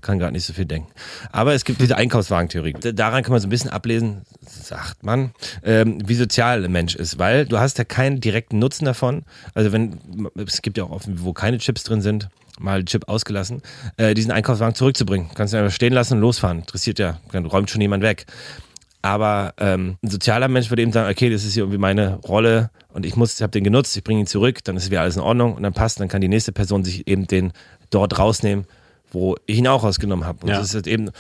kann 0.01 0.19
gerade 0.19 0.33
nicht 0.33 0.45
so 0.45 0.53
viel 0.53 0.65
denken. 0.65 0.91
Aber 1.33 1.55
es 1.55 1.65
gibt 1.65 1.81
diese 1.81 1.97
Einkaufswagentheorie. 1.99 2.75
Daran 2.95 3.23
kann 3.23 3.33
man 3.33 3.41
so 3.41 3.47
ein 3.47 3.51
bisschen 3.51 3.71
ablesen, 3.71 4.23
sagt 4.47 5.03
man, 5.03 5.33
ähm, 5.65 5.99
wie 6.07 6.15
sozial 6.15 6.65
ein 6.65 6.73
Mensch 6.73 6.95
ist, 6.95 7.19
weil 7.19 7.47
du 7.47 7.59
hast 7.59 7.79
ja 7.79 7.85
keinen 7.85 8.21
direkten 8.21 8.59
Nutzen 8.59 8.85
davon. 8.85 9.25
Also 9.55 9.73
wenn, 9.73 9.99
es 10.37 10.63
gibt 10.63 10.79
ja 10.79 10.85
auch 10.85 10.91
oft, 10.91 11.09
wo 11.09 11.33
keine 11.33 11.59
Chips 11.59 11.85
drin 11.85 12.01
sind, 12.01 12.29
mal 12.59 12.85
Chip 12.85 13.09
ausgelassen, 13.09 13.63
äh, 13.97 14.15
diesen 14.15 14.31
Einkaufswagen 14.31 14.75
zurückzubringen. 14.75 15.29
Kannst 15.35 15.55
du 15.55 15.59
einfach 15.59 15.73
stehen 15.73 15.93
lassen 15.93 16.15
und 16.15 16.21
losfahren. 16.21 16.59
Interessiert 16.59 16.99
ja, 16.99 17.21
dann 17.33 17.47
räumt 17.47 17.71
schon 17.71 17.81
jemand 17.81 18.03
weg. 18.03 18.27
Aber 19.01 19.55
ähm, 19.59 19.97
ein 20.03 20.11
sozialer 20.11 20.49
Mensch 20.49 20.71
würde 20.71 20.83
eben 20.83 20.93
sagen, 20.93 21.11
okay, 21.11 21.31
das 21.31 21.45
ist 21.45 21.55
hier 21.55 21.63
irgendwie 21.63 21.79
meine 21.79 22.17
Rolle 22.17 22.71
und 22.89 23.07
ich 23.07 23.15
muss, 23.15 23.37
ich 23.37 23.43
habe 23.43 23.53
den 23.53 23.63
genutzt, 23.63 23.97
ich 23.97 24.03
bringe 24.03 24.21
ihn 24.21 24.27
zurück, 24.27 24.65
dann 24.65 24.77
ist 24.77 24.91
wieder 24.91 25.03
alles 25.03 25.17
in 25.17 25.23
Ordnung 25.23 25.55
und 25.55 25.63
dann 25.63 25.73
passt, 25.73 26.01
dann 26.01 26.09
kann 26.09 26.21
die 26.21 26.29
nächste 26.29 26.51
Person 26.51 26.83
sich 26.83 27.07
eben 27.07 27.29
den 27.29 27.53
dort 27.91 28.19
rausnehmen, 28.19 28.67
wo 29.13 29.37
ich 29.47 29.59
ihn 29.59 29.67
auch 29.69 29.83
rausgenommen 29.85 30.27
habe. 30.27 30.39
Und 30.43 30.49
Ja. 30.51 30.59
das 30.59 30.69
ist 30.69 30.75
halt 30.75 30.87
eben 30.87 31.11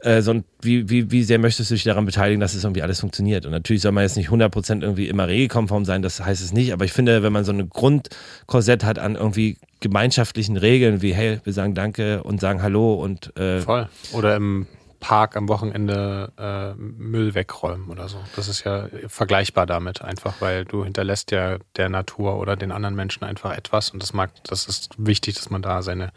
äh, 0.00 0.22
so 0.22 0.30
ein, 0.32 0.44
wie, 0.60 0.88
wie, 0.88 1.10
wie 1.10 1.24
sehr 1.24 1.38
möchtest 1.38 1.70
du 1.70 1.74
dich 1.74 1.84
daran 1.84 2.06
beteiligen, 2.06 2.40
dass 2.40 2.54
es 2.54 2.62
irgendwie 2.64 2.82
alles 2.82 3.00
funktioniert? 3.00 3.46
Und 3.46 3.52
natürlich 3.52 3.82
soll 3.82 3.92
man 3.92 4.02
jetzt 4.04 4.16
nicht 4.16 4.30
100% 4.30 4.82
irgendwie 4.82 5.08
immer 5.08 5.26
regelkonform 5.26 5.84
sein, 5.84 6.02
das 6.02 6.20
heißt 6.24 6.40
es 6.40 6.52
nicht, 6.52 6.72
aber 6.72 6.84
ich 6.84 6.92
finde, 6.92 7.22
wenn 7.22 7.32
man 7.32 7.44
so 7.44 7.52
ein 7.52 7.68
Grundkorsett 7.68 8.84
hat 8.84 8.98
an 8.98 9.16
irgendwie 9.16 9.56
gemeinschaftlichen 9.80 10.56
Regeln, 10.56 11.02
wie 11.02 11.14
hey, 11.14 11.40
wir 11.44 11.52
sagen 11.52 11.74
Danke 11.74 12.22
und 12.22 12.40
sagen 12.40 12.62
Hallo 12.62 12.94
und 12.94 13.36
äh, 13.36 13.60
voll. 13.60 13.88
Oder 14.12 14.36
im 14.36 14.66
Park 15.00 15.36
am 15.36 15.48
Wochenende 15.48 16.32
äh, 16.38 16.74
Müll 16.74 17.34
wegräumen 17.34 17.88
oder 17.88 18.08
so. 18.08 18.18
Das 18.34 18.48
ist 18.48 18.64
ja 18.64 18.88
vergleichbar 19.06 19.64
damit 19.66 20.02
einfach, 20.02 20.34
weil 20.40 20.64
du 20.64 20.82
hinterlässt 20.84 21.30
ja 21.30 21.58
der 21.76 21.88
Natur 21.88 22.38
oder 22.38 22.56
den 22.56 22.72
anderen 22.72 22.96
Menschen 22.96 23.22
einfach 23.22 23.56
etwas 23.56 23.90
und 23.90 24.02
das 24.02 24.12
mag, 24.12 24.30
das 24.44 24.66
ist 24.66 24.94
wichtig, 24.98 25.36
dass 25.36 25.50
man 25.50 25.62
da 25.62 25.82
seine 25.82 26.10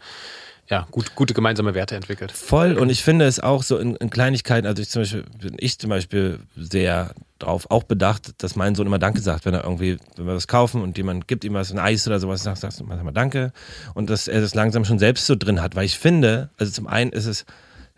ja, 0.68 0.86
gut, 0.90 1.14
gute 1.14 1.34
gemeinsame 1.34 1.74
Werte 1.74 1.96
entwickelt. 1.96 2.32
Voll 2.32 2.78
und 2.78 2.88
ich 2.88 3.02
finde 3.02 3.26
es 3.26 3.40
auch 3.40 3.62
so 3.62 3.78
in, 3.78 3.96
in 3.96 4.10
Kleinigkeiten, 4.10 4.66
also 4.66 4.80
ich 4.80 4.88
zum 4.88 5.02
Beispiel, 5.02 5.24
bin 5.38 5.56
ich 5.58 5.78
zum 5.78 5.90
Beispiel 5.90 6.38
sehr 6.56 7.14
drauf 7.38 7.70
auch 7.70 7.82
bedacht, 7.82 8.42
dass 8.42 8.56
mein 8.56 8.74
Sohn 8.74 8.86
immer 8.86 9.00
Danke 9.00 9.20
sagt, 9.20 9.44
wenn 9.44 9.54
er 9.54 9.64
irgendwie, 9.64 9.98
wenn 10.16 10.26
wir 10.26 10.34
was 10.34 10.46
kaufen 10.46 10.80
und 10.80 10.96
jemand 10.96 11.26
gibt 11.26 11.44
ihm 11.44 11.54
was, 11.54 11.72
ein 11.72 11.78
Eis 11.78 12.06
oder 12.06 12.20
sowas, 12.20 12.42
sagt, 12.42 12.58
sagst 12.58 12.80
du 12.80 12.84
mal 12.84 12.98
Danke 13.12 13.52
und 13.94 14.08
dass 14.08 14.28
er 14.28 14.40
das 14.40 14.54
langsam 14.54 14.84
schon 14.84 14.98
selbst 14.98 15.26
so 15.26 15.34
drin 15.34 15.60
hat, 15.60 15.74
weil 15.74 15.84
ich 15.84 15.98
finde, 15.98 16.50
also 16.56 16.72
zum 16.72 16.86
einen 16.86 17.10
ist 17.10 17.26
es, 17.26 17.44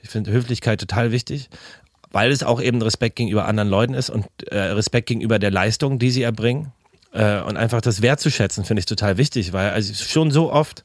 ich 0.02 0.08
finde 0.08 0.32
Höflichkeit 0.32 0.80
total 0.80 1.12
wichtig, 1.12 1.50
weil 2.10 2.30
es 2.30 2.42
auch 2.42 2.60
eben 2.60 2.80
Respekt 2.80 3.16
gegenüber 3.16 3.46
anderen 3.46 3.68
Leuten 3.68 3.94
ist 3.94 4.08
und 4.08 4.26
äh, 4.50 4.58
Respekt 4.58 5.08
gegenüber 5.08 5.38
der 5.38 5.50
Leistung, 5.50 5.98
die 5.98 6.10
sie 6.10 6.22
erbringen. 6.22 6.72
Äh, 7.12 7.40
und 7.42 7.56
einfach 7.56 7.80
das 7.80 8.02
wertzuschätzen, 8.02 8.64
finde 8.64 8.80
ich 8.80 8.86
total 8.86 9.16
wichtig, 9.16 9.52
weil 9.52 9.70
also 9.70 9.94
schon 9.94 10.30
so 10.30 10.52
oft 10.52 10.84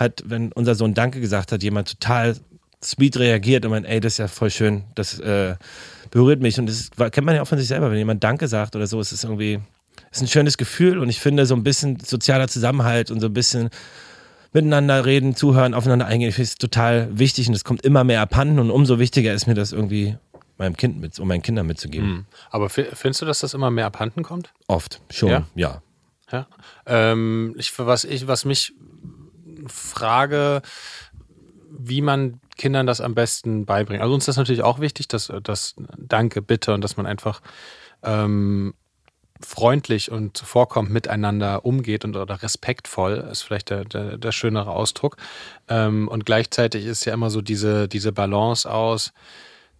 hat, 0.00 0.22
wenn 0.26 0.50
unser 0.52 0.74
Sohn 0.74 0.94
Danke 0.94 1.20
gesagt 1.20 1.52
hat, 1.52 1.62
jemand 1.62 1.88
total 2.00 2.36
sweet 2.82 3.18
reagiert 3.18 3.64
und 3.64 3.70
meint, 3.72 3.86
ey, 3.86 4.00
das 4.00 4.14
ist 4.14 4.18
ja 4.18 4.26
voll 4.28 4.50
schön, 4.50 4.84
das 4.94 5.18
äh, 5.20 5.54
berührt 6.10 6.40
mich. 6.40 6.58
Und 6.58 6.66
das 6.66 6.90
kennt 7.12 7.26
man 7.26 7.34
ja 7.36 7.42
auch 7.42 7.46
von 7.48 7.58
sich 7.58 7.68
selber, 7.68 7.90
wenn 7.90 7.98
jemand 7.98 8.24
Danke 8.24 8.48
sagt 8.48 8.74
oder 8.74 8.86
so, 8.86 8.98
ist 9.00 9.12
es 9.12 9.22
irgendwie, 9.22 9.60
ist 10.10 10.22
ein 10.22 10.28
schönes 10.28 10.56
Gefühl 10.56 10.98
und 10.98 11.08
ich 11.10 11.20
finde 11.20 11.44
so 11.46 11.54
ein 11.54 11.62
bisschen 11.62 12.00
sozialer 12.00 12.48
Zusammenhalt 12.48 13.10
und 13.10 13.20
so 13.20 13.26
ein 13.26 13.34
bisschen 13.34 13.68
miteinander 14.52 15.04
reden, 15.04 15.36
zuhören, 15.36 15.74
aufeinander 15.74 16.06
eingehen, 16.06 16.30
ich 16.30 16.34
finde 16.34 16.48
es 16.48 16.54
total 16.56 17.08
wichtig 17.18 17.46
und 17.48 17.54
es 17.54 17.62
kommt 17.64 17.84
immer 17.84 18.02
mehr 18.02 18.20
abhanden 18.20 18.58
und 18.58 18.70
umso 18.70 18.98
wichtiger 18.98 19.32
ist 19.34 19.46
mir 19.46 19.54
das 19.54 19.70
irgendwie 19.72 20.16
meinem 20.58 20.76
Kind 20.76 21.00
mit, 21.00 21.18
um 21.20 21.28
meinen 21.28 21.42
Kindern 21.42 21.66
mitzugeben. 21.66 22.06
Hm. 22.08 22.26
Aber 22.50 22.68
fi- 22.68 22.88
findest 22.92 23.22
du, 23.22 23.26
dass 23.26 23.40
das 23.40 23.54
immer 23.54 23.70
mehr 23.70 23.86
abhanden 23.86 24.22
kommt? 24.22 24.52
Oft, 24.66 25.00
schon, 25.10 25.28
Ja? 25.30 25.46
ja. 25.54 25.82
Ja. 26.32 26.46
Ähm, 26.86 27.54
ich, 27.58 27.76
was 27.78 28.04
ich, 28.04 28.26
was 28.28 28.44
mich 28.44 28.72
frage, 29.66 30.62
wie 31.70 32.02
man 32.02 32.40
Kindern 32.56 32.86
das 32.86 33.00
am 33.00 33.14
besten 33.14 33.64
beibringt. 33.64 34.02
Also 34.02 34.14
uns 34.14 34.24
ist 34.24 34.28
das 34.28 34.36
natürlich 34.36 34.62
auch 34.62 34.80
wichtig, 34.80 35.08
dass 35.08 35.32
das 35.42 35.74
Danke, 35.96 36.42
Bitte 36.42 36.74
und 36.74 36.82
dass 36.82 36.96
man 36.96 37.06
einfach 37.06 37.40
ähm, 38.02 38.74
freundlich 39.40 40.10
und 40.10 40.36
zuvorkommt 40.36 40.90
miteinander 40.90 41.64
umgeht 41.64 42.04
und 42.04 42.16
oder 42.16 42.42
respektvoll 42.42 43.26
ist 43.30 43.42
vielleicht 43.42 43.70
der, 43.70 43.84
der, 43.84 44.18
der 44.18 44.32
schönere 44.32 44.70
Ausdruck. 44.70 45.16
Ähm, 45.68 46.08
und 46.08 46.26
gleichzeitig 46.26 46.84
ist 46.84 47.04
ja 47.04 47.14
immer 47.14 47.30
so 47.30 47.40
diese, 47.40 47.88
diese 47.88 48.12
Balance 48.12 48.70
aus, 48.70 49.12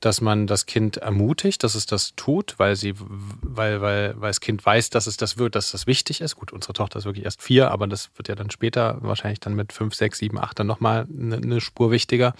dass 0.00 0.20
man 0.20 0.46
das 0.46 0.66
Kind 0.66 0.96
ermutigt, 0.96 1.62
dass 1.62 1.74
es 1.74 1.86
das 1.86 2.14
tut, 2.16 2.54
weil 2.58 2.74
sie, 2.76 2.94
weil, 2.96 3.80
weil, 3.80 4.14
weil 4.18 4.30
das 4.30 4.40
Kind 4.40 4.64
weiß, 4.64 4.90
dass 4.90 5.06
es 5.06 5.16
das 5.16 5.36
wird, 5.36 5.54
dass 5.54 5.72
das 5.72 5.86
wichtig 5.86 6.20
ist. 6.20 6.36
Gut, 6.36 6.52
unsere 6.52 6.72
Tochter 6.72 6.98
ist 6.98 7.04
wirklich 7.04 7.24
erst 7.24 7.42
vier, 7.42 7.70
aber 7.70 7.86
das 7.86 8.10
wird 8.16 8.28
ja 8.28 8.34
dann 8.34 8.50
später 8.50 8.98
wahrscheinlich 9.00 9.40
dann 9.40 9.54
mit 9.54 9.72
fünf, 9.72 9.94
sechs, 9.94 10.18
sieben, 10.18 10.38
acht 10.38 10.58
dann 10.58 10.66
nochmal 10.66 11.06
eine, 11.14 11.36
eine 11.36 11.60
Spur 11.60 11.90
wichtiger. 11.90 12.34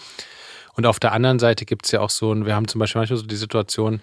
Und 0.75 0.87
auf 0.87 0.99
der 1.01 1.13
anderen 1.13 1.39
Seite 1.39 1.67
gibt 1.67 1.85
es 1.85 1.93
ja 1.93 2.01
auch 2.01 2.11
so, 2.11 2.33
ein, 2.33 2.47
wir 2.47 2.55
haben 2.55 2.69
zum 2.69 2.79
Beispiel 2.79 3.01
manchmal 3.01 3.19
so 3.19 3.27
die 3.27 3.37
Situation, 3.37 4.01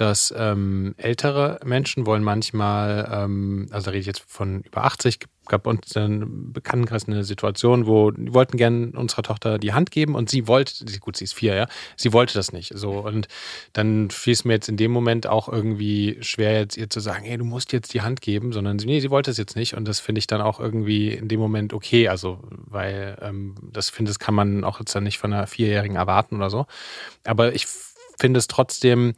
dass 0.00 0.32
ähm, 0.36 0.94
ältere 0.96 1.58
Menschen 1.64 2.06
wollen 2.06 2.22
manchmal, 2.22 3.08
ähm, 3.12 3.66
also 3.70 3.86
da 3.86 3.90
rede 3.90 4.00
ich 4.00 4.06
jetzt 4.06 4.22
von 4.26 4.62
über 4.62 4.84
80, 4.84 5.26
gab 5.48 5.66
uns 5.66 5.96
im 5.96 6.52
Bekanntenkreis 6.52 7.08
eine 7.08 7.24
Situation, 7.24 7.86
wo 7.86 8.12
die 8.12 8.32
wollten 8.32 8.56
gerne 8.56 8.92
unserer 8.94 9.22
Tochter 9.22 9.58
die 9.58 9.72
Hand 9.72 9.90
geben 9.90 10.14
und 10.14 10.30
sie 10.30 10.46
wollte, 10.46 10.84
gut, 11.00 11.16
sie 11.16 11.24
ist 11.24 11.34
vier, 11.34 11.56
ja, 11.56 11.66
sie 11.96 12.12
wollte 12.12 12.34
das 12.34 12.52
nicht. 12.52 12.72
So 12.76 12.92
und 12.92 13.26
dann 13.72 14.10
fiel 14.10 14.34
es 14.34 14.44
mir 14.44 14.52
jetzt 14.52 14.68
in 14.68 14.76
dem 14.76 14.92
Moment 14.92 15.26
auch 15.26 15.48
irgendwie 15.48 16.18
schwer, 16.20 16.58
jetzt 16.60 16.76
ihr 16.76 16.88
zu 16.90 17.00
sagen, 17.00 17.24
hey, 17.24 17.36
du 17.36 17.44
musst 17.44 17.72
jetzt 17.72 17.92
die 17.92 18.02
Hand 18.02 18.20
geben, 18.20 18.52
sondern 18.52 18.78
sie, 18.78 18.86
nee, 18.86 19.00
sie 19.00 19.10
wollte 19.10 19.32
es 19.32 19.38
jetzt 19.38 19.56
nicht 19.56 19.74
und 19.74 19.88
das 19.88 19.98
finde 19.98 20.20
ich 20.20 20.28
dann 20.28 20.40
auch 20.40 20.60
irgendwie 20.60 21.12
in 21.12 21.26
dem 21.26 21.40
Moment 21.40 21.72
okay, 21.72 22.08
also 22.08 22.38
weil 22.50 23.18
ähm, 23.20 23.56
das 23.72 23.90
finde, 23.90 24.10
das 24.10 24.20
kann 24.20 24.34
man 24.34 24.62
auch 24.62 24.78
jetzt 24.78 24.94
dann 24.94 25.04
nicht 25.04 25.18
von 25.18 25.32
einer 25.32 25.48
Vierjährigen 25.48 25.96
erwarten 25.96 26.36
oder 26.36 26.50
so. 26.50 26.66
Aber 27.24 27.52
ich 27.54 27.66
finde 28.18 28.38
es 28.38 28.46
trotzdem 28.46 29.14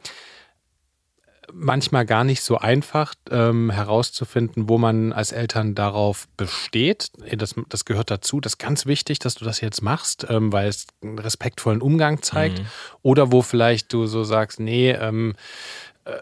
manchmal 1.53 2.07
gar 2.07 2.25
nicht 2.25 2.43
so 2.43 2.59
einfach 2.59 3.15
ähm, 3.31 3.71
herauszufinden, 3.71 4.69
wo 4.69 4.79
man 4.79 5.13
als 5.13 5.33
Eltern 5.33 5.75
darauf 5.75 6.29
besteht. 6.37 7.11
Das, 7.37 7.55
das 7.69 7.85
gehört 7.85 8.11
dazu. 8.11 8.41
Das 8.41 8.55
ist 8.55 8.59
ganz 8.59 8.87
wichtig, 8.87 9.19
dass 9.19 9.35
du 9.35 9.45
das 9.45 9.61
jetzt 9.61 9.83
machst, 9.83 10.27
ähm, 10.29 10.53
weil 10.53 10.69
es 10.69 10.87
einen 11.03 11.19
respektvollen 11.19 11.83
Umgang 11.83 12.23
zeigt. 12.23 12.63
Oder 13.03 13.33
wo 13.33 13.43
vielleicht 13.43 13.93
du 13.93 14.07
so 14.07 14.25
sagst, 14.25 14.61
nee, 14.61 14.91
ähm, 14.91 15.35
äh, 16.05 16.13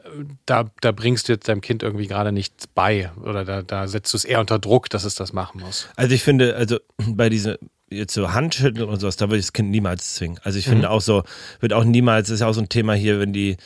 da, 0.47 0.71
da 0.81 0.93
bringst 0.93 1.29
du 1.29 1.33
jetzt 1.33 1.49
deinem 1.49 1.61
Kind 1.61 1.83
irgendwie 1.83 2.07
gerade 2.07 2.33
nichts 2.33 2.67
bei. 2.67 3.11
Oder 3.23 3.45
da, 3.45 3.62
da 3.62 3.88
setzt 3.88 4.12
du 4.12 4.17
es 4.17 4.25
eher 4.25 4.41
unter 4.41 4.59
Druck, 4.59 4.91
dass 4.91 5.05
es 5.05 5.14
das 5.14 5.33
machen 5.33 5.61
muss. 5.61 5.88
Also 5.97 6.14
ich 6.14 6.23
finde, 6.23 6.57
also 6.57 6.79
bei 6.97 7.29
diese 7.29 7.59
jetzt 7.90 8.14
so 8.14 8.33
Handschütteln 8.33 8.88
und 8.88 9.01
sowas, 9.01 9.16
da 9.16 9.29
würde 9.29 9.38
ich 9.38 9.46
das 9.46 9.53
Kind 9.53 9.70
niemals 9.70 10.14
zwingen. 10.14 10.38
Also 10.42 10.59
ich 10.59 10.66
finde 10.66 10.90
auch 10.90 11.01
so, 11.01 11.24
wird 11.61 11.72
auch 11.72 11.85
niemals, 11.85 12.29
das 12.29 12.35
ist 12.35 12.40
ja 12.40 12.48
auch 12.48 12.53
so 12.53 12.61
ein 12.61 12.68
Thema 12.68 12.94
hier, 12.94 13.20
wenn 13.20 13.33
die, 13.33 13.57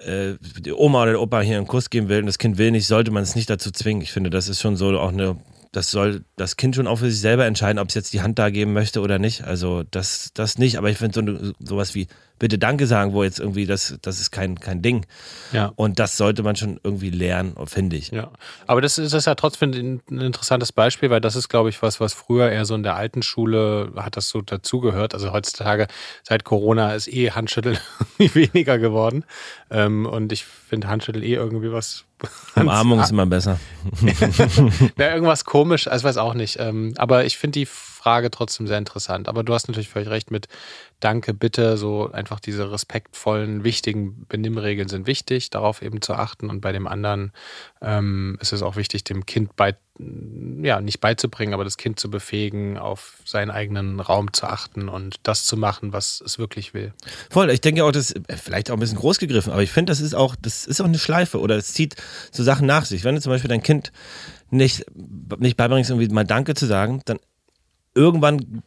äh, 0.00 0.34
die 0.58 0.72
Oma 0.72 1.02
oder 1.02 1.12
der 1.12 1.20
Opa 1.20 1.40
hier 1.40 1.56
einen 1.56 1.66
Kuss 1.66 1.90
geben 1.90 2.08
will 2.08 2.20
und 2.20 2.26
das 2.26 2.38
Kind 2.38 2.58
will 2.58 2.70
nicht, 2.70 2.86
sollte 2.86 3.10
man 3.10 3.22
es 3.22 3.34
nicht 3.34 3.48
dazu 3.48 3.70
zwingen. 3.70 4.02
Ich 4.02 4.12
finde, 4.12 4.30
das 4.30 4.48
ist 4.48 4.60
schon 4.60 4.76
so 4.76 4.98
auch 4.98 5.12
eine, 5.12 5.36
das 5.72 5.90
soll 5.90 6.24
das 6.36 6.56
Kind 6.56 6.76
schon 6.76 6.86
auch 6.86 6.96
für 6.96 7.10
sich 7.10 7.20
selber 7.20 7.46
entscheiden, 7.46 7.78
ob 7.78 7.88
es 7.88 7.94
jetzt 7.94 8.12
die 8.12 8.20
Hand 8.20 8.38
da 8.38 8.50
geben 8.50 8.74
möchte 8.74 9.00
oder 9.00 9.18
nicht. 9.18 9.44
Also 9.44 9.82
das, 9.90 10.30
das 10.34 10.58
nicht, 10.58 10.76
aber 10.76 10.90
ich 10.90 10.98
finde 10.98 11.38
so 11.38 11.52
sowas 11.58 11.94
wie 11.94 12.08
bitte 12.38 12.58
Danke 12.58 12.88
sagen, 12.88 13.12
wo 13.12 13.22
jetzt 13.22 13.38
irgendwie 13.38 13.66
das, 13.66 13.96
das 14.02 14.20
ist 14.20 14.32
kein, 14.32 14.58
kein 14.58 14.82
Ding. 14.82 15.06
Ja. 15.52 15.72
Und 15.76 15.98
das 15.98 16.16
sollte 16.16 16.42
man 16.42 16.56
schon 16.56 16.80
irgendwie 16.82 17.10
lernen, 17.10 17.54
finde 17.66 17.96
ich. 17.96 18.10
Ja, 18.10 18.32
aber 18.66 18.80
das 18.80 18.98
ist, 18.98 19.14
das 19.14 19.20
ist 19.20 19.26
ja 19.26 19.36
trotzdem 19.36 19.70
ein, 19.70 20.02
interessantes 20.20 20.72
Beispiel, 20.72 21.08
weil 21.08 21.20
das 21.20 21.36
ist, 21.36 21.48
glaube 21.48 21.68
ich, 21.68 21.82
was, 21.82 22.00
was 22.00 22.12
früher 22.12 22.50
eher 22.50 22.64
so 22.64 22.74
in 22.74 22.82
der 22.82 22.96
alten 22.96 23.22
Schule 23.22 23.92
hat 23.96 24.16
das 24.16 24.28
so 24.28 24.42
dazugehört. 24.42 25.14
Also 25.14 25.32
heutzutage, 25.32 25.86
seit 26.24 26.44
Corona 26.44 26.94
ist 26.94 27.06
eh 27.08 27.30
Handschütteln 27.30 27.78
irgendwie 28.18 28.52
weniger 28.52 28.78
geworden. 28.78 29.24
Ähm, 29.70 30.04
und 30.04 30.32
ich 30.32 30.44
finde 30.44 30.88
Handschütteln 30.88 31.24
eh 31.24 31.34
irgendwie 31.34 31.72
was. 31.72 32.04
Umarmung 32.56 33.00
ist 33.00 33.10
immer 33.10 33.26
besser. 33.26 33.58
Ja, 34.98 35.14
irgendwas 35.14 35.44
komisch, 35.44 35.88
also 35.88 36.04
weiß 36.04 36.16
auch 36.18 36.34
nicht. 36.34 36.58
Ähm, 36.60 36.94
aber 36.96 37.24
ich 37.24 37.38
finde 37.38 37.60
die 37.60 37.66
Frage 38.02 38.32
trotzdem 38.32 38.66
sehr 38.66 38.78
interessant. 38.78 39.28
Aber 39.28 39.44
du 39.44 39.54
hast 39.54 39.68
natürlich 39.68 39.88
völlig 39.88 40.08
recht 40.08 40.32
mit 40.32 40.48
Danke, 40.98 41.34
bitte, 41.34 41.76
so 41.76 42.10
einfach 42.10 42.40
diese 42.40 42.70
respektvollen, 42.70 43.62
wichtigen 43.62 44.26
Benimmregeln 44.28 44.88
sind 44.88 45.06
wichtig, 45.06 45.50
darauf 45.50 45.82
eben 45.82 46.02
zu 46.02 46.14
achten. 46.14 46.50
Und 46.50 46.60
bei 46.60 46.72
dem 46.72 46.88
anderen 46.88 47.32
ähm, 47.80 48.38
ist 48.40 48.52
es 48.52 48.62
auch 48.62 48.74
wichtig, 48.74 49.04
dem 49.04 49.24
Kind 49.24 49.54
bei, 49.54 49.76
ja, 50.62 50.80
nicht 50.80 51.00
beizubringen, 51.00 51.54
aber 51.54 51.62
das 51.62 51.76
Kind 51.76 52.00
zu 52.00 52.10
befähigen, 52.10 52.76
auf 52.76 53.18
seinen 53.24 53.50
eigenen 53.50 54.00
Raum 54.00 54.32
zu 54.32 54.46
achten 54.46 54.88
und 54.88 55.16
das 55.22 55.44
zu 55.44 55.56
machen, 55.56 55.92
was 55.92 56.20
es 56.24 56.38
wirklich 56.40 56.74
will. 56.74 56.92
Voll, 57.30 57.50
ich 57.50 57.60
denke 57.60 57.84
auch, 57.84 57.92
das 57.92 58.10
ist 58.10 58.42
vielleicht 58.42 58.70
auch 58.70 58.74
ein 58.76 58.80
bisschen 58.80 58.98
groß 58.98 59.18
gegriffen, 59.18 59.52
aber 59.52 59.62
ich 59.62 59.70
finde, 59.70 59.90
das 59.90 60.00
ist 60.00 60.14
auch, 60.14 60.34
das 60.40 60.66
ist 60.66 60.80
auch 60.80 60.86
eine 60.86 60.98
Schleife 60.98 61.38
oder 61.38 61.56
es 61.56 61.72
zieht 61.72 61.94
so 62.32 62.42
Sachen 62.42 62.66
nach 62.66 62.84
sich. 62.84 63.04
Wenn 63.04 63.14
du 63.14 63.20
zum 63.20 63.30
Beispiel 63.30 63.48
dein 63.48 63.62
Kind 63.62 63.92
nicht, 64.50 64.86
nicht 65.38 65.56
beibringst, 65.56 65.90
irgendwie 65.90 66.08
mal 66.12 66.24
Danke 66.24 66.54
zu 66.54 66.66
sagen, 66.66 67.00
dann 67.04 67.18
irgendwann 67.94 68.62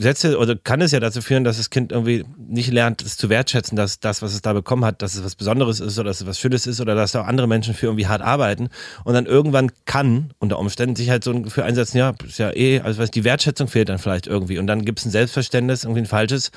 Sätze 0.00 0.38
oder 0.38 0.56
kann 0.56 0.80
es 0.80 0.92
ja 0.92 1.00
dazu 1.00 1.20
führen, 1.22 1.44
dass 1.44 1.56
das 1.56 1.70
Kind 1.70 1.92
irgendwie 1.92 2.24
nicht 2.38 2.70
lernt, 2.70 3.02
es 3.02 3.16
zu 3.16 3.28
wertschätzen, 3.28 3.76
dass 3.76 4.00
das, 4.00 4.22
was 4.22 4.32
es 4.32 4.42
da 4.42 4.52
bekommen 4.52 4.84
hat, 4.84 5.02
dass 5.02 5.14
es 5.14 5.24
was 5.24 5.34
Besonderes 5.34 5.80
ist 5.80 5.98
oder 5.98 6.08
dass 6.08 6.20
es 6.20 6.26
was 6.26 6.38
Schönes 6.38 6.66
ist 6.66 6.80
oder 6.80 6.94
dass 6.94 7.12
da 7.12 7.22
auch 7.22 7.26
andere 7.26 7.46
Menschen 7.46 7.74
für 7.74 7.86
irgendwie 7.86 8.06
hart 8.06 8.22
arbeiten. 8.22 8.68
Und 9.04 9.14
dann 9.14 9.26
irgendwann 9.26 9.70
kann 9.86 10.32
unter 10.38 10.58
Umständen 10.58 10.96
sich 10.96 11.10
halt 11.10 11.24
so 11.24 11.32
ein 11.32 11.42
Gefühl 11.42 11.64
einsetzen, 11.64 11.98
ja, 11.98 12.14
ist 12.24 12.38
ja 12.38 12.54
eh, 12.54 12.80
also 12.80 13.00
was 13.00 13.10
die 13.10 13.24
Wertschätzung 13.24 13.68
fehlt 13.68 13.88
dann 13.88 13.98
vielleicht 13.98 14.26
irgendwie. 14.26 14.58
Und 14.58 14.66
dann 14.66 14.84
gibt 14.84 15.00
es 15.00 15.06
ein 15.06 15.10
Selbstverständnis, 15.10 15.84
irgendwie 15.84 16.02
ein 16.02 16.06
falsches, 16.06 16.50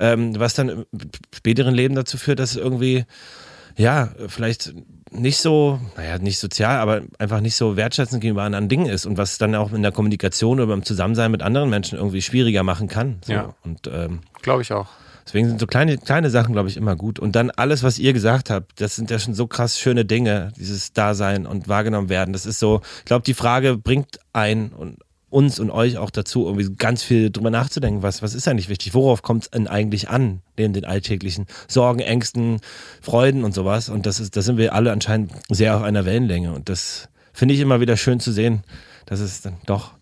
ähm, 0.00 0.38
was 0.38 0.54
dann 0.54 0.68
im 0.68 0.86
späteren 1.34 1.74
Leben 1.74 1.94
dazu 1.94 2.16
führt, 2.16 2.38
dass 2.38 2.56
irgendwie 2.56 3.04
ja, 3.78 4.10
vielleicht 4.26 4.74
nicht 5.10 5.38
so, 5.38 5.80
naja, 5.96 6.18
nicht 6.18 6.38
sozial, 6.38 6.78
aber 6.78 7.02
einfach 7.18 7.40
nicht 7.40 7.54
so 7.54 7.76
wertschätzend 7.76 8.20
gegenüber 8.20 8.42
anderen 8.42 8.68
Dingen 8.68 8.86
ist 8.86 9.06
und 9.06 9.16
was 9.16 9.38
dann 9.38 9.54
auch 9.54 9.72
in 9.72 9.82
der 9.82 9.92
Kommunikation 9.92 10.58
oder 10.58 10.66
beim 10.66 10.82
Zusammensein 10.82 11.30
mit 11.30 11.42
anderen 11.42 11.70
Menschen 11.70 11.96
irgendwie 11.96 12.20
schwieriger 12.20 12.62
machen 12.62 12.88
kann. 12.88 13.20
So. 13.24 13.32
Ja. 13.32 13.54
Und 13.64 13.86
ähm, 13.86 14.20
Glaube 14.42 14.62
ich 14.62 14.72
auch. 14.72 14.88
deswegen 15.24 15.48
sind 15.48 15.60
so 15.60 15.66
kleine, 15.66 15.96
kleine 15.96 16.28
Sachen, 16.28 16.52
glaube 16.52 16.68
ich, 16.68 16.76
immer 16.76 16.96
gut. 16.96 17.18
Und 17.18 17.36
dann 17.36 17.50
alles, 17.50 17.82
was 17.82 17.98
ihr 17.98 18.12
gesagt 18.12 18.50
habt, 18.50 18.80
das 18.80 18.96
sind 18.96 19.10
ja 19.10 19.18
schon 19.18 19.34
so 19.34 19.46
krass 19.46 19.78
schöne 19.78 20.04
Dinge, 20.04 20.52
dieses 20.58 20.92
Dasein 20.92 21.46
und 21.46 21.68
wahrgenommen 21.68 22.08
werden. 22.08 22.32
Das 22.32 22.44
ist 22.44 22.58
so, 22.58 22.82
ich 22.98 23.04
glaube, 23.06 23.24
die 23.24 23.34
Frage 23.34 23.78
bringt 23.78 24.18
ein 24.32 24.70
und 24.70 24.98
uns 25.30 25.60
und 25.60 25.70
euch 25.70 25.98
auch 25.98 26.10
dazu, 26.10 26.46
irgendwie 26.46 26.74
ganz 26.76 27.02
viel 27.02 27.30
drüber 27.30 27.50
nachzudenken, 27.50 28.02
was, 28.02 28.22
was 28.22 28.34
ist 28.34 28.48
eigentlich 28.48 28.68
wichtig, 28.68 28.94
worauf 28.94 29.22
kommt 29.22 29.44
es 29.44 29.50
denn 29.50 29.66
eigentlich 29.66 30.08
an, 30.08 30.40
neben 30.56 30.72
den 30.72 30.84
alltäglichen 30.84 31.46
Sorgen, 31.66 32.00
Ängsten, 32.00 32.60
Freuden 33.02 33.44
und 33.44 33.54
sowas. 33.54 33.88
Und 33.88 34.06
das 34.06 34.20
ist, 34.20 34.36
da 34.36 34.42
sind 34.42 34.56
wir 34.56 34.74
alle 34.74 34.92
anscheinend 34.92 35.32
sehr 35.48 35.76
auf 35.76 35.82
einer 35.82 36.04
Wellenlänge. 36.04 36.52
Und 36.52 36.68
das 36.68 37.08
finde 37.32 37.54
ich 37.54 37.60
immer 37.60 37.80
wieder 37.80 37.96
schön 37.96 38.20
zu 38.20 38.32
sehen, 38.32 38.62
dass 39.06 39.20
es 39.20 39.42
dann 39.42 39.56
doch, 39.66 39.92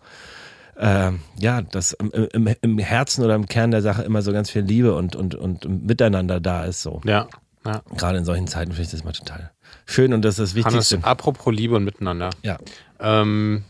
ähm, 0.78 1.20
ja, 1.38 1.62
dass 1.62 1.92
im, 1.92 2.10
im, 2.32 2.54
im 2.60 2.78
Herzen 2.78 3.24
oder 3.24 3.34
im 3.34 3.46
Kern 3.46 3.70
der 3.70 3.82
Sache 3.82 4.02
immer 4.02 4.22
so 4.22 4.32
ganz 4.32 4.50
viel 4.50 4.62
Liebe 4.62 4.94
und, 4.94 5.16
und, 5.16 5.34
und 5.34 5.86
Miteinander 5.86 6.40
da 6.40 6.64
ist. 6.64 6.82
So. 6.82 7.00
Ja. 7.04 7.28
ja. 7.64 7.82
Gerade 7.96 8.18
in 8.18 8.24
solchen 8.24 8.46
Zeiten 8.46 8.72
finde 8.72 8.84
ich 8.84 8.90
das 8.90 9.04
mal 9.04 9.12
total 9.12 9.50
schön 9.86 10.12
und 10.12 10.24
das 10.24 10.38
ist 10.38 10.56
das 10.56 10.64
Hannes, 10.64 10.90
Wichtigste. 10.90 11.08
apropos 11.08 11.54
Liebe 11.54 11.76
und 11.76 11.84
Miteinander. 11.84 12.30
Ja. 12.42 12.58
Ähm, 13.00 13.64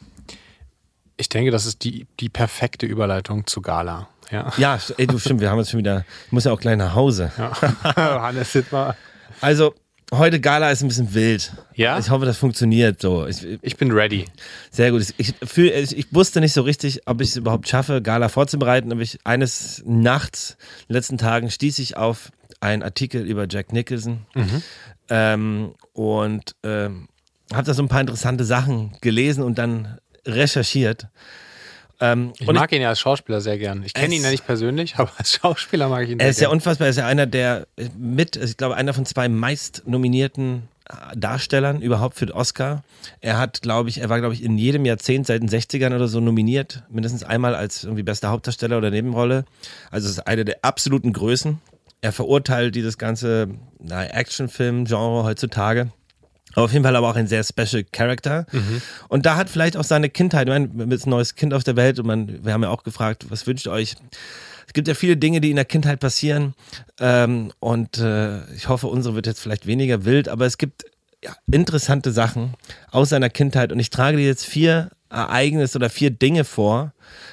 ich 1.17 1.29
denke, 1.29 1.51
das 1.51 1.67
ist 1.67 1.85
die, 1.85 2.07
die 2.21 2.29
perfekte 2.29 2.87
Überleitung 2.87 3.47
zu 3.47 3.61
Gala. 3.63 4.09
Ja. 4.31 4.53
Ja, 4.57 4.79
ey, 4.97 5.07
du 5.07 5.19
stimmt, 5.19 5.41
wir 5.41 5.51
haben 5.51 5.59
jetzt 5.59 5.71
schon 5.71 5.79
wieder, 5.79 6.05
ich 6.27 6.33
muss 6.33 6.45
ja 6.45 6.53
auch 6.53 6.61
gleich 6.61 6.77
nach 6.77 6.95
Hause. 6.95 7.31
ja. 7.39 7.53
Hannes, 7.97 8.57
mal. 8.71 8.97
Also, 9.41 9.75
heute 10.13 10.41
Gala 10.41 10.71
ist 10.71 10.83
ein 10.83 10.89
bisschen 10.89 11.15
wild. 11.15 11.53
Ja? 11.75 11.99
Ich 11.99 12.11
hoffe, 12.11 12.27
das 12.27 12.37
funktioniert 12.39 13.01
so. 13.01 13.27
Ich, 13.27 13.47
Ich 13.63 13.77
bin 13.77 13.93
ready. 13.93 14.25
sehr 14.71 14.91
gut. 14.91 15.07
Ich, 15.17 15.35
fühl, 15.45 15.69
ich, 15.69 15.97
ich 15.97 16.07
wusste 16.13 16.41
nicht 16.41 16.53
so 16.53 16.63
richtig, 16.63 17.03
ob 17.07 17.21
ich 17.21 17.31
es 17.31 17.37
überhaupt 17.37 17.69
schaffe, 17.69 18.03
Gala 18.03 18.29
vorzubereiten. 18.29 18.91
Aber 18.93 19.01
ich, 19.01 19.19
eines 19.25 19.83
Nachts, 19.87 20.57
in 20.83 20.87
den 20.89 20.95
letzten 20.95 21.19
Tagen, 21.19 21.51
stieß 21.51 21.79
ich 21.79 21.97
auf 21.97 22.31
einen 22.61 22.83
Artikel 22.83 23.23
über 23.27 23.47
Jack 23.49 23.73
Nicholson 23.73 24.27
ähm, 25.09 25.75
und 25.93 26.57
ähm, 26.63 27.09
habe 27.53 27.65
da 27.65 27.75
so 27.75 27.83
ein 27.83 27.89
paar 27.89 28.01
interessante 28.01 28.45
Sachen 28.45 28.97
gelesen 29.03 29.45
und 29.45 29.59
dann 29.59 29.99
recherchiert. 30.27 31.07
Ähm, 32.01 32.33
Ich 32.39 32.47
und 32.47 32.55
mag 32.57 32.71
ihn 32.73 32.83
ja 32.83 32.91
als 32.91 33.01
Schauspieler 33.01 33.41
sehr 33.41 33.57
gern. 33.59 33.83
Ich 33.85 33.95
kenne 33.95 34.15
ihn 34.15 34.23
ja 34.23 34.31
nicht 34.31 34.45
persönlich, 34.47 34.95
aber 34.99 35.11
als 35.17 35.33
Schauspieler 35.33 35.89
mag 35.89 36.05
ich 36.05 36.11
ihn 36.11 36.21
Er 36.21 36.25
sehr 36.25 36.31
ist 36.31 36.41
ja 36.41 36.49
gern. 36.49 36.57
unfassbar, 36.59 36.87
er 36.89 36.91
ist 36.91 36.97
ja 36.99 37.07
einer 37.07 37.27
der 37.27 37.67
mit, 37.97 38.37
ich 38.37 38.57
glaube, 38.57 38.75
einer 38.77 38.93
von 38.93 39.07
zwei 39.07 39.29
meist 39.31 39.83
nominierten 39.87 40.69
äh, 40.91 41.17
Darstellern 41.17 41.81
überhaupt 41.81 42.17
für 42.19 42.27
den 42.27 42.35
Oscar. 42.35 42.83
Er 43.23 43.39
hat, 43.39 43.63
glaube 43.63 43.89
ich, 43.89 43.99
er 44.03 44.11
war, 44.11 44.19
glaube 44.21 44.35
ich, 44.35 44.43
in 44.43 44.59
jedem 44.59 44.85
Jahrzehnt 44.85 45.27
seit 45.27 45.41
den 45.41 45.49
60ern 45.49 45.95
oder 45.95 46.07
so 46.09 46.21
nominiert, 46.21 46.83
mindestens 46.91 47.25
einmal 47.25 47.55
als 47.55 47.85
irgendwie 47.85 48.03
bester 48.03 48.29
Hauptdarsteller 48.29 48.77
oder 48.77 48.91
Nebenrolle. 48.91 49.47
Also 49.91 50.07
es 50.07 50.13
ist 50.19 50.27
einer 50.27 50.45
der 50.45 50.59
absoluten 50.63 51.15
Größen. 51.15 51.61
Er 52.03 52.13
verurteilt 52.13 52.75
dieses 52.75 52.99
ganze 52.99 53.49
Actionfilm-Genre 53.89 55.25
heutzutage. 55.25 55.89
Aber 56.57 56.65
auf 56.65 56.73
jeden 56.73 56.85
Fall 56.85 56.97
aber 56.97 57.09
auch 57.09 57.17
ein 57.17 57.27
sehr 57.27 57.45
special 57.45 57.85
Character. 57.85 58.47
Und 59.09 59.27
da 59.27 59.37
hat 59.37 59.51
vielleicht 59.51 59.77
auch 59.77 59.85
seine 59.85 60.09
Kindheit, 60.09 60.49
ich 60.49 60.53
meine, 60.53 60.71
wir 60.73 60.83
haben 60.83 60.91
jetzt 60.91 61.07
ein 61.07 61.11
neues 61.11 61.35
Kind 61.35 61.53
auf 61.53 61.63
der 61.65 61.77
Welt 61.77 61.99
und 61.99 62.07
man, 62.07 62.45
wir 62.45 62.53
haben 62.55 62.63
ja 62.63 62.71
auch 62.71 62.83
gefragt, 62.83 63.27
was 63.29 63.47
wünscht 63.47 63.67
ihr 63.67 63.73
euch? 63.73 63.95
Es 64.67 64.73
gibt 64.73 64.89
ja 64.89 64.95
viele 64.95 65.19
Dinge, 65.19 65.43
die 65.43 65.51
in 65.51 65.57
der 65.57 65.67
Kindheit 65.67 66.01
passieren. 66.01 66.55
Ähm, 66.99 67.53
und 67.61 67.99
äh, 67.99 68.45
ich 68.55 68.69
hoffe, 68.69 68.87
unsere 68.87 69.15
wird 69.15 69.27
jetzt 69.27 69.41
vielleicht 69.41 69.67
weniger 69.67 70.07
wild, 70.07 70.29
aber 70.31 70.47
es 70.47 70.57
gibt 70.57 70.87
ja, 71.23 71.37
interessante 71.53 72.11
Sachen 72.11 72.55
aus 72.91 73.11
seiner 73.11 73.29
Kindheit. 73.29 73.71
Und 73.71 73.79
ich 73.79 73.91
trage 73.91 74.17
dir 74.17 74.27
jetzt 74.27 74.47
vier 74.47 74.91
Ereignisse 75.11 75.77
oder 75.77 75.91
vier 75.91 76.11
Dinge 76.11 76.45
vor 76.45 76.93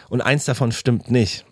und 0.09 0.21
eins 0.21 0.43
davon 0.43 0.74
stimmt 0.74 1.09
nicht. 1.09 1.45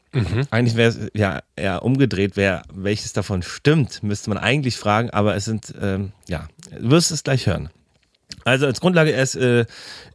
Eigentlich 0.49 0.75
wäre 0.75 0.89
es 0.89 0.99
ja 1.13 1.41
eher 1.55 1.83
umgedreht, 1.83 2.33
wer 2.35 2.63
welches 2.73 3.13
davon 3.13 3.43
stimmt, 3.43 4.03
müsste 4.03 4.29
man 4.29 4.37
eigentlich 4.37 4.75
fragen, 4.77 5.09
aber 5.09 5.35
es 5.35 5.45
sind, 5.45 5.73
ähm, 5.81 6.11
ja, 6.27 6.47
du 6.69 6.89
wirst 6.89 7.11
es 7.11 7.23
gleich 7.23 7.47
hören. 7.47 7.69
Also 8.43 8.65
als 8.65 8.81
Grundlage, 8.81 9.11
er 9.11 9.23
ist 9.23 9.35
äh, 9.35 9.65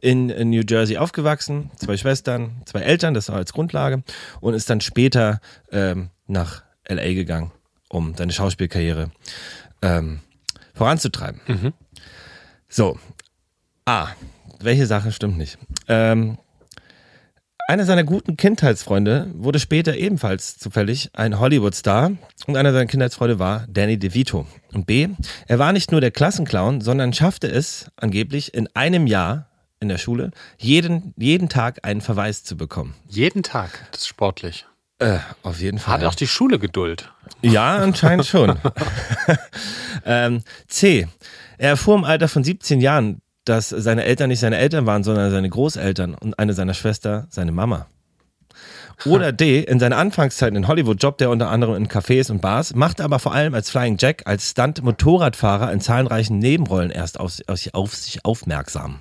in, 0.01 0.29
in 0.29 0.49
New 0.49 0.63
Jersey 0.67 0.97
aufgewachsen, 0.97 1.71
zwei 1.77 1.97
Schwestern, 1.97 2.61
zwei 2.65 2.81
Eltern, 2.81 3.13
das 3.13 3.29
war 3.29 3.37
als 3.37 3.53
Grundlage 3.53 4.03
und 4.41 4.53
ist 4.53 4.69
dann 4.69 4.81
später 4.81 5.39
ähm, 5.71 6.09
nach 6.27 6.63
LA 6.87 7.13
gegangen, 7.13 7.51
um 7.89 8.15
seine 8.15 8.33
Schauspielkarriere 8.33 9.11
ähm, 9.81 10.19
voranzutreiben. 10.73 11.41
So, 12.69 12.99
A, 13.85 14.09
welche 14.59 14.85
Sache 14.85 15.11
stimmt 15.11 15.37
nicht? 15.37 15.57
Ähm, 15.87 16.37
einer 17.67 17.83
seiner 17.83 18.05
guten 18.05 18.37
Kindheitsfreunde 18.37 19.29
wurde 19.33 19.59
später 19.59 19.95
ebenfalls 19.95 20.57
zufällig 20.57 21.09
ein 21.13 21.37
Hollywood-Star 21.37 22.11
und 22.47 22.55
einer 22.55 22.71
seiner 22.71 22.85
Kindheitsfreunde 22.85 23.39
war 23.39 23.65
Danny 23.67 23.99
DeVito. 23.99 24.47
Und 24.73 24.87
B, 24.87 25.09
er 25.47 25.59
war 25.59 25.73
nicht 25.73 25.91
nur 25.91 25.99
der 25.99 26.11
Klassenclown, 26.11 26.79
sondern 26.79 27.11
schaffte 27.11 27.47
es 27.47 27.91
angeblich 27.97 28.53
in 28.53 28.69
einem 28.73 29.05
Jahr 29.05 29.49
in 29.81 29.89
der 29.89 29.97
Schule 29.97 30.31
jeden, 30.57 31.13
jeden 31.17 31.49
Tag 31.49 31.79
einen 31.83 31.99
Verweis 31.99 32.45
zu 32.45 32.55
bekommen. 32.55 32.95
Jeden 33.09 33.43
Tag. 33.43 33.85
Das 33.91 34.01
ist 34.01 34.07
sportlich. 34.07 34.65
Äh, 34.99 35.19
auf 35.43 35.59
jeden 35.59 35.77
Fall. 35.77 35.95
Hat 35.95 36.05
auch 36.05 36.15
die 36.15 36.25
Schule 36.25 36.59
Geduld. 36.59 37.11
Ja, 37.41 37.75
anscheinend 37.77 38.25
schon. 38.25 38.57
ähm, 40.05 40.41
C. 40.67 41.07
Er 41.57 41.71
erfuhr 41.71 41.97
im 41.97 42.05
Alter 42.05 42.29
von 42.29 42.43
17 42.43 42.79
Jahren, 42.79 43.21
dass 43.49 43.69
seine 43.69 44.03
Eltern 44.03 44.29
nicht 44.29 44.39
seine 44.39 44.57
Eltern 44.57 44.85
waren, 44.85 45.03
sondern 45.03 45.31
seine 45.31 45.49
Großeltern 45.49 46.15
und 46.15 46.37
eine 46.39 46.53
seiner 46.53 46.73
Schwester 46.73 47.27
seine 47.29 47.51
Mama. 47.51 47.87
Oder 49.05 49.31
D. 49.31 49.61
In 49.61 49.79
seiner 49.79 49.97
Anfangszeit 49.97 50.55
in 50.55 50.67
Hollywood 50.67 51.01
jobbte 51.01 51.25
er 51.25 51.29
unter 51.29 51.49
anderem 51.49 51.75
in 51.75 51.87
Cafés 51.87 52.31
und 52.31 52.41
Bars, 52.41 52.73
machte 52.73 53.03
aber 53.03 53.19
vor 53.19 53.33
allem 53.33 53.53
als 53.53 53.69
Flying 53.69 53.97
Jack, 53.99 54.23
als 54.25 54.49
Stunt-Motorradfahrer 54.49 55.71
in 55.71 55.81
zahlreichen 55.81 56.39
Nebenrollen 56.39 56.89
erst 56.89 57.19
auf, 57.19 57.37
auf, 57.45 57.67
auf 57.73 57.95
sich 57.95 58.25
aufmerksam. 58.25 58.99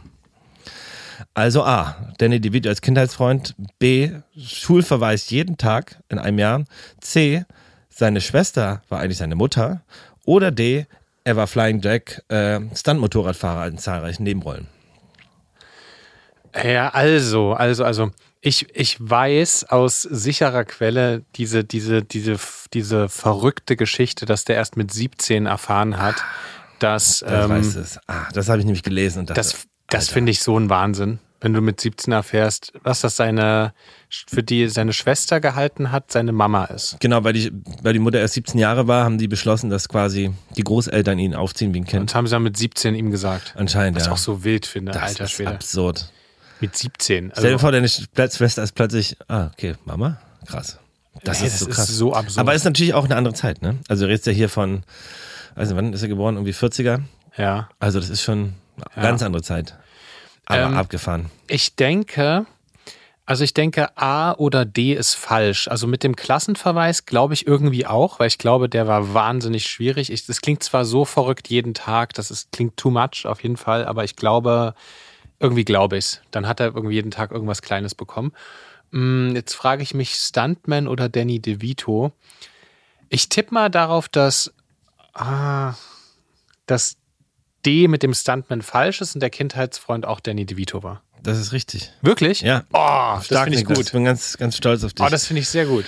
Also 1.32 1.64
A. 1.64 1.96
Danny 2.18 2.40
DeVito 2.40 2.68
als 2.68 2.82
Kindheitsfreund. 2.82 3.54
B. 3.78 4.10
Schulverweis 4.38 5.30
jeden 5.30 5.56
Tag 5.56 5.98
in 6.10 6.18
einem 6.18 6.38
Jahr. 6.38 6.64
C. 7.00 7.44
Seine 7.88 8.20
Schwester 8.20 8.82
war 8.90 9.00
eigentlich 9.00 9.18
seine 9.18 9.34
Mutter. 9.34 9.80
Oder 10.26 10.50
D. 10.50 10.86
Er 11.26 11.34
war 11.34 11.48
Flying 11.48 11.80
Jack, 11.80 12.22
äh, 12.28 12.60
Stunt-Motorradfahrer 12.72 13.66
in 13.66 13.78
zahlreichen 13.78 14.22
Nebenrollen. 14.22 14.68
Ja, 16.54 16.90
also, 16.90 17.52
also, 17.52 17.82
also, 17.82 18.12
ich, 18.40 18.68
ich 18.76 18.96
weiß 19.00 19.64
aus 19.70 20.02
sicherer 20.02 20.64
Quelle 20.64 21.24
diese, 21.34 21.64
diese, 21.64 22.04
diese, 22.04 22.36
diese 22.72 23.08
verrückte 23.08 23.74
Geschichte, 23.74 24.24
dass 24.24 24.44
der 24.44 24.54
erst 24.54 24.76
mit 24.76 24.92
17 24.92 25.46
erfahren 25.46 25.98
hat, 25.98 26.14
dass, 26.78 27.22
Ich 27.22 27.28
ähm, 27.28 27.50
weiß 27.50 27.74
es. 27.74 27.98
Ah, 28.06 28.28
das 28.32 28.48
habe 28.48 28.60
ich 28.60 28.64
nämlich 28.64 28.84
gelesen 28.84 29.18
und 29.18 29.30
dachte, 29.30 29.40
das, 29.40 29.66
das 29.88 30.08
finde 30.08 30.30
ich 30.30 30.40
so 30.40 30.56
ein 30.56 30.70
Wahnsinn. 30.70 31.18
Wenn 31.40 31.52
du 31.52 31.60
mit 31.60 31.80
17 31.80 32.12
erfährst, 32.12 32.72
was 32.82 33.02
das 33.02 33.16
seine, 33.16 33.74
für 34.08 34.42
die 34.42 34.68
seine 34.68 34.92
Schwester 34.94 35.38
gehalten 35.40 35.92
hat, 35.92 36.10
seine 36.10 36.32
Mama 36.32 36.64
ist. 36.64 36.96
Genau, 37.00 37.24
weil 37.24 37.34
die, 37.34 37.52
weil 37.82 37.92
die 37.92 37.98
Mutter 37.98 38.18
erst 38.18 38.34
17 38.34 38.58
Jahre 38.58 38.88
war, 38.88 39.04
haben 39.04 39.18
die 39.18 39.28
beschlossen, 39.28 39.68
dass 39.68 39.88
quasi 39.88 40.32
die 40.56 40.64
Großeltern 40.64 41.18
ihn 41.18 41.34
aufziehen 41.34 41.74
wie 41.74 41.80
ein 41.80 41.84
Kind. 41.84 42.00
Und 42.00 42.14
haben 42.14 42.26
sie 42.26 42.30
dann 42.32 42.42
mit 42.42 42.56
17 42.56 42.94
ihm 42.94 43.10
gesagt. 43.10 43.54
Anscheinend, 43.56 43.96
Was 43.96 44.06
ja. 44.06 44.12
ich 44.12 44.14
auch 44.14 44.22
so 44.22 44.44
wild 44.44 44.64
finde, 44.66 44.92
das 44.92 45.02
alter 45.02 45.24
ist 45.24 45.32
Schwede. 45.32 45.50
absurd. 45.50 46.10
Mit 46.60 46.74
17. 46.74 47.32
Stell 47.32 47.42
dir 47.42 47.48
Also, 47.48 47.58
vor, 47.58 47.72
deine 47.72 47.88
Schwester 47.88 48.62
ist 48.62 48.72
plötzlich, 48.72 49.16
ah, 49.28 49.50
okay, 49.52 49.74
Mama, 49.84 50.18
krass. 50.46 50.78
Das 51.22 51.40
nee, 51.40 51.48
ist 51.48 51.58
so 51.58 51.66
krass. 51.66 51.88
so 51.88 52.14
absurd. 52.14 52.38
Aber 52.38 52.54
ist 52.54 52.64
natürlich 52.64 52.94
auch 52.94 53.04
eine 53.04 53.16
andere 53.16 53.34
Zeit, 53.34 53.60
ne? 53.62 53.76
Also 53.88 54.04
du 54.04 54.08
redest 54.08 54.26
ja 54.26 54.32
hier 54.32 54.48
von, 54.48 54.84
also 55.54 55.76
wann 55.76 55.92
ist 55.92 56.02
er 56.02 56.08
geboren? 56.08 56.36
Irgendwie 56.36 56.52
40er? 56.52 57.00
ja. 57.36 57.68
Also 57.78 58.00
das 58.00 58.08
ist 58.08 58.22
schon 58.22 58.54
eine 58.94 59.02
ganz 59.02 59.22
andere 59.22 59.42
Zeit. 59.42 59.76
Aber 60.46 60.62
Ähm, 60.62 60.76
abgefahren. 60.76 61.30
Ich 61.48 61.76
denke, 61.76 62.46
also 63.26 63.42
ich 63.42 63.54
denke, 63.54 63.96
A 63.96 64.32
oder 64.34 64.64
D 64.64 64.92
ist 64.94 65.14
falsch. 65.14 65.66
Also 65.68 65.86
mit 65.86 66.04
dem 66.04 66.14
Klassenverweis 66.14 67.06
glaube 67.06 67.34
ich 67.34 67.46
irgendwie 67.46 67.86
auch, 67.86 68.20
weil 68.20 68.28
ich 68.28 68.38
glaube, 68.38 68.68
der 68.68 68.86
war 68.86 69.14
wahnsinnig 69.14 69.66
schwierig. 69.66 70.10
Ich, 70.12 70.26
das 70.26 70.40
klingt 70.40 70.62
zwar 70.62 70.84
so 70.84 71.04
verrückt 71.04 71.48
jeden 71.48 71.74
Tag, 71.74 72.14
das 72.14 72.30
ist, 72.30 72.52
klingt 72.52 72.76
too 72.76 72.90
much 72.90 73.26
auf 73.26 73.42
jeden 73.42 73.56
Fall, 73.56 73.84
aber 73.84 74.04
ich 74.04 74.14
glaube, 74.14 74.74
irgendwie 75.40 75.64
glaube 75.64 75.98
ich 75.98 76.04
es. 76.04 76.20
Dann 76.30 76.46
hat 76.46 76.60
er 76.60 76.66
irgendwie 76.66 76.94
jeden 76.94 77.10
Tag 77.10 77.32
irgendwas 77.32 77.62
Kleines 77.62 77.94
bekommen. 77.96 78.32
Hm, 78.92 79.34
Jetzt 79.34 79.54
frage 79.54 79.82
ich 79.82 79.92
mich, 79.92 80.14
Stuntman 80.14 80.86
oder 80.86 81.08
Danny 81.08 81.40
DeVito? 81.40 82.12
Ich 83.08 83.28
tippe 83.28 83.52
mal 83.52 83.68
darauf, 83.70 84.08
dass, 84.08 84.52
ah, 85.14 85.74
dass 86.66 86.96
D 87.66 87.88
mit 87.88 88.02
dem 88.02 88.14
Stuntman 88.14 88.62
falsch 88.62 89.00
ist 89.00 89.14
und 89.14 89.20
der 89.20 89.30
Kindheitsfreund 89.30 90.06
auch 90.06 90.20
Danny 90.20 90.46
DeVito 90.46 90.82
war. 90.82 91.02
Das 91.22 91.38
ist 91.38 91.52
richtig. 91.52 91.92
Wirklich? 92.02 92.40
Ja. 92.40 92.62
Oh, 92.72 93.18
das 93.28 93.40
finde 93.42 93.58
ich 93.58 93.64
gut. 93.64 93.78
Ich 93.80 93.92
bin 93.92 94.04
ganz, 94.04 94.38
ganz 94.38 94.56
stolz 94.56 94.84
auf 94.84 94.92
dich. 94.94 95.04
Oh, 95.04 95.08
das 95.08 95.26
finde 95.26 95.42
ich 95.42 95.48
sehr 95.48 95.66
gut. 95.66 95.84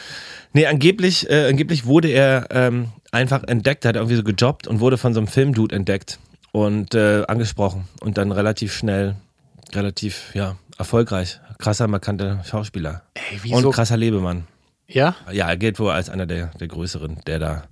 Nee, 0.53 0.67
angeblich, 0.67 1.31
äh, 1.31 1.49
angeblich 1.49 1.87
wurde 1.87 2.09
er 2.09 2.49
ähm, 2.51 2.89
einfach 3.13 3.45
entdeckt, 3.45 3.85
er 3.85 3.91
hat 3.91 3.97
irgendwie 3.97 4.17
so 4.17 4.25
gejobbt 4.25 4.67
und 4.67 4.81
wurde 4.81 4.99
von 4.99 5.15
so 5.15 5.21
einem 5.21 5.29
Filmdude 5.29 5.77
entdeckt 5.77 6.19
und 6.53 6.95
äh, 6.95 7.25
angesprochen 7.29 7.87
und 8.01 8.19
dann 8.19 8.33
relativ 8.33 8.75
schnell, 8.75 9.15
relativ, 9.75 10.35
ja, 10.35 10.57
erfolgreich. 10.79 11.39
Krasser, 11.59 11.87
markanter 11.87 12.43
Schauspieler. 12.45 13.03
Ey, 13.15 13.37
Und 13.53 13.59
wieso? 13.59 13.71
krasser 13.71 13.97
Lebemann. 13.97 14.47
Ja? 14.87 15.17
Ja, 15.31 15.49
er 15.49 15.57
gilt 15.57 15.79
wohl 15.79 15.91
als 15.91 16.09
einer 16.09 16.27
der, 16.27 16.47
der 16.59 16.69
Größeren, 16.69 17.21
der 17.27 17.39
da 17.39 17.65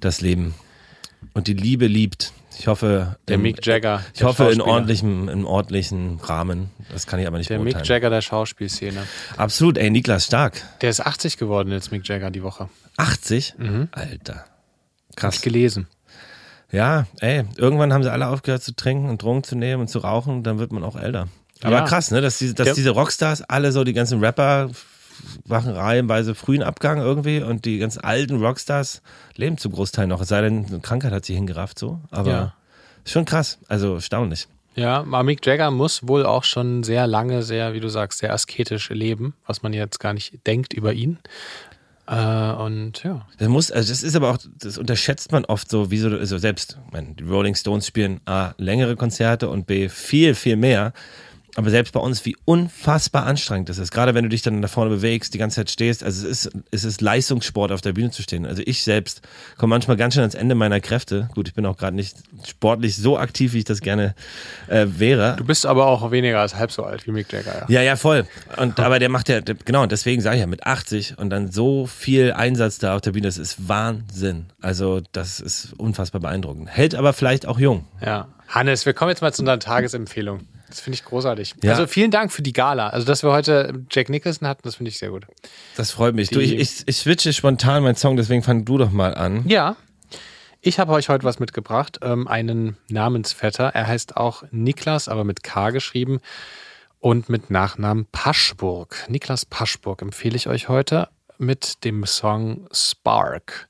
das 0.00 0.20
Leben 0.20 0.54
und 1.34 1.46
die 1.46 1.54
Liebe 1.54 1.86
liebt. 1.86 2.32
Ich 2.58 2.66
hoffe, 2.66 3.16
Der 3.28 3.36
im, 3.36 3.42
Mick 3.42 3.64
Jagger. 3.64 4.02
ich 4.12 4.18
der 4.18 4.28
hoffe 4.28 4.50
in 4.50 4.60
ordentlichem, 4.60 5.28
im 5.28 5.46
ordentlichen 5.46 6.18
Rahmen. 6.20 6.70
Das 6.92 7.06
kann 7.06 7.20
ich 7.20 7.26
aber 7.26 7.38
nicht 7.38 7.48
Der 7.50 7.58
Mick 7.58 7.74
beurteilen. 7.74 7.84
Jagger 7.86 8.10
der 8.10 8.20
Schauspielszene. 8.20 9.00
Absolut, 9.36 9.78
ey, 9.78 9.90
Niklas 9.90 10.26
stark. 10.26 10.60
Der 10.80 10.90
ist 10.90 11.00
80 11.00 11.36
geworden 11.36 11.70
jetzt, 11.70 11.92
Mick 11.92 12.06
Jagger, 12.08 12.30
die 12.32 12.42
Woche. 12.42 12.68
80? 12.96 13.54
Mhm. 13.58 13.88
Alter. 13.92 14.34
Hab 14.34 14.44
ich 15.10 15.16
Krass. 15.16 15.40
gelesen. 15.42 15.86
Ja, 16.70 17.06
ey, 17.20 17.44
irgendwann 17.56 17.92
haben 17.92 18.02
sie 18.02 18.12
alle 18.12 18.26
aufgehört 18.28 18.62
zu 18.62 18.74
trinken 18.74 19.08
und 19.08 19.22
Drogen 19.22 19.42
zu 19.44 19.56
nehmen 19.56 19.82
und 19.82 19.88
zu 19.88 20.00
rauchen, 20.00 20.42
dann 20.42 20.58
wird 20.58 20.72
man 20.72 20.84
auch 20.84 20.96
älter. 20.96 21.28
Aber 21.62 21.76
Ja. 21.76 21.82
krass, 21.84 22.10
ne, 22.10 22.20
dass, 22.20 22.38
die, 22.38 22.54
dass 22.54 22.64
Der- 22.66 22.74
diese 22.74 22.90
Rockstars, 22.90 23.42
alle 23.42 23.72
so, 23.72 23.84
die 23.84 23.92
ganzen 23.94 24.20
Rapper 24.20 24.68
machen 25.46 25.72
reihenweise 25.72 26.34
frühen 26.34 26.62
Abgang 26.62 26.98
irgendwie 26.98 27.40
und 27.42 27.64
die 27.64 27.78
ganz 27.78 27.98
alten 27.98 28.42
Rockstars 28.42 29.02
leben 29.36 29.58
zum 29.58 29.72
Großteil 29.72 30.06
noch. 30.06 30.20
Es 30.20 30.28
sei 30.28 30.40
denn, 30.42 30.66
eine 30.66 30.80
Krankheit 30.80 31.12
hat 31.12 31.24
sie 31.24 31.34
hingerafft 31.34 31.78
so. 31.78 32.00
Aber 32.10 32.30
Ja. 32.30 32.54
ist 33.04 33.12
schon 33.12 33.24
krass, 33.24 33.58
also 33.68 33.94
erstaunlich. 33.94 34.48
Ja, 34.74 35.02
Mick 35.02 35.44
Jagger 35.44 35.72
muss 35.72 36.06
wohl 36.06 36.24
auch 36.24 36.44
schon 36.44 36.84
sehr 36.84 37.08
lange, 37.08 37.42
sehr, 37.42 37.72
wie 37.74 37.80
du 37.80 37.88
sagst, 37.88 38.20
sehr 38.20 38.32
asketisch 38.32 38.90
leben, 38.90 39.34
was 39.46 39.62
man 39.62 39.72
jetzt 39.72 39.98
gar 39.98 40.12
nicht 40.12 40.46
denkt 40.46 40.72
über 40.72 40.92
ihn. 40.92 41.18
Äh, 42.06 42.52
und 42.52 43.02
ja. 43.02 43.26
Das 43.38 43.48
muss, 43.48 43.70
also 43.70 43.90
das 43.90 44.02
ist 44.02 44.16
aber 44.16 44.30
auch, 44.30 44.38
das 44.60 44.78
unterschätzt 44.78 45.30
man 45.32 45.44
oft 45.44 45.68
so, 45.68 45.90
wie 45.90 45.98
so, 45.98 46.08
also 46.08 46.38
selbst, 46.38 46.78
meine, 46.90 47.14
die 47.14 47.24
Rolling 47.24 47.54
Stones 47.54 47.86
spielen 47.86 48.20
A, 48.24 48.52
längere 48.56 48.96
Konzerte 48.96 49.48
und 49.50 49.66
B, 49.66 49.88
viel, 49.88 50.34
viel 50.34 50.56
mehr. 50.56 50.92
Aber 51.58 51.70
selbst 51.70 51.92
bei 51.92 51.98
uns, 51.98 52.24
wie 52.24 52.36
unfassbar 52.44 53.26
anstrengend 53.26 53.68
das 53.68 53.78
ist. 53.78 53.90
Gerade 53.90 54.14
wenn 54.14 54.22
du 54.22 54.28
dich 54.28 54.42
dann 54.42 54.62
da 54.62 54.68
vorne 54.68 54.90
bewegst, 54.90 55.34
die 55.34 55.38
ganze 55.38 55.56
Zeit 55.56 55.70
stehst. 55.70 56.04
Also 56.04 56.28
es 56.28 56.46
ist, 56.46 56.52
es 56.70 56.84
ist 56.84 57.00
Leistungssport, 57.00 57.72
auf 57.72 57.80
der 57.80 57.94
Bühne 57.94 58.12
zu 58.12 58.22
stehen. 58.22 58.46
Also 58.46 58.62
ich 58.64 58.84
selbst 58.84 59.22
komme 59.56 59.70
manchmal 59.74 59.96
ganz 59.96 60.14
schön 60.14 60.20
ans 60.20 60.36
Ende 60.36 60.54
meiner 60.54 60.78
Kräfte. 60.80 61.28
Gut, 61.34 61.48
ich 61.48 61.54
bin 61.54 61.66
auch 61.66 61.76
gerade 61.76 61.96
nicht 61.96 62.16
sportlich 62.46 62.96
so 62.96 63.18
aktiv, 63.18 63.54
wie 63.54 63.58
ich 63.58 63.64
das 63.64 63.80
gerne 63.80 64.14
äh, 64.68 64.86
wäre. 64.88 65.34
Du 65.36 65.44
bist 65.44 65.66
aber 65.66 65.86
auch 65.88 66.12
weniger 66.12 66.38
als 66.40 66.54
halb 66.54 66.70
so 66.70 66.84
alt 66.84 67.08
wie 67.08 67.10
Mick 67.10 67.32
Jagger, 67.32 67.52
ja. 67.62 67.66
Ja, 67.68 67.82
ja, 67.82 67.96
voll. 67.96 68.24
Und 68.56 68.78
aber 68.78 69.00
der 69.00 69.08
macht 69.08 69.28
ja, 69.28 69.40
der- 69.40 69.56
genau, 69.56 69.82
und 69.82 69.90
deswegen 69.90 70.22
sage 70.22 70.36
ich 70.36 70.40
ja, 70.42 70.46
mit 70.46 70.64
80 70.64 71.18
und 71.18 71.28
dann 71.30 71.50
so 71.50 71.86
viel 71.86 72.32
Einsatz 72.34 72.78
da 72.78 72.94
auf 72.94 73.00
der 73.00 73.10
Bühne, 73.10 73.26
das 73.26 73.36
ist 73.36 73.68
Wahnsinn. 73.68 74.46
Also, 74.60 75.00
das 75.10 75.40
ist 75.40 75.72
unfassbar 75.76 76.20
beeindruckend. 76.20 76.68
Hält 76.70 76.94
aber 76.94 77.12
vielleicht 77.12 77.46
auch 77.46 77.58
jung. 77.58 77.84
Ja. 78.00 78.28
Hannes, 78.46 78.86
wir 78.86 78.94
kommen 78.94 79.08
jetzt 79.10 79.22
mal 79.22 79.32
zu 79.32 79.42
einer 79.42 79.58
Tagesempfehlung. 79.58 80.46
Das 80.68 80.80
finde 80.80 80.94
ich 80.96 81.04
großartig. 81.04 81.54
Ja. 81.62 81.72
Also 81.72 81.86
vielen 81.86 82.10
Dank 82.10 82.30
für 82.30 82.42
die 82.42 82.52
Gala. 82.52 82.88
Also, 82.88 83.06
dass 83.06 83.22
wir 83.22 83.32
heute 83.32 83.84
Jack 83.90 84.08
Nicholson 84.08 84.46
hatten, 84.46 84.62
das 84.64 84.76
finde 84.76 84.90
ich 84.90 84.98
sehr 84.98 85.10
gut. 85.10 85.26
Das 85.76 85.90
freut 85.90 86.14
mich. 86.14 86.28
Du, 86.30 86.40
ich, 86.40 86.54
ich, 86.54 86.82
ich 86.86 86.96
switche 86.98 87.32
spontan 87.32 87.82
meinen 87.82 87.96
Song, 87.96 88.16
deswegen 88.16 88.42
fang 88.42 88.64
du 88.64 88.78
doch 88.78 88.90
mal 88.90 89.14
an. 89.14 89.48
Ja. 89.48 89.76
Ich 90.60 90.78
habe 90.78 90.92
euch 90.92 91.08
heute 91.08 91.24
was 91.24 91.38
mitgebracht, 91.38 92.00
ähm, 92.02 92.26
einen 92.26 92.76
Namensvetter. 92.88 93.68
Er 93.74 93.86
heißt 93.86 94.16
auch 94.16 94.42
Niklas, 94.50 95.08
aber 95.08 95.24
mit 95.24 95.42
K 95.42 95.70
geschrieben 95.70 96.20
und 96.98 97.28
mit 97.28 97.50
Nachnamen 97.50 98.06
Paschburg. 98.10 99.06
Niklas 99.08 99.46
Paschburg 99.46 100.02
empfehle 100.02 100.36
ich 100.36 100.48
euch 100.48 100.68
heute 100.68 101.08
mit 101.38 101.84
dem 101.84 102.04
Song 102.04 102.68
Spark. 102.72 103.68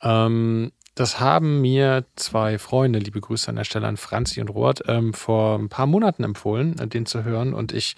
Ähm, 0.00 0.70
das 0.94 1.20
haben 1.20 1.60
mir 1.60 2.04
zwei 2.16 2.58
Freunde, 2.58 2.98
liebe 2.98 3.20
Grüße 3.20 3.48
an 3.48 3.56
der 3.56 3.64
Stelle 3.64 3.86
an 3.86 3.96
Franzi 3.96 4.40
und 4.40 4.48
Robert, 4.48 4.82
ähm, 4.88 5.14
vor 5.14 5.58
ein 5.58 5.68
paar 5.68 5.86
Monaten 5.86 6.24
empfohlen, 6.24 6.78
äh, 6.78 6.86
den 6.86 7.06
zu 7.06 7.24
hören. 7.24 7.54
Und 7.54 7.72
ich, 7.72 7.96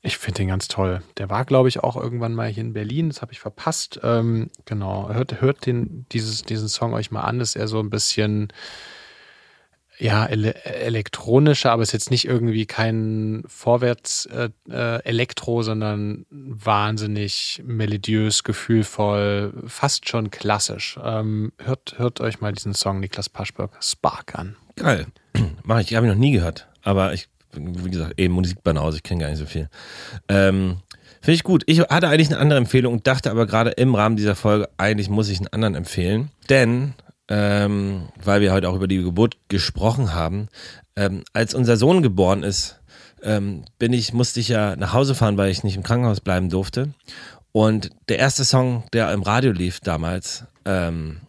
ich 0.00 0.16
finde 0.16 0.38
den 0.38 0.48
ganz 0.48 0.68
toll. 0.68 1.02
Der 1.18 1.28
war, 1.28 1.44
glaube 1.44 1.68
ich, 1.68 1.80
auch 1.80 1.96
irgendwann 1.96 2.34
mal 2.34 2.48
hier 2.48 2.62
in 2.62 2.72
Berlin. 2.72 3.08
Das 3.10 3.20
habe 3.20 3.32
ich 3.32 3.40
verpasst. 3.40 4.00
Ähm, 4.02 4.50
genau. 4.64 5.10
Hört, 5.10 5.42
hört 5.42 5.66
den, 5.66 6.06
dieses, 6.10 6.42
diesen 6.42 6.68
Song 6.68 6.94
euch 6.94 7.10
mal 7.10 7.20
an. 7.20 7.40
Ist 7.40 7.56
eher 7.56 7.68
so 7.68 7.80
ein 7.80 7.90
bisschen 7.90 8.48
ja, 10.00 10.26
ele 10.26 10.54
elektronischer, 10.64 11.70
aber 11.72 11.82
ist 11.82 11.92
jetzt 11.92 12.10
nicht 12.10 12.26
irgendwie 12.26 12.66
kein 12.66 13.42
Vorwärts-Elektro, 13.46 15.62
sondern 15.62 16.26
wahnsinnig 16.30 17.62
melodiös, 17.64 18.42
gefühlvoll, 18.42 19.52
fast 19.66 20.08
schon 20.08 20.30
klassisch. 20.30 20.98
Ähm, 21.04 21.52
hört, 21.62 21.98
hört 21.98 22.20
euch 22.20 22.40
mal 22.40 22.52
diesen 22.52 22.72
Song 22.74 23.00
Niklas 23.00 23.28
Paschberg 23.28 23.72
Spark 23.80 24.38
an. 24.38 24.56
Geil. 24.76 25.06
Mach 25.64 25.80
ich, 25.80 25.94
habe 25.94 26.06
ich 26.06 26.12
noch 26.12 26.18
nie 26.18 26.32
gehört. 26.32 26.66
Aber 26.82 27.12
ich, 27.12 27.28
wie 27.52 27.90
gesagt, 27.90 28.18
eben 28.18 28.32
Musikbanause, 28.32 28.96
ich 28.96 29.02
kenne 29.02 29.20
gar 29.20 29.28
nicht 29.28 29.38
so 29.38 29.46
viel. 29.46 29.68
Ähm, 30.28 30.78
Finde 31.20 31.34
ich 31.34 31.42
gut. 31.42 31.62
Ich 31.66 31.80
hatte 31.80 32.08
eigentlich 32.08 32.28
eine 32.28 32.38
andere 32.38 32.58
Empfehlung 32.58 32.94
und 32.94 33.06
dachte 33.06 33.30
aber 33.30 33.46
gerade 33.46 33.70
im 33.72 33.94
Rahmen 33.94 34.16
dieser 34.16 34.34
Folge, 34.34 34.70
eigentlich 34.78 35.10
muss 35.10 35.28
ich 35.28 35.38
einen 35.38 35.48
anderen 35.48 35.74
empfehlen. 35.74 36.30
Denn, 36.48 36.94
ähm, 37.30 38.08
weil 38.22 38.40
wir 38.40 38.52
heute 38.52 38.68
auch 38.68 38.74
über 38.74 38.88
die 38.88 39.02
Geburt 39.02 39.36
gesprochen 39.48 40.12
haben, 40.12 40.48
ähm, 40.96 41.22
als 41.32 41.54
unser 41.54 41.76
Sohn 41.76 42.02
geboren 42.02 42.42
ist, 42.42 42.80
ähm, 43.22 43.64
bin 43.78 43.92
ich, 43.92 44.12
musste 44.12 44.40
ich 44.40 44.48
ja 44.48 44.76
nach 44.76 44.92
Hause 44.92 45.14
fahren, 45.14 45.36
weil 45.36 45.50
ich 45.50 45.62
nicht 45.62 45.76
im 45.76 45.82
Krankenhaus 45.82 46.20
bleiben 46.20 46.50
durfte. 46.50 46.90
Und 47.52 47.90
der 48.08 48.18
erste 48.18 48.44
Song, 48.44 48.84
der 48.92 49.12
im 49.12 49.22
Radio 49.22 49.52
lief 49.52 49.80
damals, 49.80 50.44
ähm, 50.64 51.20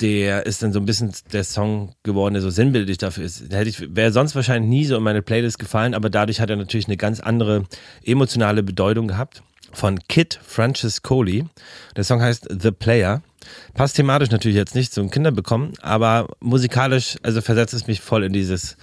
der 0.00 0.46
ist 0.46 0.62
dann 0.62 0.72
so 0.72 0.80
ein 0.80 0.86
bisschen 0.86 1.12
der 1.32 1.44
Song 1.44 1.94
geworden, 2.02 2.34
der 2.34 2.42
so 2.42 2.50
sinnbildlich 2.50 2.98
dafür 2.98 3.24
ist. 3.24 3.52
Hätte 3.52 3.68
ich, 3.68 3.94
wäre 3.94 4.12
sonst 4.12 4.34
wahrscheinlich 4.34 4.68
nie 4.68 4.84
so 4.84 4.96
in 4.96 5.02
meine 5.02 5.22
Playlist 5.22 5.58
gefallen, 5.58 5.94
aber 5.94 6.10
dadurch 6.10 6.40
hat 6.40 6.50
er 6.50 6.56
natürlich 6.56 6.86
eine 6.86 6.96
ganz 6.96 7.20
andere 7.20 7.64
emotionale 8.04 8.62
Bedeutung 8.62 9.08
gehabt. 9.08 9.42
Von 9.72 9.98
Kid 10.08 10.38
Francis 10.42 11.02
Coley. 11.02 11.44
Der 11.96 12.04
Song 12.04 12.22
heißt 12.22 12.48
The 12.50 12.70
Player. 12.70 13.22
Passt 13.74 13.96
thematisch 13.96 14.30
natürlich 14.30 14.56
jetzt 14.56 14.74
nicht 14.74 14.92
zum 14.92 15.10
Kinderbekommen, 15.10 15.72
aber 15.80 16.28
musikalisch, 16.40 17.16
also 17.22 17.40
versetzt 17.40 17.74
es 17.74 17.86
mich 17.86 18.00
voll 18.00 18.24
in 18.24 18.32
dieses 18.32 18.76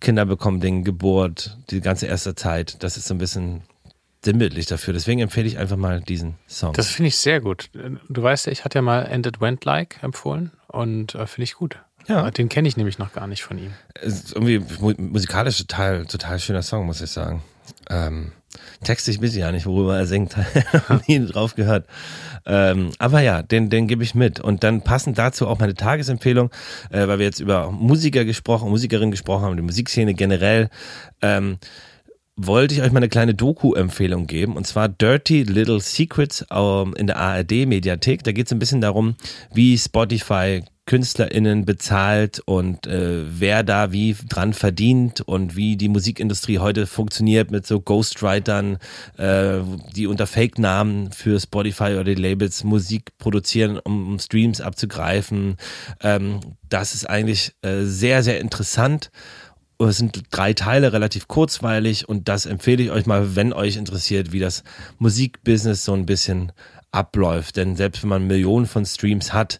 Kinderbekommen-Ding, 0.00 0.84
Geburt, 0.84 1.56
die 1.70 1.80
ganze 1.80 2.06
erste 2.06 2.34
Zeit. 2.34 2.82
Das 2.82 2.96
ist 2.96 3.06
so 3.06 3.14
ein 3.14 3.18
bisschen 3.18 3.62
sinnbildlich 4.24 4.66
dafür. 4.66 4.94
Deswegen 4.94 5.20
empfehle 5.20 5.46
ich 5.46 5.58
einfach 5.58 5.76
mal 5.76 6.00
diesen 6.00 6.34
Song. 6.48 6.72
Das 6.72 6.88
finde 6.88 7.08
ich 7.08 7.16
sehr 7.16 7.40
gut. 7.40 7.70
Du 8.08 8.22
weißt 8.22 8.46
ja, 8.46 8.52
ich 8.52 8.64
hatte 8.64 8.78
ja 8.78 8.82
mal 8.82 9.10
It 9.12 9.40
Went 9.40 9.64
Like 9.64 10.02
empfohlen 10.02 10.52
und 10.68 11.14
äh, 11.14 11.26
finde 11.26 11.44
ich 11.44 11.54
gut. 11.54 11.78
Ja. 12.06 12.30
Den 12.30 12.48
kenne 12.48 12.68
ich 12.68 12.76
nämlich 12.76 12.98
noch 12.98 13.12
gar 13.12 13.26
nicht 13.26 13.42
von 13.42 13.58
ihm. 13.58 13.72
Ist 14.00 14.34
irgendwie 14.34 14.60
mu 14.80 14.92
musikalisch 14.98 15.58
total, 15.58 16.06
total 16.06 16.38
schöner 16.38 16.62
Song, 16.62 16.86
muss 16.86 17.00
ich 17.00 17.10
sagen. 17.10 17.42
Ähm, 17.88 18.32
weiß 18.86 19.08
ich 19.08 19.36
ja 19.36 19.52
nicht, 19.52 19.66
worüber 19.66 19.96
er 19.96 20.06
singt. 20.06 20.36
Hab 20.88 21.06
nie 21.08 21.24
drauf 21.26 21.54
gehört. 21.54 21.86
Ähm, 22.46 22.90
aber 22.98 23.20
ja, 23.20 23.42
den, 23.42 23.70
den 23.70 23.88
gebe 23.88 24.02
ich 24.02 24.14
mit. 24.14 24.40
Und 24.40 24.64
dann 24.64 24.82
passend 24.82 25.18
dazu 25.18 25.48
auch 25.48 25.58
meine 25.58 25.74
Tagesempfehlung, 25.74 26.50
äh, 26.90 27.06
weil 27.06 27.18
wir 27.18 27.26
jetzt 27.26 27.40
über 27.40 27.70
Musiker 27.70 28.24
gesprochen, 28.24 28.70
Musikerinnen 28.70 29.10
gesprochen 29.10 29.44
haben, 29.44 29.56
die 29.56 29.62
Musikszene 29.62 30.14
generell. 30.14 30.68
Ähm, 31.22 31.58
wollte 32.36 32.74
ich 32.74 32.82
euch 32.82 32.90
mal 32.90 32.98
eine 32.98 33.08
kleine 33.08 33.34
Doku-Empfehlung 33.34 34.26
geben 34.26 34.56
und 34.56 34.66
zwar 34.66 34.88
Dirty 34.88 35.44
Little 35.44 35.80
Secrets 35.80 36.44
ähm, 36.50 36.94
in 36.96 37.06
der 37.06 37.16
ARD-Mediathek. 37.16 38.24
Da 38.24 38.32
geht 38.32 38.46
es 38.46 38.52
ein 38.52 38.58
bisschen 38.58 38.80
darum, 38.80 39.14
wie 39.52 39.78
Spotify 39.78 40.62
KünstlerInnen 40.86 41.64
bezahlt 41.64 42.42
und 42.44 42.86
äh, 42.86 43.24
wer 43.26 43.62
da 43.62 43.90
wie 43.90 44.14
dran 44.28 44.52
verdient 44.52 45.22
und 45.22 45.56
wie 45.56 45.76
die 45.76 45.88
Musikindustrie 45.88 46.58
heute 46.58 46.86
funktioniert 46.86 47.50
mit 47.50 47.66
so 47.66 47.80
Ghostwritern, 47.80 48.78
äh, 49.16 49.60
die 49.96 50.06
unter 50.06 50.26
Fake-Namen 50.26 51.10
für 51.10 51.40
Spotify 51.40 51.94
oder 51.94 52.04
die 52.04 52.14
Labels 52.14 52.64
Musik 52.64 53.16
produzieren, 53.16 53.78
um, 53.78 54.08
um 54.08 54.18
Streams 54.18 54.60
abzugreifen. 54.60 55.56
Ähm, 56.02 56.40
das 56.68 56.94
ist 56.94 57.08
eigentlich 57.08 57.54
äh, 57.62 57.84
sehr, 57.84 58.22
sehr 58.22 58.40
interessant. 58.40 59.10
Es 59.78 59.96
sind 59.96 60.22
drei 60.30 60.52
Teile, 60.52 60.92
relativ 60.92 61.28
kurzweilig 61.28 62.08
und 62.08 62.28
das 62.28 62.46
empfehle 62.46 62.82
ich 62.82 62.90
euch 62.90 63.06
mal, 63.06 63.36
wenn 63.36 63.52
euch 63.52 63.76
interessiert, 63.76 64.32
wie 64.32 64.38
das 64.38 64.64
Musikbusiness 64.98 65.84
so 65.84 65.94
ein 65.94 66.06
bisschen 66.06 66.52
abläuft. 66.92 67.56
Denn 67.56 67.74
selbst 67.74 68.02
wenn 68.02 68.10
man 68.10 68.26
Millionen 68.26 68.66
von 68.66 68.86
Streams 68.86 69.32
hat, 69.32 69.58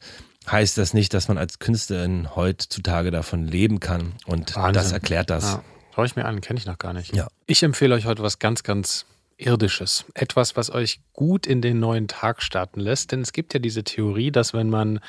heißt 0.50 0.78
das 0.78 0.94
nicht, 0.94 1.14
dass 1.14 1.28
man 1.28 1.38
als 1.38 1.58
Künstlerin 1.58 2.34
heutzutage 2.34 3.10
davon 3.10 3.46
leben 3.46 3.80
kann. 3.80 4.14
Und 4.26 4.54
Wahnsinn. 4.56 4.74
das 4.74 4.92
erklärt 4.92 5.30
das. 5.30 5.44
Ja, 5.44 5.64
schau 5.94 6.04
ich 6.04 6.16
mir 6.16 6.24
an, 6.24 6.40
kenne 6.40 6.58
ich 6.58 6.66
noch 6.66 6.78
gar 6.78 6.92
nicht. 6.92 7.14
Ja. 7.14 7.28
Ich 7.46 7.62
empfehle 7.62 7.94
euch 7.94 8.06
heute 8.06 8.22
was 8.22 8.38
ganz, 8.38 8.62
ganz 8.62 9.06
Irdisches. 9.36 10.04
Etwas, 10.14 10.56
was 10.56 10.70
euch 10.70 11.00
gut 11.12 11.46
in 11.46 11.60
den 11.60 11.80
neuen 11.80 12.08
Tag 12.08 12.42
starten 12.42 12.80
lässt. 12.80 13.12
Denn 13.12 13.20
es 13.20 13.32
gibt 13.32 13.54
ja 13.54 13.60
diese 13.60 13.82
Theorie, 13.84 14.30
dass 14.30 14.54
wenn 14.54 14.70
man 14.70 15.00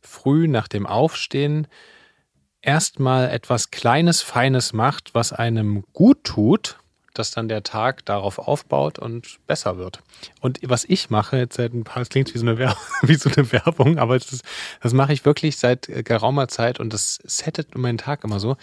früh 0.00 0.48
nach 0.48 0.68
dem 0.68 0.86
Aufstehen 0.86 1.66
erstmal 2.62 3.30
etwas 3.30 3.70
Kleines, 3.70 4.22
Feines 4.22 4.72
macht, 4.72 5.14
was 5.14 5.32
einem 5.32 5.84
gut 5.92 6.24
tut, 6.24 6.78
dass 7.18 7.30
dann 7.30 7.48
der 7.48 7.62
Tag 7.62 8.04
darauf 8.04 8.38
aufbaut 8.38 8.98
und 8.98 9.38
besser 9.46 9.78
wird. 9.78 10.00
Und 10.40 10.58
was 10.62 10.84
ich 10.84 11.10
mache 11.10 11.36
jetzt 11.36 11.56
seit 11.56 11.72
ein 11.72 11.84
paar, 11.84 12.02
es 12.02 12.08
klingt 12.08 12.32
wie 12.34 12.38
so 12.38 12.46
eine, 12.46 12.58
Wer 12.58 12.76
wie 13.02 13.14
so 13.14 13.30
eine 13.30 13.50
Werbung, 13.52 13.98
aber 13.98 14.18
das, 14.18 14.42
das 14.80 14.92
mache 14.92 15.12
ich 15.12 15.24
wirklich 15.24 15.56
seit 15.56 15.88
äh, 15.88 16.02
geraumer 16.02 16.48
Zeit 16.48 16.80
und 16.80 16.92
das 16.92 17.18
settet 17.24 17.76
meinen 17.76 17.98
Tag 17.98 18.24
immer 18.24 18.40
so. 18.40 18.56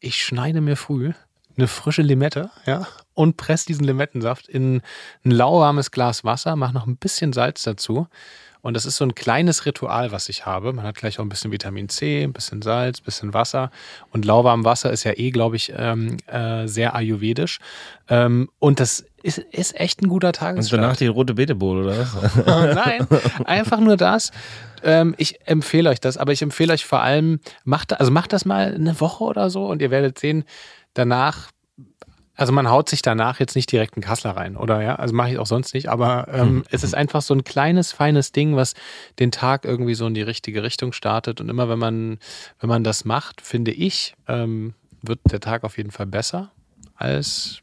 Ich 0.00 0.22
schneide 0.22 0.60
mir 0.60 0.76
früh 0.76 1.12
eine 1.56 1.68
frische 1.68 2.02
Limette, 2.02 2.50
ja, 2.64 2.86
und 3.14 3.36
presse 3.36 3.66
diesen 3.66 3.84
Limettensaft 3.84 4.48
in 4.48 4.82
ein 5.24 5.30
lauwarmes 5.30 5.90
Glas 5.90 6.24
Wasser, 6.24 6.56
mache 6.56 6.72
noch 6.72 6.86
ein 6.86 6.96
bisschen 6.96 7.32
Salz 7.32 7.62
dazu. 7.62 8.06
Und 8.62 8.74
das 8.74 8.86
ist 8.86 8.96
so 8.96 9.04
ein 9.04 9.14
kleines 9.14 9.66
Ritual, 9.66 10.12
was 10.12 10.28
ich 10.28 10.46
habe. 10.46 10.72
Man 10.72 10.84
hat 10.84 10.96
gleich 10.96 11.18
auch 11.18 11.24
ein 11.24 11.28
bisschen 11.28 11.52
Vitamin 11.52 11.88
C, 11.88 12.22
ein 12.24 12.32
bisschen 12.32 12.62
Salz, 12.62 13.00
ein 13.00 13.04
bisschen 13.04 13.34
Wasser. 13.34 13.70
Und 14.10 14.24
lauwarm 14.24 14.64
Wasser 14.64 14.90
ist 14.90 15.04
ja 15.04 15.12
eh, 15.16 15.30
glaube 15.30 15.56
ich, 15.56 15.72
ähm, 15.76 16.16
äh, 16.26 16.66
sehr 16.66 16.94
ayurvedisch. 16.94 17.58
Ähm, 18.08 18.50
und 18.58 18.80
das 18.80 19.04
ist, 19.22 19.38
ist 19.38 19.78
echt 19.78 20.02
ein 20.02 20.08
guter 20.08 20.28
Und 20.28 20.36
Tagesstart. 20.36 20.82
danach 20.82 20.96
die 20.96 21.06
rote 21.06 21.34
Beetebowl, 21.34 21.84
oder 21.84 21.98
was? 21.98 22.36
Nein, 22.74 23.06
einfach 23.44 23.80
nur 23.80 23.96
das. 23.96 24.30
Ähm, 24.82 25.14
ich 25.18 25.46
empfehle 25.46 25.90
euch 25.90 26.00
das, 26.00 26.16
aber 26.16 26.32
ich 26.32 26.42
empfehle 26.42 26.72
euch 26.72 26.86
vor 26.86 27.02
allem, 27.02 27.40
macht, 27.64 27.98
also 27.98 28.10
macht 28.10 28.32
das 28.32 28.44
mal 28.44 28.74
eine 28.74 28.98
Woche 29.00 29.24
oder 29.24 29.50
so 29.50 29.66
und 29.66 29.82
ihr 29.82 29.90
werdet 29.90 30.18
sehen, 30.18 30.44
danach, 30.94 31.50
also 32.40 32.54
man 32.54 32.70
haut 32.70 32.88
sich 32.88 33.02
danach 33.02 33.38
jetzt 33.38 33.54
nicht 33.54 33.70
direkt 33.70 33.96
einen 33.96 34.02
Kassler 34.02 34.30
rein, 34.30 34.56
oder 34.56 34.80
ja, 34.80 34.96
also 34.96 35.14
mache 35.14 35.32
ich 35.32 35.38
auch 35.38 35.46
sonst 35.46 35.74
nicht, 35.74 35.88
aber 35.88 36.26
ähm, 36.32 36.64
es 36.70 36.82
ist 36.82 36.94
einfach 36.94 37.20
so 37.20 37.34
ein 37.34 37.44
kleines, 37.44 37.92
feines 37.92 38.32
Ding, 38.32 38.56
was 38.56 38.72
den 39.18 39.30
Tag 39.30 39.66
irgendwie 39.66 39.94
so 39.94 40.06
in 40.06 40.14
die 40.14 40.22
richtige 40.22 40.62
Richtung 40.62 40.94
startet 40.94 41.42
und 41.42 41.50
immer 41.50 41.68
wenn 41.68 41.78
man, 41.78 42.18
wenn 42.58 42.70
man 42.70 42.82
das 42.82 43.04
macht, 43.04 43.42
finde 43.42 43.72
ich, 43.72 44.14
ähm, 44.26 44.72
wird 45.02 45.20
der 45.30 45.40
Tag 45.40 45.64
auf 45.64 45.76
jeden 45.76 45.90
Fall 45.90 46.06
besser 46.06 46.50
als 46.96 47.58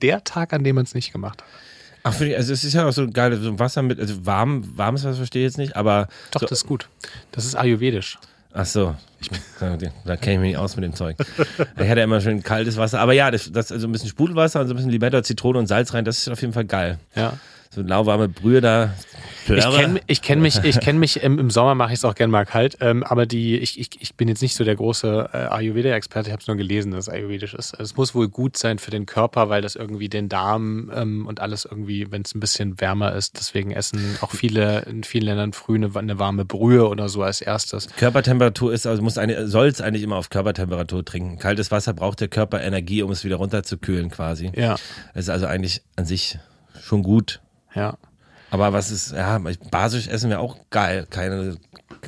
der 0.00 0.22
Tag, 0.22 0.52
an 0.52 0.62
dem 0.62 0.76
man 0.76 0.84
es 0.84 0.94
nicht 0.94 1.12
gemacht 1.12 1.42
hat. 1.42 1.48
Ach, 2.04 2.12
finde 2.12 2.34
ich, 2.34 2.36
also 2.36 2.52
es 2.52 2.62
ist 2.62 2.74
ja 2.74 2.86
auch 2.86 2.92
so 2.92 3.08
geil, 3.08 3.36
so 3.36 3.58
Wasser 3.58 3.82
mit, 3.82 3.98
also 3.98 4.24
warm, 4.24 4.78
warmes 4.78 5.02
Wasser 5.02 5.16
verstehe 5.16 5.44
ich 5.44 5.50
jetzt 5.50 5.58
nicht, 5.58 5.74
aber. 5.74 6.06
Doch, 6.30 6.42
so, 6.42 6.46
das 6.46 6.60
ist 6.60 6.68
gut. 6.68 6.88
Das 7.32 7.46
ist 7.46 7.56
ayurvedisch. 7.56 8.18
Ach 8.56 8.66
so, 8.66 8.94
da, 9.58 9.76
da 10.04 10.16
kenne 10.16 10.34
ich 10.34 10.40
mich 10.40 10.48
nicht 10.50 10.58
aus 10.58 10.76
mit 10.76 10.84
dem 10.84 10.94
Zeug. 10.94 11.16
Ich 11.76 11.88
hatte 11.88 12.00
immer 12.02 12.20
schön 12.20 12.40
kaltes 12.40 12.76
Wasser, 12.76 13.00
aber 13.00 13.12
ja, 13.12 13.32
das, 13.32 13.50
das 13.50 13.72
also 13.72 13.88
ein 13.88 13.92
bisschen 13.92 14.08
Sprudelwasser 14.08 14.60
und 14.60 14.68
so 14.68 14.74
ein 14.74 14.76
bisschen 14.76 14.92
Limette, 14.92 15.20
Zitrone 15.24 15.58
und 15.58 15.66
Salz 15.66 15.92
rein, 15.92 16.04
das 16.04 16.18
ist 16.18 16.28
auf 16.28 16.40
jeden 16.40 16.52
Fall 16.52 16.64
geil. 16.64 16.98
Ja. 17.16 17.32
So 17.74 17.82
lauwarme 17.82 18.28
Brühe 18.28 18.60
da. 18.60 18.94
Ich 19.46 19.64
kenne 19.64 20.00
ich 20.06 20.22
kenn 20.22 20.40
mich, 20.40 20.64
ich 20.64 20.80
kenn 20.80 20.98
mich 20.98 21.22
im, 21.22 21.38
im 21.38 21.50
Sommer 21.50 21.74
mache 21.74 21.92
ich 21.92 21.98
es 21.98 22.04
auch 22.04 22.14
gerne 22.14 22.30
mal 22.30 22.46
kalt, 22.46 22.78
ähm, 22.80 23.02
aber 23.02 23.26
die, 23.26 23.58
ich, 23.58 23.78
ich, 23.78 23.90
ich 24.00 24.14
bin 24.14 24.28
jetzt 24.28 24.40
nicht 24.40 24.54
so 24.54 24.64
der 24.64 24.74
große 24.76 25.30
äh, 25.32 25.36
Ayurveda-Experte, 25.36 26.28
ich 26.28 26.32
habe 26.32 26.40
es 26.40 26.46
nur 26.46 26.56
gelesen, 26.56 26.92
dass 26.92 27.08
es 27.08 27.12
ayurvedisch 27.12 27.52
ist. 27.52 27.78
Es 27.78 27.96
muss 27.96 28.14
wohl 28.14 28.28
gut 28.28 28.56
sein 28.56 28.78
für 28.78 28.90
den 28.90 29.04
Körper, 29.04 29.50
weil 29.50 29.60
das 29.60 29.76
irgendwie 29.76 30.08
den 30.08 30.28
Darm 30.28 30.90
ähm, 30.94 31.26
und 31.26 31.40
alles 31.40 31.66
irgendwie, 31.66 32.10
wenn 32.10 32.22
es 32.22 32.34
ein 32.34 32.40
bisschen 32.40 32.80
wärmer 32.80 33.14
ist, 33.14 33.36
deswegen 33.38 33.70
essen 33.72 34.16
auch 34.22 34.30
viele 34.30 34.80
in 34.82 35.04
vielen 35.04 35.24
Ländern 35.24 35.52
früh 35.52 35.74
eine, 35.74 35.94
eine 35.94 36.18
warme 36.18 36.44
Brühe 36.44 36.88
oder 36.88 37.10
so 37.10 37.22
als 37.22 37.42
erstes. 37.42 37.88
Körpertemperatur 37.96 38.72
ist, 38.72 38.86
also 38.86 39.02
muss 39.02 39.18
eine, 39.18 39.46
soll 39.46 39.66
es 39.66 39.82
eigentlich 39.82 40.04
immer 40.04 40.16
auf 40.16 40.30
Körpertemperatur 40.30 41.04
trinken. 41.04 41.38
Kaltes 41.38 41.70
Wasser 41.70 41.92
braucht 41.92 42.20
der 42.20 42.28
Körper 42.28 42.62
Energie, 42.62 43.02
um 43.02 43.10
es 43.10 43.24
wieder 43.24 43.36
runterzukühlen 43.36 44.10
quasi. 44.10 44.52
Ja, 44.56 44.76
Es 45.12 45.24
ist 45.24 45.30
also 45.30 45.46
eigentlich 45.46 45.82
an 45.96 46.06
sich 46.06 46.38
schon 46.82 47.02
gut. 47.02 47.40
Ja. 47.74 47.96
Aber 48.50 48.72
was 48.72 48.90
ist, 48.92 49.12
ja, 49.12 49.40
basisch 49.70 50.06
essen 50.06 50.30
wir 50.30 50.38
auch 50.38 50.56
geil. 50.70 51.06
Keine, 51.10 51.56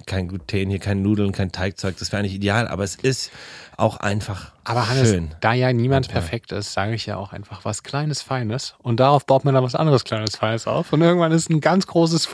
kein 0.07 0.29
Gluten 0.29 0.71
hier, 0.71 0.79
keine 0.79 1.01
Nudeln, 1.01 1.33
kein 1.33 1.51
Teigzeug. 1.51 1.97
Das 1.99 2.13
wäre 2.13 2.21
eigentlich 2.21 2.35
ideal, 2.35 2.69
aber 2.69 2.85
es 2.85 2.95
ist 2.95 3.33
auch 3.77 3.97
einfach 3.97 4.53
Aber 4.65 4.89
Hannes, 4.89 5.09
schön. 5.11 5.35
da 5.41 5.53
ja 5.55 5.73
niemand 5.73 6.09
perfekt 6.09 6.53
ist, 6.53 6.73
sage 6.73 6.95
ich 6.95 7.05
ja 7.07 7.17
auch 7.17 7.33
einfach 7.33 7.65
was 7.65 7.83
Kleines, 7.83 8.23
Feines. 8.23 8.75
Und 8.79 9.01
darauf 9.01 9.27
baut 9.27 9.45
man 9.45 9.55
dann 9.55 9.65
was 9.65 9.75
anderes 9.75 10.05
Kleines, 10.05 10.37
Feines 10.37 10.69
auf. 10.69 10.93
Und 10.93 11.03
irgendwann 11.03 11.33
ist 11.33 11.51
ein 11.51 11.61
ganz 11.61 11.87
großes, 11.89 12.29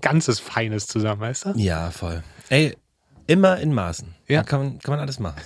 ganzes 0.00 0.38
Feines 0.38 0.86
zusammen, 0.86 1.20
weißt 1.20 1.46
du? 1.46 1.50
Ja, 1.56 1.90
voll. 1.90 2.22
Ey, 2.48 2.76
immer 3.26 3.58
in 3.58 3.74
Maßen. 3.74 4.14
Ja. 4.28 4.42
Da 4.42 4.44
kann 4.44 4.60
man, 4.60 4.78
kann 4.78 4.92
man 4.92 5.00
alles 5.00 5.18
machen. 5.18 5.40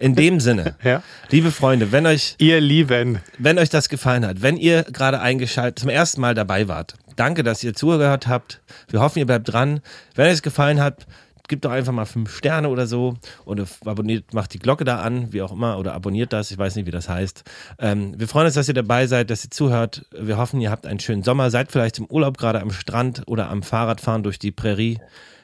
In 0.00 0.14
dem 0.14 0.40
Sinne, 0.40 0.74
Ja. 0.82 1.02
liebe 1.30 1.50
Freunde, 1.50 1.92
wenn 1.92 2.06
euch, 2.06 2.34
Ihr 2.38 2.60
Lieben. 2.60 3.20
wenn 3.38 3.58
euch 3.58 3.70
das 3.70 3.88
gefallen 3.88 4.26
hat, 4.26 4.42
wenn 4.42 4.56
ihr 4.56 4.82
gerade 4.84 5.20
eingeschaltet, 5.20 5.78
zum 5.78 5.88
ersten 5.88 6.20
Mal 6.20 6.34
dabei 6.34 6.66
wart, 6.68 6.94
danke, 7.16 7.42
dass 7.42 7.62
ihr 7.62 7.74
zugehört 7.74 8.26
habt. 8.26 8.60
Wir 8.88 9.00
hoffen, 9.00 9.18
ihr 9.20 9.26
bleibt 9.26 9.52
dran. 9.52 9.80
Wenn 10.14 10.26
euch 10.26 10.32
es 10.34 10.42
gefallen 10.42 10.80
hat, 10.80 11.06
gebt 11.48 11.64
doch 11.64 11.72
einfach 11.72 11.92
mal 11.92 12.04
fünf 12.04 12.32
Sterne 12.36 12.68
oder 12.68 12.86
so 12.86 13.16
oder 13.44 13.64
abonniert, 13.84 14.32
macht 14.34 14.54
die 14.54 14.60
Glocke 14.60 14.84
da 14.84 15.00
an, 15.00 15.32
wie 15.32 15.42
auch 15.42 15.50
immer, 15.50 15.78
oder 15.78 15.94
abonniert 15.94 16.32
das, 16.32 16.52
ich 16.52 16.58
weiß 16.58 16.76
nicht, 16.76 16.86
wie 16.86 16.92
das 16.92 17.08
heißt. 17.08 17.42
Ähm, 17.80 18.14
wir 18.16 18.28
freuen 18.28 18.46
uns, 18.46 18.54
dass 18.54 18.68
ihr 18.68 18.74
dabei 18.74 19.08
seid, 19.08 19.30
dass 19.30 19.44
ihr 19.44 19.50
zuhört. 19.50 20.06
Wir 20.16 20.36
hoffen, 20.38 20.60
ihr 20.60 20.70
habt 20.70 20.86
einen 20.86 21.00
schönen 21.00 21.24
Sommer, 21.24 21.50
seid 21.50 21.72
vielleicht 21.72 21.98
im 21.98 22.06
Urlaub 22.06 22.38
gerade 22.38 22.60
am 22.60 22.70
Strand 22.70 23.22
oder 23.26 23.50
am 23.50 23.64
Fahrradfahren 23.64 24.22
durch 24.22 24.38
die 24.38 24.52
Prärie 24.52 24.98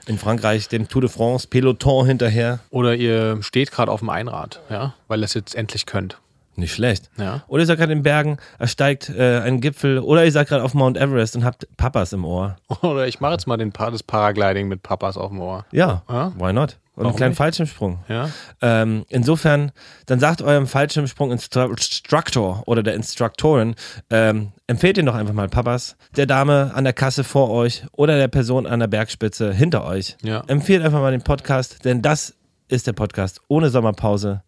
in 0.07 0.19
Frankreich, 0.19 0.69
dem 0.69 0.89
Tour 0.89 1.03
de 1.03 1.11
France, 1.11 1.47
Peloton 1.49 2.07
hinterher. 2.07 2.61
Oder 2.71 2.95
ihr 2.95 3.43
steht 3.43 3.71
gerade 3.73 3.91
auf 3.93 4.01
dem 4.01 4.11
Einrad, 4.11 4.61
ja, 4.71 4.95
weil 5.09 5.21
ihr 5.21 5.25
es 5.25 5.35
jetzt 5.35 5.55
endlich 5.55 5.87
könnt. 5.87 6.19
Nicht 6.59 6.73
schlecht. 6.73 7.11
Ja. 7.19 7.43
Oder 7.49 7.63
ihr 7.65 7.67
seid 7.67 7.77
gerade 7.79 7.93
in 7.93 7.99
den 7.99 8.03
Bergen, 8.03 8.39
ersteigt 8.59 9.11
äh, 9.11 9.41
einen 9.41 9.61
Gipfel 9.61 9.99
oder 9.99 10.25
ihr 10.25 10.33
seid 10.33 10.49
gerade 10.49 10.65
auf 10.65 10.73
Mount 10.73 10.97
Everest 10.97 11.37
und 11.37 11.45
habt 11.45 11.67
Papas 11.77 12.15
im 12.15 12.25
Ohr. 12.25 12.57
Oder 12.81 13.07
ich 13.07 13.21
mache 13.21 13.33
jetzt 13.33 13.47
mal 13.47 13.59
den 13.59 13.73
pa 13.73 13.91
das 13.91 14.03
Paragliding 14.03 14.67
mit 14.67 14.83
Papas 14.83 15.19
auf 15.19 15.29
dem 15.29 15.41
Ohr. 15.43 15.67
Ja, 15.71 16.03
Ja. 16.09 16.33
why 16.39 16.55
not? 16.55 16.79
Und 16.97 17.07
einen 17.07 17.17
kleinen 17.17 17.31
nicht? 17.31 17.39
Fallschirmsprung. 17.39 17.99
Ja. 18.09 18.31
Ähm, 18.63 19.05
insofern, 19.09 19.71
dann 20.07 20.19
sagt 20.19 20.41
eurem 20.41 20.67
Fallschirmsprung-Instructor 20.67 22.63
oder 22.67 22.83
der 22.83 22.95
Instruktorin, 22.95 23.75
ähm, 24.11 24.53
empfehlt 24.67 24.97
ihn 24.97 25.07
doch 25.07 25.15
einfach 25.15 25.35
mal 25.35 25.49
Papas, 25.49 25.97
der 26.17 26.27
Dame 26.27 26.73
an 26.75 26.85
der 26.85 26.95
Kasse 26.95 27.23
vor 27.23 27.51
euch 27.51 27.85
oder 27.93 28.17
der 28.17 28.29
Person 28.29 28.67
an 28.67 28.81
der 28.81 28.87
Bergspitze 28.87 29.53
hinter 29.53 29.85
euch. 29.85 30.17
Ja. 30.23 30.43
Empfehlt 30.47 30.83
einfach 30.83 31.01
mal 31.01 31.13
den 31.13 31.23
Podcast, 31.23 31.85
denn 31.85 32.01
das 32.01 32.35
ist 32.69 32.87
der 32.87 32.95
Podcast 32.95 33.41
ohne 33.49 33.69
Sommerpause. 33.69 34.43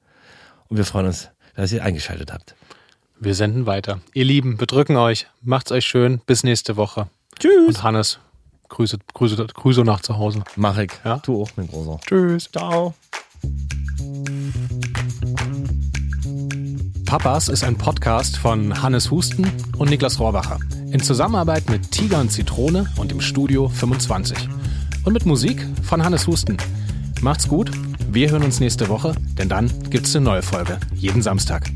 Und 0.69 0.79
wir 0.79 0.85
freuen 0.85 1.07
uns, 1.07 1.29
dass 1.55 1.71
ihr 1.73 1.85
eingeschaltet 1.85 2.33
habt. 2.33 2.55
Wir 3.21 3.35
senden 3.35 3.67
weiter. 3.67 4.01
Ihr 4.15 4.25
Lieben, 4.25 4.59
wir 4.59 4.67
drücken 4.67 4.97
euch. 4.97 5.27
Macht's 5.43 5.73
euch 5.73 5.85
schön. 5.85 6.21
Bis 6.25 6.45
nächste 6.45 6.77
Woche. 6.77 7.09
Tschüss. 7.39 7.67
Und 7.67 7.83
Hannes, 7.83 8.21
Grüße, 8.69 8.99
Grüße, 9.15 9.47
Grüße 9.47 9.83
nach 9.83 10.01
zu 10.01 10.17
Hause. 10.17 10.43
Mach 10.57 10.79
ich. 10.79 10.93
Ja. 11.05 11.19
Du 11.19 11.43
auch, 11.43 11.51
mein 11.57 11.69
Großer. 11.69 12.01
Tschüss. 12.07 12.51
Ciao. 12.53 12.95
Papas 17.05 17.49
ist 17.49 17.65
ein 17.65 17.77
Podcast 17.77 18.37
von 18.37 18.83
Hannes 18.83 19.11
Husten 19.11 19.51
und 19.79 19.89
Niklas 19.89 20.21
Rohrbacher. 20.21 20.59
In 20.91 21.01
Zusammenarbeit 21.01 21.71
mit 21.71 21.91
Tiger 21.91 22.21
und 22.21 22.31
Zitrone 22.31 22.87
und 22.97 23.13
im 23.13 23.21
Studio 23.21 23.69
25. 23.69 24.49
Und 25.05 25.13
mit 25.15 25.25
Musik 25.25 25.67
von 25.83 26.05
Hannes 26.05 26.27
Husten. 26.27 26.59
Macht's 27.23 27.49
gut. 27.49 27.71
Wir 28.11 28.31
hören 28.31 28.43
uns 28.43 28.61
nächste 28.61 28.89
Woche, 28.89 29.15
denn 29.39 29.49
dann 29.49 29.71
gibt's 29.91 30.15
eine 30.15 30.25
neue 30.25 30.43
Folge. 30.43 30.79
Jeden 30.95 31.23
Samstag. 31.23 31.71